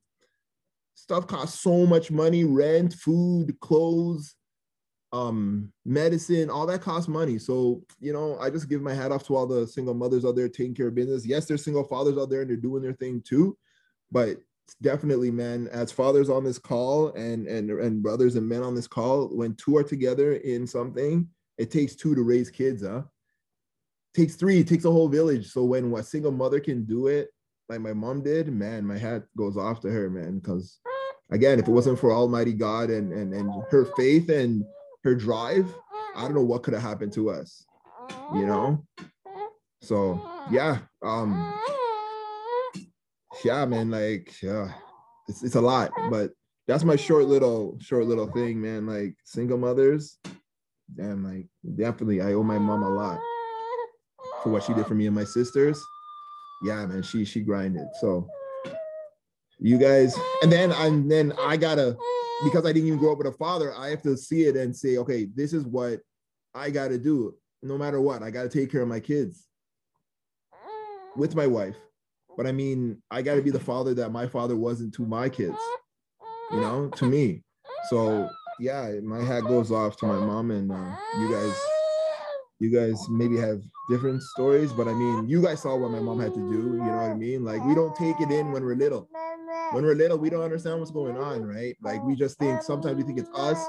Stuff 0.95 1.27
costs 1.27 1.59
so 1.59 1.85
much 1.85 2.09
money: 2.09 2.45
rent, 2.45 2.93
food, 2.93 3.59
clothes, 3.59 4.35
um, 5.11 5.73
medicine, 5.85 6.49
all 6.49 6.65
that 6.67 6.81
costs 6.81 7.09
money. 7.09 7.37
So, 7.37 7.83
you 7.99 8.13
know, 8.13 8.37
I 8.39 8.49
just 8.49 8.69
give 8.69 8.81
my 8.81 8.93
hat 8.93 9.11
off 9.11 9.25
to 9.27 9.35
all 9.35 9.45
the 9.45 9.67
single 9.67 9.93
mothers 9.93 10.23
out 10.23 10.37
there 10.37 10.47
taking 10.47 10.73
care 10.73 10.87
of 10.87 10.95
business. 10.95 11.25
Yes, 11.25 11.45
there's 11.45 11.63
single 11.63 11.83
fathers 11.83 12.17
out 12.17 12.29
there 12.29 12.41
and 12.41 12.49
they're 12.49 12.55
doing 12.55 12.81
their 12.81 12.93
thing 12.93 13.21
too, 13.27 13.57
but 14.11 14.37
definitely, 14.81 15.29
man, 15.29 15.67
as 15.73 15.91
fathers 15.91 16.29
on 16.29 16.45
this 16.45 16.57
call 16.57 17.09
and 17.15 17.47
and 17.47 17.69
and 17.69 18.01
brothers 18.01 18.37
and 18.37 18.47
men 18.47 18.63
on 18.63 18.75
this 18.75 18.87
call, 18.87 19.27
when 19.27 19.55
two 19.55 19.75
are 19.75 19.83
together 19.83 20.35
in 20.35 20.65
something, 20.65 21.27
it 21.57 21.69
takes 21.69 21.95
two 21.95 22.15
to 22.15 22.23
raise 22.23 22.49
kids, 22.49 22.81
huh? 22.81 23.01
Takes 24.15 24.35
three, 24.35 24.59
it 24.59 24.69
takes 24.69 24.85
a 24.85 24.91
whole 24.91 25.09
village. 25.09 25.51
So 25.51 25.65
when 25.65 25.93
a 25.93 26.01
single 26.01 26.31
mother 26.31 26.61
can 26.61 26.85
do 26.85 27.07
it, 27.07 27.27
like 27.69 27.81
my 27.81 27.93
mom 27.93 28.21
did, 28.21 28.51
man, 28.51 28.85
my 28.85 28.97
hat 28.97 29.23
goes 29.37 29.57
off 29.57 29.79
to 29.81 29.89
her, 29.89 30.09
man. 30.09 30.39
Because 30.39 30.79
again, 31.31 31.59
if 31.59 31.67
it 31.67 31.71
wasn't 31.71 31.99
for 31.99 32.11
Almighty 32.11 32.53
God 32.53 32.89
and 32.89 33.11
and 33.13 33.33
and 33.33 33.51
her 33.69 33.85
faith 33.97 34.29
and 34.29 34.63
her 35.03 35.15
drive, 35.15 35.73
I 36.15 36.23
don't 36.23 36.35
know 36.35 36.43
what 36.43 36.63
could 36.63 36.73
have 36.73 36.83
happened 36.83 37.13
to 37.13 37.29
us, 37.29 37.65
you 38.33 38.45
know? 38.45 38.85
So 39.81 40.21
yeah, 40.51 40.79
um, 41.03 41.53
yeah, 43.43 43.65
man, 43.65 43.91
like 43.91 44.41
yeah, 44.41 44.71
it's 45.27 45.43
it's 45.43 45.55
a 45.55 45.61
lot, 45.61 45.91
but 46.09 46.31
that's 46.67 46.83
my 46.83 46.95
short 46.95 47.25
little 47.25 47.77
short 47.81 48.05
little 48.05 48.27
thing, 48.27 48.61
man. 48.61 48.85
Like 48.85 49.15
single 49.25 49.57
mothers, 49.57 50.17
damn, 50.95 51.23
like 51.23 51.47
definitely 51.75 52.21
I 52.21 52.33
owe 52.33 52.43
my 52.43 52.59
mom 52.59 52.83
a 52.83 52.89
lot 52.89 53.19
for 54.41 54.49
what 54.49 54.63
she 54.63 54.73
did 54.73 54.85
for 54.85 54.95
me 54.95 55.07
and 55.07 55.15
my 55.15 55.23
sisters. 55.23 55.83
Yeah, 56.63 56.85
man, 56.85 57.03
she 57.03 57.25
she 57.25 57.41
grinded. 57.41 57.87
So 57.99 58.27
you 59.59 59.77
guys, 59.77 60.15
and 60.41 60.51
then 60.51 60.71
and 60.71 61.11
then 61.11 61.33
I 61.39 61.57
gotta 61.57 61.97
because 62.43 62.65
I 62.65 62.73
didn't 62.73 62.87
even 62.87 62.99
grow 62.99 63.11
up 63.11 63.17
with 63.17 63.27
a 63.27 63.31
father, 63.31 63.73
I 63.75 63.89
have 63.89 64.01
to 64.03 64.17
see 64.17 64.43
it 64.43 64.55
and 64.55 64.75
say, 64.75 64.97
okay, 64.97 65.27
this 65.33 65.53
is 65.53 65.65
what 65.65 65.99
I 66.53 66.69
got 66.69 66.89
to 66.89 66.97
do. 66.97 67.35
No 67.61 67.77
matter 67.77 68.01
what, 68.01 68.23
I 68.23 68.31
got 68.31 68.43
to 68.43 68.49
take 68.49 68.71
care 68.71 68.81
of 68.81 68.87
my 68.87 68.99
kids 68.99 69.47
with 71.15 71.35
my 71.35 71.47
wife. 71.47 71.75
But 72.35 72.47
I 72.47 72.51
mean, 72.51 73.01
I 73.11 73.21
got 73.21 73.35
to 73.35 73.41
be 73.41 73.51
the 73.51 73.59
father 73.59 73.93
that 73.95 74.09
my 74.09 74.27
father 74.27 74.55
wasn't 74.55 74.93
to 74.95 75.05
my 75.05 75.29
kids, 75.29 75.57
you 76.51 76.59
know, 76.59 76.89
to 76.95 77.05
me. 77.05 77.43
So 77.89 78.29
yeah, 78.59 78.91
my 79.03 79.21
hat 79.23 79.41
goes 79.41 79.71
off 79.71 79.97
to 79.97 80.05
my 80.05 80.17
mom 80.17 80.51
and 80.51 80.71
uh, 80.71 80.95
you 81.19 81.31
guys. 81.31 81.72
You 82.63 82.71
guys 82.71 83.09
maybe 83.09 83.37
have 83.37 83.61
different 83.89 84.23
stories, 84.23 84.71
but 84.71 84.87
I 84.87 84.93
mean, 84.93 85.27
you 85.27 85.41
guys 85.41 85.61
saw 85.61 85.75
what 85.75 85.91
my 85.91 85.99
mom 85.99 86.19
had 86.19 86.33
to 86.33 86.39
do. 86.39 86.79
You 86.79 86.85
know 86.85 86.97
what 86.97 87.11
I 87.11 87.13
mean? 87.13 87.43
Like 87.43 87.63
we 87.65 87.75
don't 87.75 87.95
take 87.95 88.19
it 88.21 88.31
in 88.31 88.51
when 88.53 88.63
we're 88.63 88.75
little 88.75 89.09
when 89.73 89.83
we're 89.83 89.95
little, 89.95 90.17
we 90.17 90.29
don't 90.29 90.43
understand 90.43 90.79
what's 90.79 90.91
going 90.91 91.17
on, 91.17 91.43
right? 91.43 91.75
Like 91.81 92.03
we 92.03 92.15
just 92.15 92.37
think 92.37 92.61
sometimes 92.61 92.95
we 92.95 93.03
think 93.03 93.19
it's 93.19 93.29
us, 93.33 93.59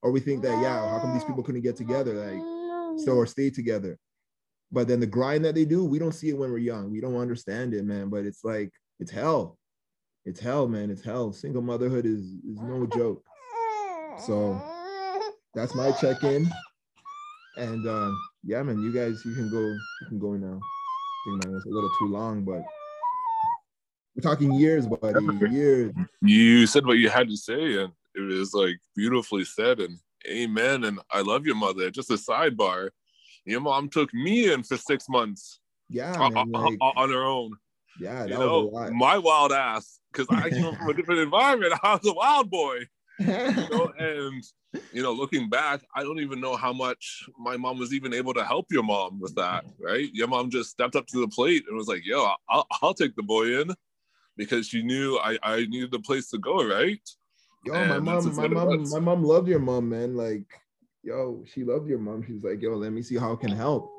or 0.00 0.10
we 0.10 0.20
think 0.20 0.42
that 0.42 0.60
yeah, 0.62 0.88
how 0.88 0.98
come 0.98 1.12
these 1.12 1.24
people 1.24 1.42
couldn't 1.42 1.60
get 1.60 1.76
together, 1.76 2.14
like 2.14 2.98
so 3.04 3.12
or 3.12 3.26
stay 3.26 3.50
together? 3.50 3.98
But 4.70 4.88
then 4.88 5.00
the 5.00 5.06
grind 5.06 5.44
that 5.44 5.54
they 5.54 5.66
do, 5.66 5.84
we 5.84 5.98
don't 5.98 6.14
see 6.14 6.30
it 6.30 6.38
when 6.38 6.50
we're 6.50 6.58
young. 6.58 6.90
We 6.90 7.00
don't 7.00 7.16
understand 7.16 7.74
it, 7.74 7.84
man. 7.84 8.08
But 8.08 8.24
it's 8.24 8.42
like 8.42 8.70
it's 8.98 9.10
hell. 9.10 9.58
It's 10.24 10.40
hell, 10.40 10.68
man. 10.68 10.90
It's 10.90 11.04
hell. 11.04 11.32
Single 11.32 11.62
motherhood 11.62 12.06
is 12.06 12.22
is 12.22 12.60
no 12.60 12.86
joke. 12.86 13.22
So 14.18 14.60
that's 15.54 15.74
my 15.74 15.92
check-in. 15.92 16.48
And 17.56 17.86
uh, 17.86 18.10
yeah, 18.44 18.62
man, 18.62 18.80
you 18.80 18.92
guys, 18.92 19.24
you 19.24 19.34
can 19.34 19.50
go, 19.50 19.60
you 19.60 20.06
can 20.08 20.18
go 20.18 20.32
now. 20.34 20.58
I 20.58 21.30
think 21.30 21.44
mine 21.44 21.54
was 21.54 21.64
a 21.64 21.68
little 21.68 21.90
too 21.98 22.08
long, 22.08 22.42
but 22.42 22.62
we're 24.16 24.22
talking 24.22 24.52
years, 24.52 24.86
buddy. 24.86 25.24
Years. 25.50 25.94
You 26.20 26.66
said 26.66 26.84
what 26.84 26.98
you 26.98 27.08
had 27.08 27.28
to 27.28 27.36
say, 27.36 27.78
and 27.78 27.92
it 28.14 28.20
was 28.20 28.52
like 28.52 28.78
beautifully 28.94 29.44
said. 29.44 29.80
And 29.80 29.98
amen. 30.28 30.84
And 30.84 30.98
I 31.10 31.22
love 31.22 31.46
your 31.46 31.54
mother. 31.54 31.90
Just 31.90 32.10
a 32.10 32.14
sidebar. 32.14 32.90
Your 33.44 33.60
mom 33.60 33.88
took 33.88 34.12
me 34.12 34.52
in 34.52 34.64
for 34.64 34.76
six 34.76 35.08
months. 35.08 35.60
Yeah, 35.88 36.12
man, 36.16 36.50
like, 36.50 36.78
on 36.80 37.10
her 37.10 37.24
own. 37.24 37.56
Yeah, 38.00 38.24
you 38.24 38.34
know, 38.34 38.70
my 38.92 39.18
wild 39.18 39.52
ass. 39.52 40.00
Because 40.12 40.26
I 40.30 40.50
came 40.50 40.74
from 40.74 40.88
a 40.88 40.94
different 40.96 41.20
environment. 41.20 41.72
I 41.82 41.94
was 41.94 42.06
a 42.06 42.12
wild 42.12 42.50
boy. 42.50 42.80
You 43.18 43.26
know, 43.26 43.92
and 43.98 44.42
you 44.92 45.02
know, 45.02 45.12
looking 45.12 45.48
back, 45.48 45.82
I 45.94 46.02
don't 46.02 46.20
even 46.20 46.40
know 46.40 46.56
how 46.56 46.72
much 46.72 47.24
my 47.38 47.56
mom 47.56 47.78
was 47.78 47.92
even 47.92 48.14
able 48.14 48.34
to 48.34 48.44
help 48.44 48.66
your 48.70 48.82
mom 48.82 49.20
with 49.20 49.34
that. 49.36 49.64
Right? 49.78 50.08
Your 50.12 50.28
mom 50.28 50.50
just 50.50 50.70
stepped 50.70 50.96
up 50.96 51.06
to 51.08 51.20
the 51.20 51.28
plate 51.28 51.64
and 51.68 51.76
was 51.76 51.88
like, 51.88 52.04
"Yo, 52.04 52.28
I'll, 52.48 52.66
I'll 52.80 52.94
take 52.94 53.14
the 53.16 53.22
boy 53.22 53.60
in." 53.60 53.74
because 54.36 54.66
she 54.66 54.82
knew 54.82 55.18
I, 55.18 55.38
I 55.42 55.66
needed 55.66 55.94
a 55.94 55.98
place 55.98 56.28
to 56.30 56.38
go, 56.38 56.64
right? 56.64 57.00
Yo, 57.64 57.74
and 57.74 57.88
my 57.88 57.98
mom, 57.98 58.36
my 58.36 58.48
mom, 58.48 58.90
my 58.90 58.98
mom 58.98 59.24
loved 59.24 59.48
your 59.48 59.60
mom, 59.60 59.88
man. 59.88 60.16
Like, 60.16 60.46
yo, 61.02 61.44
she 61.46 61.64
loved 61.64 61.88
your 61.88 61.98
mom. 61.98 62.24
She's 62.26 62.42
like, 62.42 62.60
yo, 62.60 62.74
let 62.74 62.92
me 62.92 63.02
see 63.02 63.16
how 63.16 63.32
I 63.32 63.36
can 63.36 63.52
help. 63.52 63.90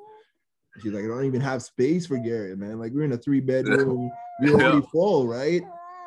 She's 0.81 0.91
like, 0.91 1.05
I 1.05 1.07
don't 1.07 1.25
even 1.25 1.41
have 1.41 1.61
space 1.61 2.07
for 2.07 2.17
Garrett, 2.17 2.57
man. 2.57 2.79
Like, 2.79 2.91
we're 2.93 3.03
in 3.03 3.13
a 3.13 3.17
three 3.17 3.39
bedroom, 3.39 4.11
we're 4.41 4.53
already 4.59 4.77
yeah. 4.77 4.89
full, 4.91 5.27
right? 5.27 5.61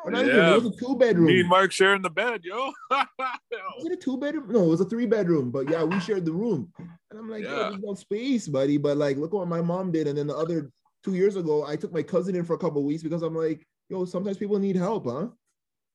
Or 0.07 0.11
not 0.11 0.25
yeah. 0.25 0.31
even, 0.31 0.45
it 0.45 0.63
was 0.63 0.73
a 0.73 0.85
two 0.85 0.95
bedroom. 0.95 1.25
Me 1.25 1.41
and 1.41 1.49
Mark 1.49 1.73
sharing 1.73 2.01
the 2.01 2.09
bed, 2.09 2.39
yo. 2.45 2.71
was 2.89 3.85
it 3.85 3.91
a 3.91 3.97
two 3.97 4.17
bedroom? 4.17 4.45
No, 4.47 4.63
it 4.63 4.69
was 4.69 4.79
a 4.79 4.85
three 4.85 5.05
bedroom, 5.05 5.51
but 5.51 5.69
yeah, 5.69 5.83
we 5.83 5.99
shared 5.99 6.23
the 6.23 6.31
room. 6.31 6.71
And 6.79 7.19
I'm 7.19 7.29
like, 7.29 7.43
yeah. 7.43 7.49
yo, 7.49 7.69
there's 7.71 7.83
no 7.83 7.93
space, 7.93 8.47
buddy. 8.47 8.77
But 8.77 8.95
like, 8.95 9.17
look 9.17 9.33
what 9.33 9.49
my 9.49 9.61
mom 9.61 9.91
did. 9.91 10.07
And 10.07 10.17
then 10.17 10.27
the 10.27 10.35
other 10.37 10.71
two 11.03 11.15
years 11.15 11.35
ago, 11.35 11.65
I 11.65 11.75
took 11.75 11.91
my 11.91 12.03
cousin 12.03 12.37
in 12.37 12.45
for 12.45 12.53
a 12.53 12.57
couple 12.57 12.81
weeks 12.85 13.03
because 13.03 13.21
I'm 13.21 13.35
like, 13.35 13.67
yo, 13.89 14.05
sometimes 14.05 14.37
people 14.37 14.59
need 14.59 14.77
help, 14.77 15.07
huh? 15.07 15.27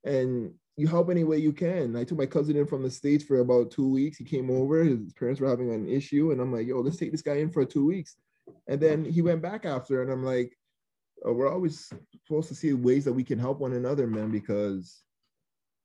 And 0.04 0.52
you 0.76 0.88
help 0.88 1.08
any 1.08 1.24
way 1.24 1.38
you 1.38 1.54
can. 1.54 1.96
I 1.96 2.04
took 2.04 2.18
my 2.18 2.26
cousin 2.26 2.56
in 2.56 2.66
from 2.66 2.82
the 2.82 2.90
States 2.90 3.24
for 3.24 3.38
about 3.38 3.70
two 3.70 3.88
weeks. 3.88 4.18
He 4.18 4.24
came 4.24 4.50
over, 4.50 4.84
his 4.84 5.14
parents 5.14 5.40
were 5.40 5.48
having 5.48 5.72
an 5.72 5.88
issue, 5.88 6.32
and 6.32 6.40
I'm 6.40 6.52
like, 6.52 6.66
yo, 6.66 6.80
let's 6.80 6.98
take 6.98 7.12
this 7.12 7.22
guy 7.22 7.36
in 7.36 7.50
for 7.50 7.64
two 7.64 7.86
weeks. 7.86 8.14
And 8.66 8.78
then 8.78 9.06
he 9.06 9.22
went 9.22 9.40
back 9.40 9.64
after, 9.64 10.02
and 10.02 10.12
I'm 10.12 10.22
like, 10.22 10.52
oh, 11.24 11.32
we're 11.32 11.52
always 11.52 11.90
supposed 12.26 12.48
to 12.48 12.54
see 12.54 12.72
ways 12.72 13.04
that 13.04 13.12
we 13.12 13.24
can 13.24 13.38
help 13.38 13.60
one 13.60 13.72
another, 13.72 14.06
man, 14.06 14.30
because 14.30 15.02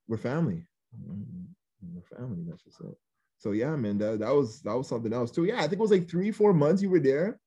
we're 0.07 0.17
family. 0.17 0.65
Mm-hmm. 0.95 1.93
We're 1.93 2.17
family. 2.17 2.43
That's 2.47 2.63
just 2.63 2.79
it. 2.81 2.97
So 3.39 3.51
yeah, 3.51 3.75
man, 3.75 3.97
that, 3.99 4.19
that 4.19 4.33
was 4.33 4.61
that 4.61 4.75
was 4.75 4.87
something 4.87 5.13
else 5.13 5.31
too. 5.31 5.45
Yeah, 5.45 5.57
I 5.57 5.61
think 5.61 5.73
it 5.73 5.79
was 5.79 5.91
like 5.91 6.09
three, 6.09 6.31
four 6.31 6.53
months 6.53 6.81
you 6.81 6.89
were 6.89 6.99
there. 6.99 7.39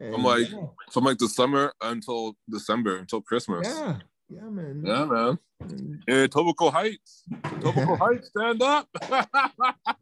And, 0.00 0.14
I'm 0.14 0.22
like 0.22 0.50
yeah. 0.50 0.66
from 0.90 1.04
like 1.04 1.18
the 1.18 1.28
summer 1.28 1.72
until 1.80 2.36
December 2.50 2.98
until 2.98 3.20
Christmas. 3.20 3.66
Yeah, 3.68 3.96
yeah, 4.28 4.48
man. 4.48 4.82
Yeah, 4.84 5.04
man. 5.04 5.38
Mm-hmm. 5.62 5.62
And, 5.62 6.02
yeah, 6.08 6.26
Etobicoke 6.26 6.72
Heights. 6.72 7.24
Etobicoke 7.32 7.98
Heights, 7.98 8.28
stand 8.28 8.62
up. 8.62 8.88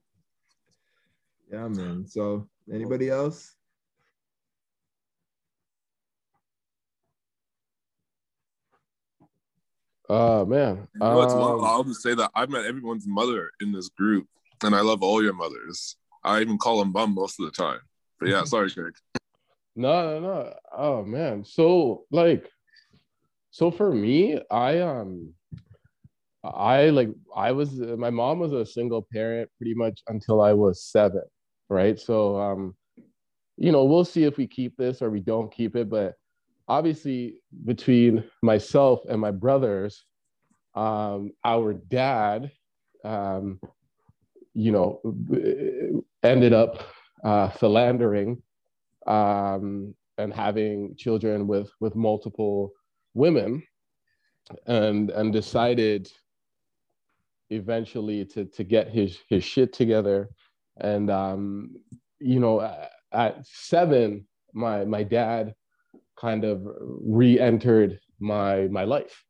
yeah, 1.52 1.68
man. 1.68 2.06
So 2.06 2.48
anybody 2.72 3.11
else? 3.11 3.55
Oh 10.08 10.42
uh, 10.42 10.44
man. 10.44 10.88
You 10.94 11.00
know, 11.00 11.20
um, 11.20 11.64
I'll 11.64 11.84
just 11.84 12.02
say 12.02 12.14
that 12.14 12.30
I've 12.34 12.50
met 12.50 12.64
everyone's 12.64 13.06
mother 13.06 13.50
in 13.60 13.72
this 13.72 13.88
group, 13.88 14.26
and 14.62 14.74
I 14.74 14.80
love 14.80 15.02
all 15.02 15.22
your 15.22 15.32
mothers. 15.32 15.96
I 16.22 16.40
even 16.40 16.58
call 16.58 16.78
them 16.78 16.92
bum 16.92 17.14
most 17.14 17.40
of 17.40 17.46
the 17.46 17.52
time. 17.52 17.80
But 18.20 18.28
yeah, 18.28 18.44
sorry, 18.44 18.70
Craig. 18.70 18.94
No, 19.74 20.20
no, 20.20 20.20
no. 20.20 20.54
Oh 20.76 21.04
man. 21.04 21.44
So 21.44 22.04
like, 22.10 22.48
so 23.50 23.70
for 23.70 23.92
me, 23.92 24.40
I 24.50 24.80
um, 24.80 25.34
I 26.44 26.90
like 26.90 27.08
I 27.34 27.52
was 27.52 27.72
my 27.72 28.10
mom 28.10 28.38
was 28.38 28.52
a 28.52 28.64
single 28.64 29.06
parent 29.12 29.50
pretty 29.58 29.74
much 29.74 30.02
until 30.08 30.40
I 30.40 30.52
was 30.52 30.84
seven, 30.84 31.22
right? 31.68 31.98
So 31.98 32.38
um, 32.38 32.76
you 33.56 33.72
know, 33.72 33.84
we'll 33.84 34.04
see 34.04 34.24
if 34.24 34.36
we 34.36 34.46
keep 34.46 34.76
this 34.76 35.02
or 35.02 35.10
we 35.10 35.20
don't 35.20 35.52
keep 35.52 35.76
it, 35.76 35.90
but 35.90 36.14
obviously 36.68 37.42
between 37.64 38.24
myself 38.42 39.00
and 39.09 39.20
my 39.20 39.31
brothers, 39.31 40.05
um, 40.74 41.33
our 41.44 41.72
dad, 41.72 42.50
um, 43.05 43.61
you 44.55 44.72
know, 44.72 45.00
ended 46.22 46.52
up 46.52 46.83
uh, 47.24 47.48
philandering 47.50 48.42
um, 49.07 49.94
and 50.18 50.33
having 50.33 50.94
children 50.96 51.46
with 51.46 51.70
with 51.81 51.94
multiple 51.94 52.72
women, 53.14 53.62
and 54.66 55.11
and 55.11 55.33
decided 55.33 56.11
eventually 57.50 58.24
to 58.24 58.44
to 58.46 58.64
get 58.64 58.88
his 58.88 59.18
his 59.29 59.44
shit 59.44 59.72
together, 59.72 60.29
and 60.79 61.11
um, 61.11 61.74
you 62.18 62.40
know, 62.40 62.61
at, 63.12 63.46
seven, 63.46 64.26
my 64.52 64.85
my 64.85 65.02
dad 65.02 65.55
kind 66.16 66.44
of 66.44 66.66
re-entered 66.81 68.00
my 68.18 68.66
my 68.68 68.85
life 68.85 69.24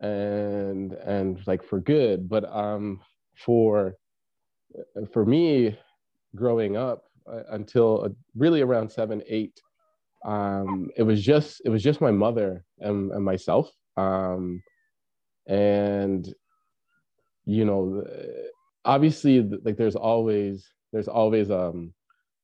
and 0.00 0.92
and 0.92 1.40
like 1.46 1.62
for 1.62 1.80
good. 1.80 2.28
But 2.28 2.44
um 2.52 3.00
for 3.36 3.96
for 5.12 5.24
me 5.24 5.78
growing 6.36 6.76
up 6.76 7.04
uh, 7.30 7.42
until 7.50 8.04
uh, 8.04 8.08
really 8.36 8.60
around 8.60 8.90
seven 8.90 9.22
eight 9.28 9.60
um 10.24 10.90
it 10.96 11.02
was 11.02 11.24
just 11.24 11.62
it 11.64 11.70
was 11.70 11.82
just 11.82 12.00
my 12.00 12.10
mother 12.10 12.64
and, 12.78 13.10
and 13.12 13.24
myself. 13.24 13.70
Um 13.96 14.62
and 15.46 16.32
you 17.46 17.64
know 17.64 18.04
obviously 18.84 19.42
like 19.64 19.76
there's 19.76 19.96
always 19.96 20.68
there's 20.92 21.08
always 21.08 21.50
um 21.50 21.92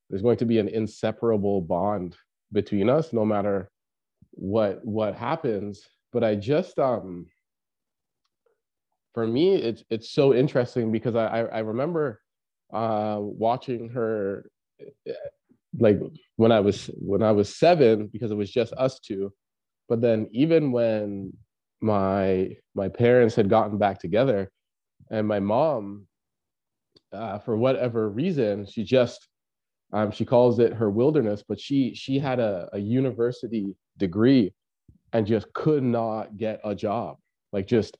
there's 0.09 0.23
going 0.23 0.37
to 0.39 0.47
be 0.47 0.59
an 0.59 0.69
inseparable 0.69 1.61
bond 1.61 2.17
between 2.53 2.89
us 2.89 3.13
no 3.13 3.25
matter 3.25 3.71
what 4.33 4.85
what 4.85 5.15
happens. 5.15 5.83
But 6.13 6.25
i 6.25 6.35
just 6.35 6.79
um 6.79 7.27
for 9.15 9.27
me 9.27 9.55
it's 9.55 9.83
it's 9.91 10.11
so 10.11 10.35
interesting 10.35 10.93
because 10.93 11.17
i 11.17 11.41
i 11.41 11.59
remember 11.61 12.21
uh 12.73 13.19
watching 13.21 13.89
her 13.91 14.49
like 15.79 15.99
when 16.37 16.53
i 16.53 16.61
was 16.61 16.91
when 16.95 17.23
i 17.23 17.33
was 17.33 17.55
seven 17.55 18.07
because 18.07 18.31
it 18.31 18.37
was 18.37 18.51
just 18.51 18.73
us 18.75 18.99
two. 19.01 19.33
But 19.89 20.01
then 20.01 20.29
even 20.33 20.73
when 20.73 21.33
my 21.81 22.57
my 22.75 22.89
parents 22.89 23.35
had 23.35 23.49
gotten 23.51 23.79
back 23.79 23.99
together 24.01 24.51
and 25.11 25.27
my 25.27 25.41
mom 25.41 26.07
uh, 27.13 27.39
for 27.39 27.57
whatever 27.57 28.09
reason 28.09 28.67
she 28.67 28.83
just 28.83 29.29
um, 29.93 30.11
she 30.11 30.25
calls 30.25 30.59
it 30.59 30.73
her 30.75 30.91
wilderness, 30.91 31.45
but 31.47 31.61
she 31.61 31.95
she 31.95 32.19
had 32.19 32.41
a, 32.41 32.69
a 32.73 32.79
university 32.79 33.75
degree 33.99 34.53
and 35.13 35.27
just 35.27 35.53
could 35.55 35.83
not 35.83 36.37
get 36.37 36.61
a 36.65 36.75
job. 36.75 37.17
Like 37.53 37.67
just 37.67 37.97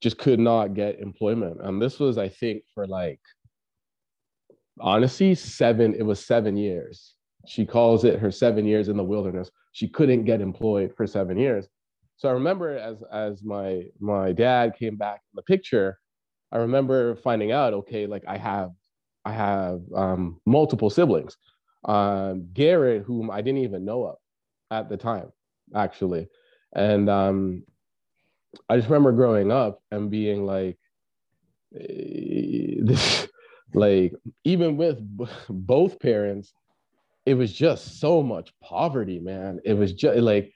just 0.00 0.18
could 0.18 0.40
not 0.40 0.74
get 0.74 0.98
employment. 0.98 1.58
And 1.62 1.80
this 1.80 1.98
was, 1.98 2.18
I 2.18 2.28
think, 2.28 2.62
for 2.74 2.86
like 2.86 3.20
honestly, 4.80 5.34
seven, 5.34 5.94
it 5.94 6.02
was 6.02 6.24
seven 6.24 6.56
years. 6.56 7.14
She 7.46 7.64
calls 7.66 8.04
it 8.04 8.18
her 8.18 8.30
seven 8.30 8.66
years 8.66 8.88
in 8.88 8.96
the 8.96 9.04
wilderness. 9.04 9.50
She 9.72 9.88
couldn't 9.88 10.24
get 10.24 10.40
employed 10.40 10.94
for 10.96 11.06
seven 11.06 11.38
years. 11.38 11.68
So 12.16 12.28
I 12.28 12.32
remember 12.32 12.76
as 12.76 13.02
as 13.10 13.42
my 13.42 13.84
my 13.98 14.32
dad 14.32 14.74
came 14.78 14.96
back 14.96 15.20
in 15.32 15.36
the 15.36 15.42
picture, 15.42 15.98
I 16.52 16.58
remember 16.58 17.16
finding 17.16 17.52
out, 17.52 17.72
okay, 17.72 18.06
like 18.06 18.24
I 18.28 18.36
have 18.36 18.72
I 19.24 19.32
have 19.32 19.82
um, 19.94 20.40
multiple 20.46 20.90
siblings. 20.90 21.36
Um, 21.84 22.48
Garrett, 22.52 23.04
whom 23.04 23.30
I 23.30 23.40
didn't 23.40 23.62
even 23.62 23.84
know 23.84 24.04
of 24.04 24.16
at 24.70 24.88
the 24.88 24.96
time, 24.96 25.30
actually. 25.74 26.28
And 26.74 27.08
um, 27.08 27.64
I 28.68 28.76
just 28.76 28.88
remember 28.88 29.12
growing 29.12 29.50
up 29.50 29.82
and 29.90 30.10
being 30.10 30.46
like, 30.46 30.78
this, 31.72 33.28
like, 33.74 34.12
even 34.44 34.76
with 34.76 34.98
both 35.48 35.98
parents, 36.00 36.52
it 37.26 37.34
was 37.34 37.52
just 37.52 38.00
so 38.00 38.22
much 38.22 38.52
poverty, 38.62 39.20
man. 39.20 39.60
It 39.64 39.74
was 39.74 39.92
just 39.92 40.18
like, 40.18 40.52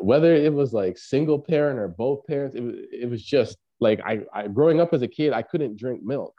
whether 0.00 0.34
it 0.34 0.52
was 0.52 0.72
like 0.72 0.96
single 0.98 1.38
parent 1.38 1.78
or 1.78 1.88
both 1.88 2.26
parents, 2.26 2.56
it 2.56 2.62
was, 2.62 2.74
it 2.90 3.08
was 3.08 3.22
just 3.22 3.58
like 3.80 4.00
I, 4.04 4.20
I 4.32 4.48
growing 4.48 4.80
up 4.80 4.94
as 4.94 5.02
a 5.02 5.08
kid, 5.08 5.32
I 5.32 5.42
couldn't 5.42 5.76
drink 5.76 6.02
milk 6.02 6.34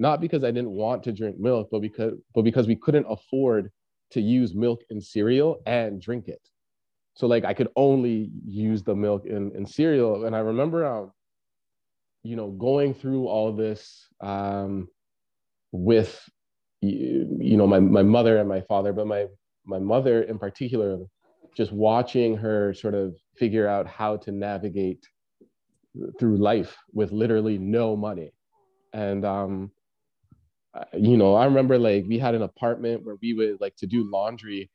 not 0.00 0.20
because 0.20 0.42
I 0.44 0.50
didn't 0.50 0.70
want 0.70 1.04
to 1.04 1.12
drink 1.12 1.38
milk, 1.38 1.68
but 1.70 1.82
because 1.82 2.14
but 2.34 2.42
because 2.42 2.66
we 2.66 2.74
couldn't 2.74 3.06
afford 3.08 3.70
to 4.12 4.20
use 4.20 4.54
milk 4.54 4.80
in 4.88 5.00
cereal 5.00 5.60
and 5.66 6.00
drink 6.00 6.26
it. 6.26 6.40
So 7.14 7.26
like 7.26 7.44
I 7.44 7.52
could 7.52 7.68
only 7.76 8.30
use 8.46 8.82
the 8.82 8.94
milk 8.94 9.26
in, 9.26 9.52
in 9.54 9.66
cereal. 9.66 10.24
And 10.24 10.34
I 10.34 10.38
remember 10.38 10.86
um, 10.86 11.12
you 12.22 12.34
know, 12.34 12.50
going 12.50 12.94
through 12.94 13.26
all 13.28 13.52
this 13.52 14.08
um 14.20 14.88
with 15.72 16.18
you 16.80 17.56
know 17.58 17.66
my, 17.66 17.78
my 17.78 18.02
mother 18.02 18.38
and 18.38 18.48
my 18.48 18.62
father, 18.62 18.94
but 18.94 19.06
my 19.06 19.26
my 19.66 19.78
mother 19.78 20.22
in 20.22 20.38
particular, 20.38 20.96
just 21.54 21.72
watching 21.72 22.38
her 22.38 22.72
sort 22.72 22.94
of 22.94 23.14
figure 23.36 23.68
out 23.68 23.86
how 23.86 24.16
to 24.16 24.32
navigate 24.32 25.04
through 26.18 26.38
life 26.38 26.74
with 26.94 27.12
literally 27.12 27.58
no 27.58 27.96
money. 27.96 28.32
And 28.94 29.26
um 29.26 29.70
you 30.94 31.16
know, 31.16 31.34
I 31.34 31.44
remember 31.44 31.78
like 31.78 32.04
we 32.06 32.18
had 32.18 32.34
an 32.34 32.42
apartment 32.42 33.04
where 33.04 33.16
we 33.20 33.34
would 33.34 33.60
like 33.60 33.76
to 33.76 33.86
do 33.86 34.08
laundry. 34.10 34.70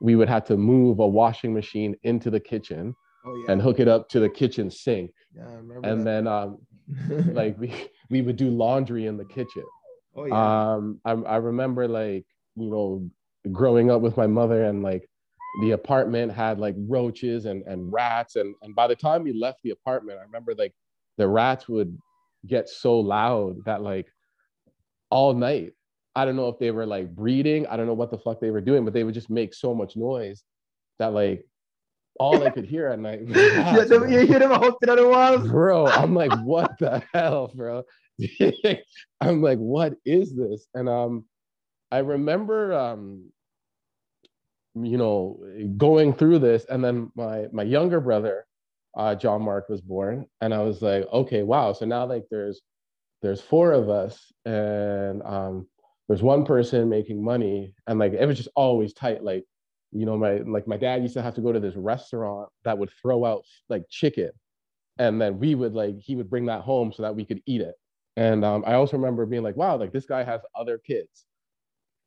We 0.00 0.16
would 0.16 0.28
have 0.28 0.44
to 0.46 0.56
move 0.56 0.98
a 0.98 1.06
washing 1.06 1.52
machine 1.52 1.94
into 2.02 2.30
the 2.30 2.40
kitchen 2.40 2.94
oh, 3.24 3.44
yeah. 3.44 3.52
and 3.52 3.62
hook 3.62 3.80
it 3.80 3.88
up 3.88 4.08
to 4.10 4.20
the 4.20 4.28
kitchen 4.28 4.70
sink. 4.70 5.12
Yeah, 5.34 5.48
I 5.48 5.52
remember. 5.54 5.88
And 5.88 6.00
that. 6.00 6.04
then 6.04 6.26
um, 6.26 6.58
like 7.34 7.58
we 7.58 7.72
we 8.10 8.22
would 8.22 8.36
do 8.36 8.50
laundry 8.50 9.06
in 9.06 9.16
the 9.16 9.24
kitchen. 9.24 9.64
Oh 10.14 10.26
yeah. 10.26 10.72
Um, 10.72 11.00
I 11.04 11.12
I 11.12 11.36
remember 11.36 11.88
like 11.88 12.26
you 12.56 12.70
know 12.70 13.10
growing 13.52 13.90
up 13.90 14.02
with 14.02 14.16
my 14.16 14.26
mother 14.26 14.64
and 14.64 14.82
like 14.82 15.08
the 15.62 15.72
apartment 15.72 16.32
had 16.32 16.58
like 16.58 16.74
roaches 16.78 17.46
and 17.46 17.62
and 17.66 17.92
rats 17.92 18.36
and 18.36 18.54
and 18.62 18.74
by 18.74 18.86
the 18.86 18.96
time 18.96 19.22
we 19.22 19.32
left 19.32 19.60
the 19.62 19.70
apartment, 19.70 20.18
I 20.18 20.22
remember 20.22 20.54
like 20.56 20.74
the 21.16 21.28
rats 21.28 21.68
would 21.68 21.96
get 22.46 22.68
so 22.68 22.98
loud 22.98 23.56
that 23.66 23.82
like 23.82 24.06
all 25.10 25.34
night. 25.34 25.72
I 26.16 26.24
don't 26.24 26.36
know 26.36 26.48
if 26.48 26.58
they 26.58 26.70
were 26.70 26.86
like 26.86 27.14
breeding. 27.14 27.66
I 27.66 27.76
don't 27.76 27.86
know 27.86 27.94
what 27.94 28.10
the 28.10 28.18
fuck 28.18 28.40
they 28.40 28.50
were 28.50 28.60
doing, 28.60 28.84
but 28.84 28.94
they 28.94 29.04
would 29.04 29.14
just 29.14 29.30
make 29.30 29.54
so 29.54 29.74
much 29.74 29.96
noise 29.96 30.42
that 30.98 31.12
like 31.12 31.44
all 32.18 32.42
I 32.42 32.50
could 32.50 32.66
hear 32.66 32.88
at 32.88 32.98
night. 32.98 33.24
Was 33.24 33.36
you 33.90 34.26
hear 34.26 34.38
them 34.38 34.50
the 34.50 35.08
walls, 35.08 35.48
bro. 35.48 35.86
I'm 35.86 36.14
like, 36.14 36.32
what 36.42 36.78
the 36.78 37.02
hell, 37.14 37.52
bro? 37.54 37.84
I'm 39.20 39.42
like, 39.42 39.58
what 39.58 39.94
is 40.04 40.34
this? 40.34 40.66
And 40.74 40.88
um, 40.88 41.24
I 41.90 41.98
remember 41.98 42.74
um, 42.74 43.30
you 44.74 44.98
know, 44.98 45.40
going 45.76 46.12
through 46.12 46.38
this, 46.40 46.64
and 46.68 46.84
then 46.84 47.10
my 47.14 47.46
my 47.52 47.62
younger 47.62 48.00
brother, 48.00 48.46
uh, 48.96 49.14
John 49.14 49.42
Mark, 49.42 49.68
was 49.68 49.80
born, 49.80 50.26
and 50.40 50.54
I 50.54 50.62
was 50.62 50.82
like, 50.82 51.06
okay, 51.12 51.42
wow. 51.42 51.72
So 51.72 51.86
now 51.86 52.06
like 52.06 52.24
there's 52.30 52.60
there's 53.22 53.40
four 53.40 53.72
of 53.72 53.88
us 53.88 54.32
and 54.44 55.22
um, 55.22 55.66
there's 56.08 56.22
one 56.22 56.44
person 56.44 56.88
making 56.88 57.22
money 57.22 57.74
and 57.86 57.98
like 57.98 58.12
it 58.12 58.26
was 58.26 58.36
just 58.36 58.48
always 58.56 58.92
tight 58.92 59.22
like 59.22 59.44
you 59.92 60.06
know 60.06 60.16
my 60.16 60.38
like 60.38 60.66
my 60.66 60.76
dad 60.76 61.02
used 61.02 61.14
to 61.14 61.22
have 61.22 61.34
to 61.34 61.40
go 61.40 61.52
to 61.52 61.60
this 61.60 61.76
restaurant 61.76 62.48
that 62.64 62.78
would 62.78 62.90
throw 63.02 63.24
out 63.24 63.42
like 63.68 63.82
chicken 63.90 64.30
and 65.00 65.18
then 65.18 65.38
we 65.38 65.54
would 65.54 65.74
like 65.74 65.98
he 65.98 66.14
would 66.14 66.28
bring 66.28 66.44
that 66.46 66.60
home 66.60 66.92
so 66.92 67.02
that 67.02 67.16
we 67.16 67.24
could 67.24 67.42
eat 67.46 67.62
it. 67.62 67.74
And 68.16 68.44
um, 68.44 68.62
I 68.66 68.74
also 68.74 68.98
remember 68.98 69.24
being 69.24 69.42
like, 69.42 69.56
wow, 69.56 69.76
like 69.76 69.92
this 69.92 70.04
guy 70.04 70.22
has 70.22 70.42
other 70.54 70.76
kids. 70.78 71.24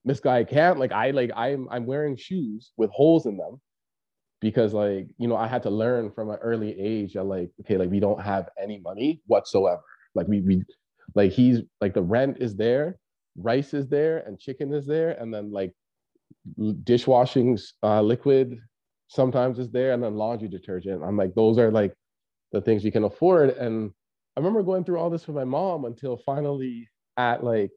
This 0.05 0.19
guy 0.19 0.43
can't 0.43 0.77
like 0.77 0.91
I 0.91 1.09
like 1.09 1.31
I'm 1.35 1.67
I'm 1.71 1.87
wearing 1.87 2.15
shoes 2.15 2.71
with 2.77 2.91
holes 2.91 3.25
in 3.25 3.37
them 3.37 3.59
because 4.41 4.73
like 4.73 5.07
you 5.17 5.27
know 5.27 5.35
I 5.35 5.47
had 5.47 5.63
to 5.63 5.71
learn 5.71 6.11
from 6.11 6.29
an 6.29 6.37
early 6.41 6.79
age 6.79 7.13
that 7.13 7.23
like 7.23 7.49
okay 7.61 7.77
like 7.77 7.89
we 7.89 7.99
don't 7.99 8.21
have 8.21 8.49
any 8.61 8.79
money 8.79 9.21
whatsoever. 9.25 9.81
Like 10.13 10.27
we 10.27 10.41
we 10.41 10.63
like 11.15 11.31
he's 11.31 11.61
like 11.81 11.93
the 11.93 12.01
rent 12.01 12.37
is 12.39 12.55
there, 12.55 12.97
rice 13.37 13.73
is 13.73 13.87
there, 13.87 14.19
and 14.19 14.39
chicken 14.39 14.73
is 14.73 14.85
there, 14.85 15.11
and 15.11 15.33
then 15.33 15.51
like 15.51 15.73
dishwashing 16.83 17.57
uh, 17.83 18.01
liquid 18.01 18.57
sometimes 19.07 19.59
is 19.59 19.71
there, 19.71 19.93
and 19.93 20.03
then 20.03 20.15
laundry 20.15 20.47
detergent. 20.47 21.03
I'm 21.03 21.17
like 21.17 21.33
those 21.35 21.57
are 21.57 21.71
like 21.71 21.93
the 22.51 22.61
things 22.61 22.83
you 22.83 22.91
can 22.91 23.03
afford. 23.03 23.51
And 23.51 23.91
I 24.35 24.39
remember 24.39 24.63
going 24.63 24.83
through 24.83 24.99
all 24.99 25.09
this 25.09 25.27
with 25.27 25.35
my 25.35 25.43
mom 25.43 25.85
until 25.85 26.17
finally 26.17 26.87
at 27.17 27.43
like 27.43 27.71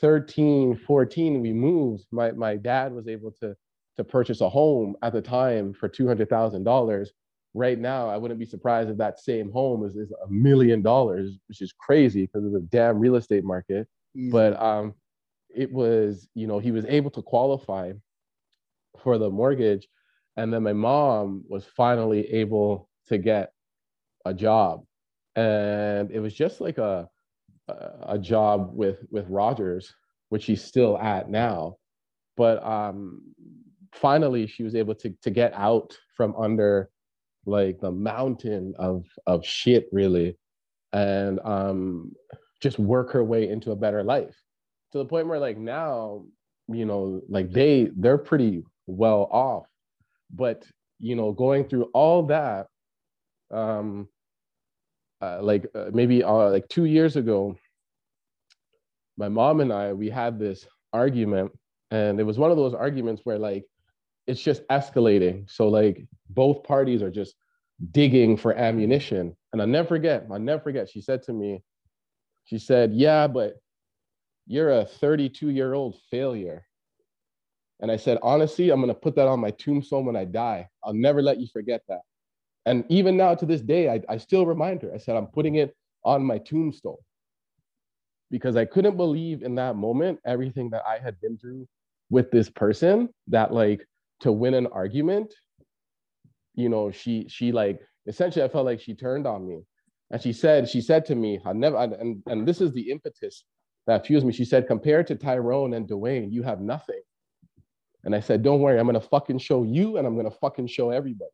13, 0.00 0.76
14, 0.86 1.40
we 1.40 1.52
moved. 1.52 2.04
My 2.10 2.32
my 2.32 2.56
dad 2.56 2.92
was 2.92 3.08
able 3.08 3.32
to 3.40 3.54
to 3.96 4.04
purchase 4.04 4.40
a 4.40 4.48
home 4.48 4.96
at 5.02 5.12
the 5.12 5.22
time 5.22 5.72
for 5.72 5.88
two 5.88 6.06
hundred 6.06 6.28
thousand 6.28 6.64
dollars. 6.64 7.12
Right 7.54 7.78
now, 7.78 8.08
I 8.08 8.16
wouldn't 8.16 8.40
be 8.40 8.46
surprised 8.46 8.90
if 8.90 8.96
that 8.98 9.20
same 9.20 9.50
home 9.52 9.84
is, 9.84 9.94
is 9.94 10.12
a 10.12 10.30
million 10.30 10.82
dollars, 10.82 11.38
which 11.48 11.62
is 11.62 11.72
crazy 11.72 12.22
because 12.26 12.44
of 12.44 12.52
the 12.52 12.60
damn 12.60 12.98
real 12.98 13.14
estate 13.14 13.44
market. 13.44 13.86
Mm. 14.16 14.32
But 14.32 14.60
um, 14.60 14.94
it 15.54 15.72
was, 15.72 16.28
you 16.34 16.48
know, 16.48 16.58
he 16.58 16.72
was 16.72 16.84
able 16.86 17.10
to 17.12 17.22
qualify 17.22 17.92
for 19.02 19.18
the 19.18 19.30
mortgage. 19.30 19.88
And 20.36 20.52
then 20.52 20.64
my 20.64 20.72
mom 20.72 21.44
was 21.48 21.64
finally 21.64 22.28
able 22.32 22.88
to 23.06 23.18
get 23.18 23.52
a 24.24 24.34
job. 24.34 24.84
And 25.36 26.10
it 26.10 26.18
was 26.18 26.34
just 26.34 26.60
like 26.60 26.78
a, 26.78 27.08
a 27.68 28.18
job 28.18 28.70
with 28.72 29.04
with 29.10 29.28
Rogers, 29.28 29.94
which 30.28 30.44
she's 30.44 30.62
still 30.62 30.98
at 30.98 31.30
now. 31.30 31.76
But 32.36 32.64
um, 32.64 33.22
finally, 33.92 34.46
she 34.46 34.62
was 34.62 34.74
able 34.74 34.94
to 34.96 35.14
to 35.22 35.30
get 35.30 35.52
out 35.54 35.96
from 36.16 36.34
under 36.36 36.90
like 37.46 37.80
the 37.80 37.90
mountain 37.90 38.74
of 38.78 39.04
of 39.26 39.44
shit, 39.44 39.88
really, 39.92 40.36
and 40.92 41.40
um, 41.44 42.12
just 42.60 42.78
work 42.78 43.12
her 43.12 43.24
way 43.24 43.48
into 43.48 43.72
a 43.72 43.76
better 43.76 44.02
life. 44.02 44.34
To 44.92 44.98
the 44.98 45.04
point 45.04 45.26
where 45.26 45.38
like 45.38 45.58
now, 45.58 46.24
you 46.68 46.84
know, 46.84 47.20
like 47.28 47.50
they 47.50 47.90
they're 47.96 48.18
pretty 48.18 48.62
well 48.86 49.28
off, 49.30 49.66
but 50.32 50.64
you 50.98 51.16
know, 51.16 51.32
going 51.32 51.68
through 51.68 51.90
all 51.92 52.22
that, 52.26 52.66
um, 53.50 54.08
uh, 55.20 55.42
like 55.42 55.66
uh, 55.74 55.90
maybe 55.92 56.22
uh, 56.22 56.50
like 56.50 56.68
two 56.68 56.84
years 56.84 57.16
ago, 57.16 57.56
my 59.16 59.28
mom 59.28 59.60
and 59.60 59.72
I 59.72 59.92
we 59.92 60.08
had 60.08 60.38
this 60.38 60.66
argument, 60.92 61.52
and 61.90 62.18
it 62.20 62.24
was 62.24 62.38
one 62.38 62.50
of 62.50 62.56
those 62.56 62.74
arguments 62.74 63.22
where 63.24 63.38
like 63.38 63.64
it's 64.26 64.40
just 64.40 64.66
escalating. 64.68 65.50
So 65.50 65.68
like 65.68 66.06
both 66.30 66.62
parties 66.62 67.02
are 67.02 67.10
just 67.10 67.34
digging 67.90 68.36
for 68.36 68.54
ammunition. 68.54 69.36
And 69.52 69.60
I 69.60 69.66
never 69.66 69.88
forget, 69.88 70.26
I 70.32 70.38
never 70.38 70.62
forget. 70.62 70.88
She 70.88 71.00
said 71.00 71.22
to 71.24 71.32
me, 71.32 71.62
she 72.44 72.58
said, 72.58 72.92
"Yeah, 72.92 73.26
but 73.26 73.54
you're 74.46 74.70
a 74.70 74.84
32 74.84 75.50
year 75.50 75.74
old 75.74 75.96
failure." 76.10 76.66
And 77.80 77.90
I 77.90 77.96
said, 77.96 78.18
honestly, 78.22 78.70
I'm 78.70 78.80
gonna 78.80 78.94
put 78.94 79.16
that 79.16 79.28
on 79.28 79.40
my 79.40 79.50
tombstone 79.50 80.06
when 80.06 80.16
I 80.16 80.24
die. 80.24 80.68
I'll 80.82 80.94
never 80.94 81.22
let 81.22 81.40
you 81.40 81.46
forget 81.52 81.82
that. 81.88 82.00
And 82.66 82.84
even 82.88 83.16
now 83.16 83.34
to 83.34 83.46
this 83.46 83.60
day, 83.60 83.90
I, 83.90 84.00
I 84.08 84.16
still 84.16 84.46
remind 84.46 84.82
her, 84.82 84.94
I 84.94 84.98
said, 84.98 85.16
I'm 85.16 85.26
putting 85.26 85.56
it 85.56 85.76
on 86.04 86.24
my 86.24 86.38
tombstone 86.38 86.96
because 88.30 88.56
I 88.56 88.64
couldn't 88.64 88.96
believe 88.96 89.42
in 89.42 89.54
that 89.56 89.76
moment 89.76 90.18
everything 90.24 90.70
that 90.70 90.82
I 90.86 90.98
had 90.98 91.20
been 91.20 91.36
through 91.36 91.66
with 92.10 92.30
this 92.30 92.48
person 92.48 93.08
that 93.28 93.52
like 93.52 93.86
to 94.20 94.32
win 94.32 94.54
an 94.54 94.66
argument, 94.68 95.34
you 96.54 96.68
know, 96.68 96.90
she 96.90 97.26
she 97.28 97.52
like 97.52 97.80
essentially 98.06 98.44
I 98.44 98.48
felt 98.48 98.66
like 98.66 98.80
she 98.80 98.94
turned 98.94 99.26
on 99.26 99.46
me. 99.46 99.62
And 100.10 100.20
she 100.22 100.32
said, 100.32 100.68
she 100.68 100.80
said 100.80 101.04
to 101.06 101.14
me, 101.14 101.40
I 101.44 101.52
never 101.52 101.76
and 101.76 102.22
and 102.26 102.46
this 102.46 102.60
is 102.60 102.72
the 102.72 102.90
impetus 102.90 103.44
that 103.86 104.06
fuels 104.06 104.24
me. 104.24 104.32
She 104.32 104.44
said, 104.44 104.66
compared 104.66 105.06
to 105.08 105.14
Tyrone 105.14 105.74
and 105.74 105.88
Dwayne, 105.88 106.32
you 106.32 106.42
have 106.42 106.60
nothing. 106.60 107.00
And 108.04 108.14
I 108.14 108.20
said, 108.20 108.42
don't 108.42 108.60
worry, 108.60 108.78
I'm 108.78 108.86
gonna 108.86 109.00
fucking 109.00 109.38
show 109.38 109.64
you 109.64 109.96
and 109.96 110.06
I'm 110.06 110.16
gonna 110.16 110.30
fucking 110.30 110.68
show 110.68 110.90
everybody. 110.90 111.30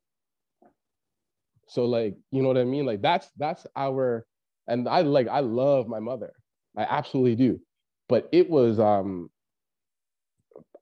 So 1.68 1.84
like, 1.84 2.16
you 2.30 2.42
know 2.42 2.48
what 2.48 2.58
I 2.58 2.64
mean? 2.64 2.86
Like 2.86 3.02
that's 3.02 3.28
that's 3.36 3.66
our 3.76 4.26
and 4.66 4.88
I 4.88 5.02
like 5.02 5.28
I 5.28 5.40
love 5.40 5.88
my 5.88 6.00
mother. 6.00 6.32
I 6.76 6.82
absolutely 6.82 7.36
do. 7.36 7.60
But 8.08 8.28
it 8.32 8.48
was 8.48 8.80
um 8.80 9.30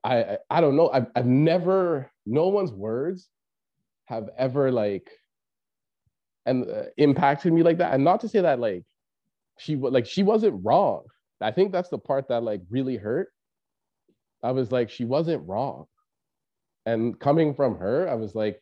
I 0.03 0.37
I, 0.49 0.61
don't 0.61 0.75
know. 0.75 0.89
I've 0.89 1.07
I've 1.15 1.25
never 1.25 2.11
no 2.25 2.47
one's 2.47 2.71
words 2.71 3.29
have 4.05 4.29
ever 4.37 4.71
like 4.71 5.09
and 6.45 6.69
uh, 6.69 6.83
impacted 6.97 7.53
me 7.53 7.63
like 7.63 7.77
that. 7.79 7.93
And 7.93 8.03
not 8.03 8.21
to 8.21 8.29
say 8.29 8.41
that 8.41 8.59
like 8.59 8.83
she 9.59 9.75
like 9.75 10.05
she 10.05 10.23
wasn't 10.23 10.61
wrong. 10.65 11.05
I 11.41 11.51
think 11.51 11.71
that's 11.71 11.89
the 11.89 11.99
part 11.99 12.27
that 12.29 12.43
like 12.43 12.61
really 12.69 12.97
hurt. 12.97 13.29
I 14.43 14.51
was 14.51 14.71
like 14.71 14.89
she 14.89 15.05
wasn't 15.05 15.47
wrong. 15.47 15.85
And 16.85 17.19
coming 17.19 17.53
from 17.53 17.77
her, 17.77 18.09
I 18.09 18.15
was 18.15 18.35
like 18.35 18.61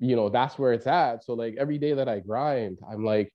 you 0.00 0.16
know, 0.16 0.28
that's 0.28 0.58
where 0.58 0.72
it's 0.72 0.86
at. 0.88 1.24
So 1.24 1.34
like 1.34 1.56
every 1.58 1.78
day 1.78 1.94
that 1.94 2.08
I 2.08 2.20
grind, 2.20 2.80
I'm 2.90 3.04
like, 3.04 3.32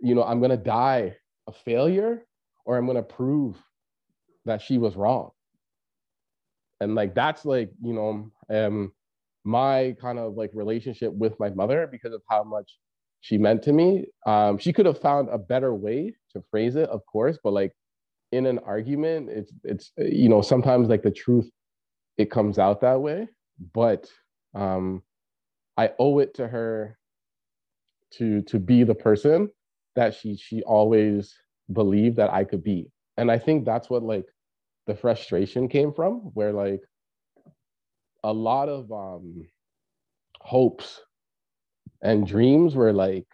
you 0.00 0.14
know, 0.14 0.24
I'm 0.24 0.40
gonna 0.40 0.56
die 0.56 1.16
a 1.48 1.52
failure 1.52 2.26
or 2.66 2.76
I'm 2.76 2.86
gonna 2.86 3.02
prove 3.02 3.56
that 4.44 4.62
she 4.62 4.78
was 4.78 4.96
wrong. 4.96 5.30
And 6.80 6.94
like 6.94 7.14
that's 7.14 7.44
like, 7.44 7.70
you 7.82 7.92
know, 7.92 8.30
um 8.50 8.92
my 9.44 9.96
kind 10.00 10.18
of 10.18 10.34
like 10.34 10.50
relationship 10.52 11.12
with 11.12 11.38
my 11.40 11.50
mother 11.50 11.88
because 11.90 12.12
of 12.12 12.22
how 12.28 12.44
much 12.44 12.78
she 13.20 13.38
meant 13.38 13.62
to 13.62 13.72
me. 13.72 14.06
Um, 14.26 14.58
she 14.58 14.72
could 14.72 14.86
have 14.86 15.00
found 15.00 15.28
a 15.30 15.38
better 15.38 15.74
way 15.74 16.14
to 16.32 16.42
phrase 16.50 16.76
it, 16.76 16.88
of 16.90 17.04
course, 17.06 17.38
but 17.42 17.52
like 17.52 17.72
in 18.32 18.46
an 18.46 18.58
argument, 18.60 19.30
it's 19.30 19.52
it's 19.64 19.92
you 19.96 20.28
know, 20.28 20.42
sometimes 20.42 20.88
like 20.88 21.02
the 21.02 21.10
truth 21.10 21.50
it 22.16 22.30
comes 22.30 22.58
out 22.58 22.80
that 22.82 23.00
way. 23.00 23.28
But 23.74 24.10
um 24.54 25.02
I 25.76 25.92
owe 25.98 26.18
it 26.18 26.34
to 26.34 26.48
her 26.48 26.98
to 28.12 28.42
to 28.42 28.58
be 28.58 28.84
the 28.84 28.94
person 28.94 29.50
that 29.96 30.14
she 30.14 30.36
she 30.36 30.62
always 30.62 31.34
believed 31.72 32.16
that 32.16 32.32
I 32.32 32.44
could 32.44 32.62
be. 32.62 32.90
And 33.16 33.30
I 33.30 33.38
think 33.38 33.64
that's 33.64 33.90
what 33.90 34.02
like 34.02 34.26
the 34.88 34.96
frustration 34.96 35.68
came 35.68 35.92
from 35.92 36.32
where 36.34 36.52
like 36.52 36.80
a 38.24 38.32
lot 38.32 38.68
of 38.68 38.90
um 38.90 39.46
hopes 40.40 41.00
and 42.02 42.26
dreams 42.26 42.74
were 42.74 42.92
like 42.92 43.26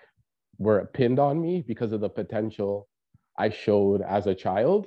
were 0.58 0.90
pinned 0.92 1.18
on 1.18 1.40
me 1.40 1.64
because 1.66 1.92
of 1.92 2.02
the 2.02 2.10
potential 2.10 2.88
I 3.38 3.50
showed 3.50 4.02
as 4.02 4.26
a 4.26 4.34
child. 4.34 4.86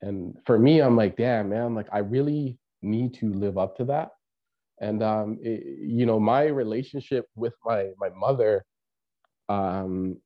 And 0.00 0.36
for 0.46 0.58
me, 0.58 0.80
I'm 0.80 0.96
like, 0.96 1.16
damn, 1.16 1.50
man, 1.50 1.74
like 1.74 1.88
I 1.92 1.98
really 1.98 2.58
need 2.82 3.14
to 3.14 3.32
live 3.32 3.58
up 3.58 3.76
to 3.78 3.84
that 3.86 4.10
and 4.80 5.02
um, 5.02 5.38
it, 5.42 5.64
you 5.80 6.06
know 6.06 6.20
my 6.20 6.44
relationship 6.44 7.26
with 7.36 7.54
my 7.64 7.90
my 7.98 8.08
mother 8.10 8.64
um, 9.48 10.16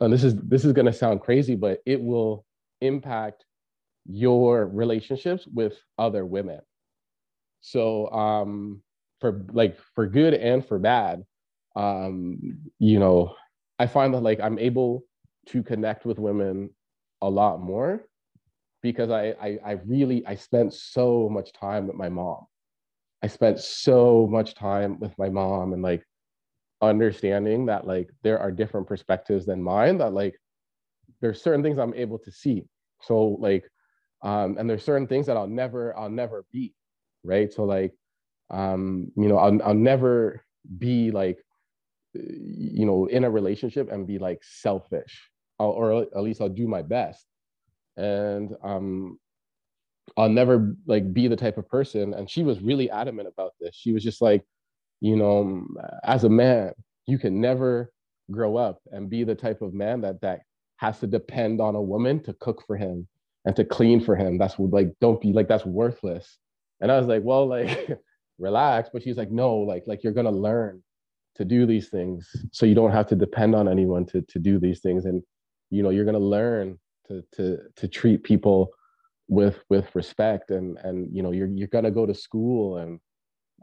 and 0.00 0.12
this 0.12 0.24
is 0.24 0.34
this 0.36 0.64
is 0.64 0.72
to 0.86 0.92
sound 0.92 1.20
crazy 1.20 1.54
but 1.54 1.80
it 1.86 2.00
will 2.00 2.44
impact 2.80 3.44
your 4.06 4.66
relationships 4.66 5.46
with 5.52 5.74
other 5.98 6.24
women 6.24 6.60
so 7.60 8.10
um 8.10 8.80
for 9.20 9.44
like 9.52 9.78
for 9.94 10.06
good 10.06 10.34
and 10.34 10.66
for 10.66 10.78
bad 10.78 11.22
um 11.76 12.38
you 12.78 12.98
know 12.98 13.34
i 13.78 13.86
find 13.86 14.14
that 14.14 14.22
like 14.22 14.40
i'm 14.40 14.58
able 14.58 15.04
to 15.46 15.62
connect 15.62 16.04
with 16.04 16.18
women 16.18 16.70
a 17.22 17.28
lot 17.28 17.60
more 17.60 18.04
because 18.82 19.10
I, 19.10 19.34
I 19.40 19.58
i 19.64 19.72
really 19.86 20.26
i 20.26 20.34
spent 20.34 20.72
so 20.72 21.28
much 21.28 21.52
time 21.52 21.86
with 21.86 21.96
my 21.96 22.08
mom 22.08 22.46
I 23.22 23.26
spent 23.26 23.60
so 23.60 24.26
much 24.26 24.54
time 24.54 24.98
with 24.98 25.16
my 25.18 25.28
mom 25.28 25.72
and 25.72 25.82
like 25.82 26.04
understanding 26.80 27.66
that 27.66 27.86
like 27.86 28.10
there 28.22 28.38
are 28.38 28.50
different 28.50 28.86
perspectives 28.86 29.44
than 29.44 29.62
mine 29.62 29.98
that 29.98 30.14
like 30.14 30.34
there's 31.20 31.42
certain 31.42 31.62
things 31.62 31.78
I'm 31.78 31.94
able 31.94 32.18
to 32.20 32.32
see. 32.32 32.64
So 33.02 33.36
like 33.40 33.64
um 34.22 34.56
and 34.58 34.68
there's 34.68 34.84
certain 34.84 35.06
things 35.06 35.26
that 35.26 35.36
I'll 35.36 35.46
never 35.46 35.96
I'll 35.96 36.10
never 36.10 36.44
be, 36.52 36.74
right? 37.24 37.52
So 37.52 37.64
like 37.64 37.94
um 38.50 39.12
you 39.16 39.28
know 39.28 39.38
I'll 39.38 39.62
I'll 39.62 39.74
never 39.74 40.44
be 40.78 41.10
like 41.10 41.38
you 42.14 42.86
know 42.86 43.06
in 43.06 43.24
a 43.24 43.30
relationship 43.30 43.90
and 43.90 44.06
be 44.06 44.18
like 44.18 44.40
selfish 44.42 45.30
I'll, 45.58 45.70
or 45.70 46.02
at 46.02 46.22
least 46.22 46.40
I'll 46.40 46.48
do 46.48 46.66
my 46.66 46.82
best. 46.82 47.26
And 47.96 48.54
um 48.62 49.18
I'll 50.16 50.28
never 50.28 50.74
like 50.86 51.12
be 51.12 51.28
the 51.28 51.36
type 51.36 51.58
of 51.58 51.68
person. 51.68 52.14
And 52.14 52.28
she 52.28 52.42
was 52.42 52.60
really 52.60 52.90
adamant 52.90 53.28
about 53.28 53.52
this. 53.60 53.74
She 53.74 53.92
was 53.92 54.02
just 54.02 54.20
like, 54.20 54.44
you 55.00 55.16
know, 55.16 55.64
as 56.04 56.24
a 56.24 56.28
man, 56.28 56.72
you 57.06 57.18
can 57.18 57.40
never 57.40 57.92
grow 58.30 58.56
up 58.56 58.80
and 58.92 59.10
be 59.10 59.24
the 59.24 59.34
type 59.34 59.62
of 59.62 59.74
man 59.74 60.00
that 60.02 60.20
that 60.22 60.40
has 60.76 60.98
to 61.00 61.06
depend 61.06 61.60
on 61.60 61.74
a 61.74 61.82
woman 61.82 62.20
to 62.24 62.32
cook 62.34 62.64
for 62.66 62.76
him 62.76 63.06
and 63.44 63.56
to 63.56 63.64
clean 63.64 64.00
for 64.00 64.16
him. 64.16 64.38
That's 64.38 64.58
like 64.58 64.92
don't 65.00 65.20
be 65.20 65.32
like 65.32 65.48
that's 65.48 65.66
worthless. 65.66 66.38
And 66.80 66.90
I 66.90 66.98
was 66.98 67.06
like, 67.06 67.22
well, 67.24 67.46
like 67.46 67.98
relax. 68.38 68.90
But 68.92 69.02
she's 69.02 69.16
like, 69.16 69.30
no, 69.30 69.56
like 69.56 69.84
like 69.86 70.02
you're 70.02 70.12
gonna 70.12 70.30
learn 70.30 70.82
to 71.36 71.44
do 71.44 71.66
these 71.66 71.88
things 71.88 72.28
so 72.52 72.66
you 72.66 72.74
don't 72.74 72.90
have 72.92 73.06
to 73.06 73.16
depend 73.16 73.54
on 73.54 73.68
anyone 73.68 74.04
to 74.04 74.20
to 74.22 74.38
do 74.38 74.58
these 74.58 74.80
things 74.80 75.04
and 75.04 75.22
you 75.70 75.82
know 75.82 75.90
you're 75.90 76.04
gonna 76.04 76.18
learn 76.18 76.78
to 77.06 77.24
to 77.32 77.58
to 77.76 77.88
treat 77.88 78.22
people 78.22 78.70
with 79.28 79.60
with 79.70 79.94
respect 79.94 80.50
and 80.50 80.76
and 80.78 81.08
you 81.16 81.22
know 81.22 81.32
you're 81.32 81.48
you're 81.48 81.68
gonna 81.68 81.90
go 81.90 82.04
to 82.04 82.14
school 82.14 82.78
and 82.78 83.00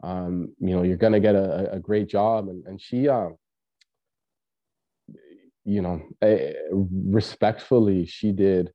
um 0.02 0.48
you 0.58 0.74
know 0.74 0.82
you're 0.82 0.96
gonna 0.96 1.20
get 1.20 1.34
a, 1.34 1.72
a 1.72 1.78
great 1.78 2.08
job 2.08 2.48
and 2.48 2.66
and 2.66 2.80
she 2.80 3.08
um 3.08 3.36
you 5.64 5.82
know 5.82 6.00
eh, 6.22 6.52
respectfully 6.72 8.06
she 8.06 8.32
did 8.32 8.72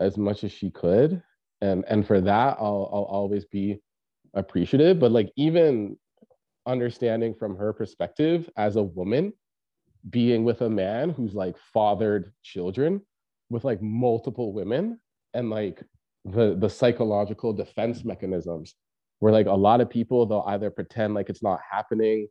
as 0.00 0.16
much 0.16 0.44
as 0.44 0.52
she 0.52 0.70
could. 0.70 1.22
And 1.60 1.84
and 1.88 2.06
for 2.06 2.20
that 2.20 2.56
I'll 2.58 2.90
I'll 2.92 3.08
always 3.10 3.44
be 3.44 3.80
appreciative. 4.34 4.98
But 4.98 5.12
like 5.12 5.32
even 5.36 5.96
understanding 6.66 7.34
from 7.34 7.56
her 7.56 7.72
perspective 7.72 8.50
as 8.56 8.76
a 8.76 8.82
woman 8.82 9.32
being 10.10 10.44
with 10.44 10.60
a 10.62 10.70
man 10.70 11.10
who's 11.10 11.34
like 11.34 11.56
fathered 11.72 12.32
children 12.42 13.00
with 13.50 13.64
like 13.64 13.80
multiple 13.82 14.52
women 14.52 15.00
and 15.34 15.50
like 15.50 15.82
the 16.24 16.56
the 16.56 16.68
psychological 16.68 17.52
defense 17.52 18.04
mechanisms 18.04 18.74
where 19.20 19.32
like 19.32 19.46
a 19.46 19.52
lot 19.52 19.80
of 19.80 19.88
people 19.88 20.26
they'll 20.26 20.44
either 20.48 20.70
pretend 20.70 21.14
like 21.14 21.28
it's 21.28 21.42
not 21.42 21.60
happening. 21.70 22.28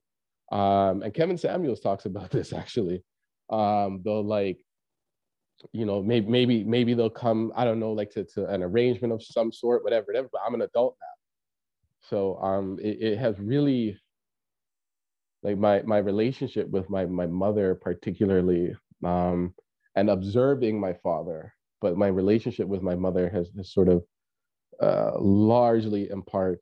Um 0.51 1.01
and 1.01 1.13
kevin 1.13 1.37
samuels 1.37 1.79
talks 1.79 2.05
about 2.05 2.31
this 2.37 2.53
actually. 2.53 3.03
Um 3.49 4.01
they'll 4.03 4.23
like 4.25 4.59
you 5.71 5.85
know 5.85 6.01
maybe 6.01 6.27
maybe 6.27 6.63
maybe 6.63 6.93
they'll 6.93 7.09
come 7.09 7.51
i 7.55 7.63
don't 7.63 7.79
know 7.79 7.91
like 7.91 8.11
to, 8.11 8.23
to 8.23 8.45
an 8.47 8.61
arrangement 8.61 9.13
of 9.13 9.23
some 9.23 9.51
sort 9.51 9.83
whatever 9.83 10.05
whatever 10.07 10.29
but 10.31 10.41
i'm 10.45 10.53
an 10.53 10.61
adult 10.61 10.95
now 11.01 12.07
so 12.09 12.37
um 12.41 12.77
it, 12.81 13.01
it 13.01 13.17
has 13.17 13.39
really 13.39 13.97
like 15.43 15.57
my 15.57 15.81
my 15.83 15.97
relationship 15.97 16.69
with 16.69 16.89
my 16.89 17.05
my 17.05 17.25
mother 17.25 17.75
particularly 17.75 18.75
um 19.03 19.53
and 19.95 20.09
observing 20.09 20.79
my 20.79 20.93
father 20.93 21.53
but 21.81 21.97
my 21.97 22.07
relationship 22.07 22.67
with 22.67 22.81
my 22.81 22.95
mother 22.95 23.29
has, 23.29 23.49
has 23.55 23.71
sort 23.71 23.89
of 23.89 24.03
uh, 24.81 25.11
largely 25.19 26.09
in 26.09 26.21
part 26.21 26.59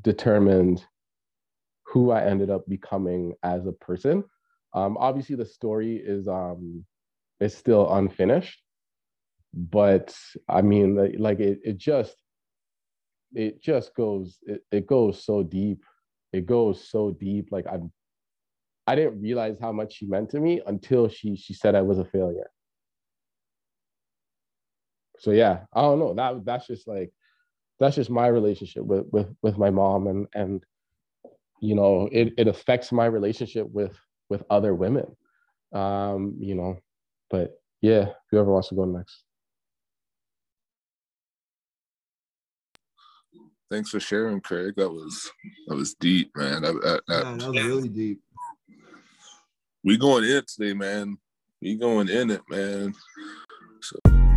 determined 0.00 0.84
who 1.84 2.10
I 2.10 2.24
ended 2.24 2.50
up 2.50 2.66
becoming 2.68 3.34
as 3.42 3.66
a 3.66 3.72
person. 3.72 4.24
Um, 4.74 4.96
obviously, 4.98 5.36
the 5.36 5.46
story 5.46 5.96
is 5.96 6.28
um, 6.28 6.84
is 7.40 7.56
still 7.56 7.92
unfinished, 7.92 8.62
but 9.54 10.16
I 10.48 10.62
mean, 10.62 10.96
like 11.18 11.40
it, 11.40 11.60
it 11.64 11.78
just 11.78 12.16
it 13.34 13.62
just 13.62 13.94
goes 13.94 14.38
it, 14.42 14.62
it 14.70 14.86
goes 14.86 15.24
so 15.24 15.42
deep. 15.42 15.84
It 16.32 16.46
goes 16.46 16.88
so 16.88 17.10
deep. 17.12 17.48
Like 17.50 17.66
I'm 17.70 17.92
I 18.86 18.94
didn't 18.94 19.20
realize 19.20 19.56
how 19.60 19.72
much 19.72 19.94
she 19.94 20.06
meant 20.06 20.30
to 20.30 20.40
me 20.40 20.62
until 20.66 21.08
she 21.08 21.36
she 21.36 21.54
said 21.54 21.74
I 21.74 21.82
was 21.82 21.98
a 21.98 22.04
failure. 22.04 22.50
So 25.18 25.30
yeah, 25.32 25.60
I 25.72 25.82
don't 25.82 25.98
know. 25.98 26.14
That 26.14 26.44
that's 26.44 26.66
just 26.66 26.86
like 26.88 27.10
that's 27.78 27.96
just 27.96 28.10
my 28.10 28.26
relationship 28.28 28.84
with 28.84 29.06
with 29.12 29.28
with 29.42 29.58
my 29.58 29.70
mom 29.70 30.06
and 30.06 30.26
and 30.34 30.64
you 31.60 31.74
know 31.74 32.08
it 32.12 32.34
it 32.38 32.48
affects 32.48 32.92
my 32.92 33.06
relationship 33.06 33.68
with 33.70 33.96
with 34.28 34.42
other 34.50 34.74
women. 34.74 35.16
Um, 35.72 36.36
you 36.38 36.54
know, 36.54 36.78
but 37.30 37.60
yeah, 37.80 38.10
whoever 38.30 38.52
wants 38.52 38.68
to 38.68 38.74
go 38.74 38.84
next. 38.84 39.24
Thanks 43.70 43.90
for 43.90 44.00
sharing, 44.00 44.40
Craig. 44.40 44.74
That 44.76 44.88
was 44.88 45.30
that 45.66 45.74
was 45.74 45.94
deep, 45.94 46.30
man. 46.34 46.62
That, 46.62 46.72
that, 46.82 47.02
that, 47.08 47.24
yeah, 47.24 47.36
that 47.36 47.52
was 47.52 47.64
really 47.64 47.88
deep 47.88 48.20
we 49.84 49.96
going 49.96 50.24
in 50.24 50.42
today, 50.46 50.74
man. 50.74 51.16
We 51.62 51.76
going 51.76 52.08
in 52.08 52.30
it, 52.30 52.42
man. 52.48 52.94
So. 53.80 54.27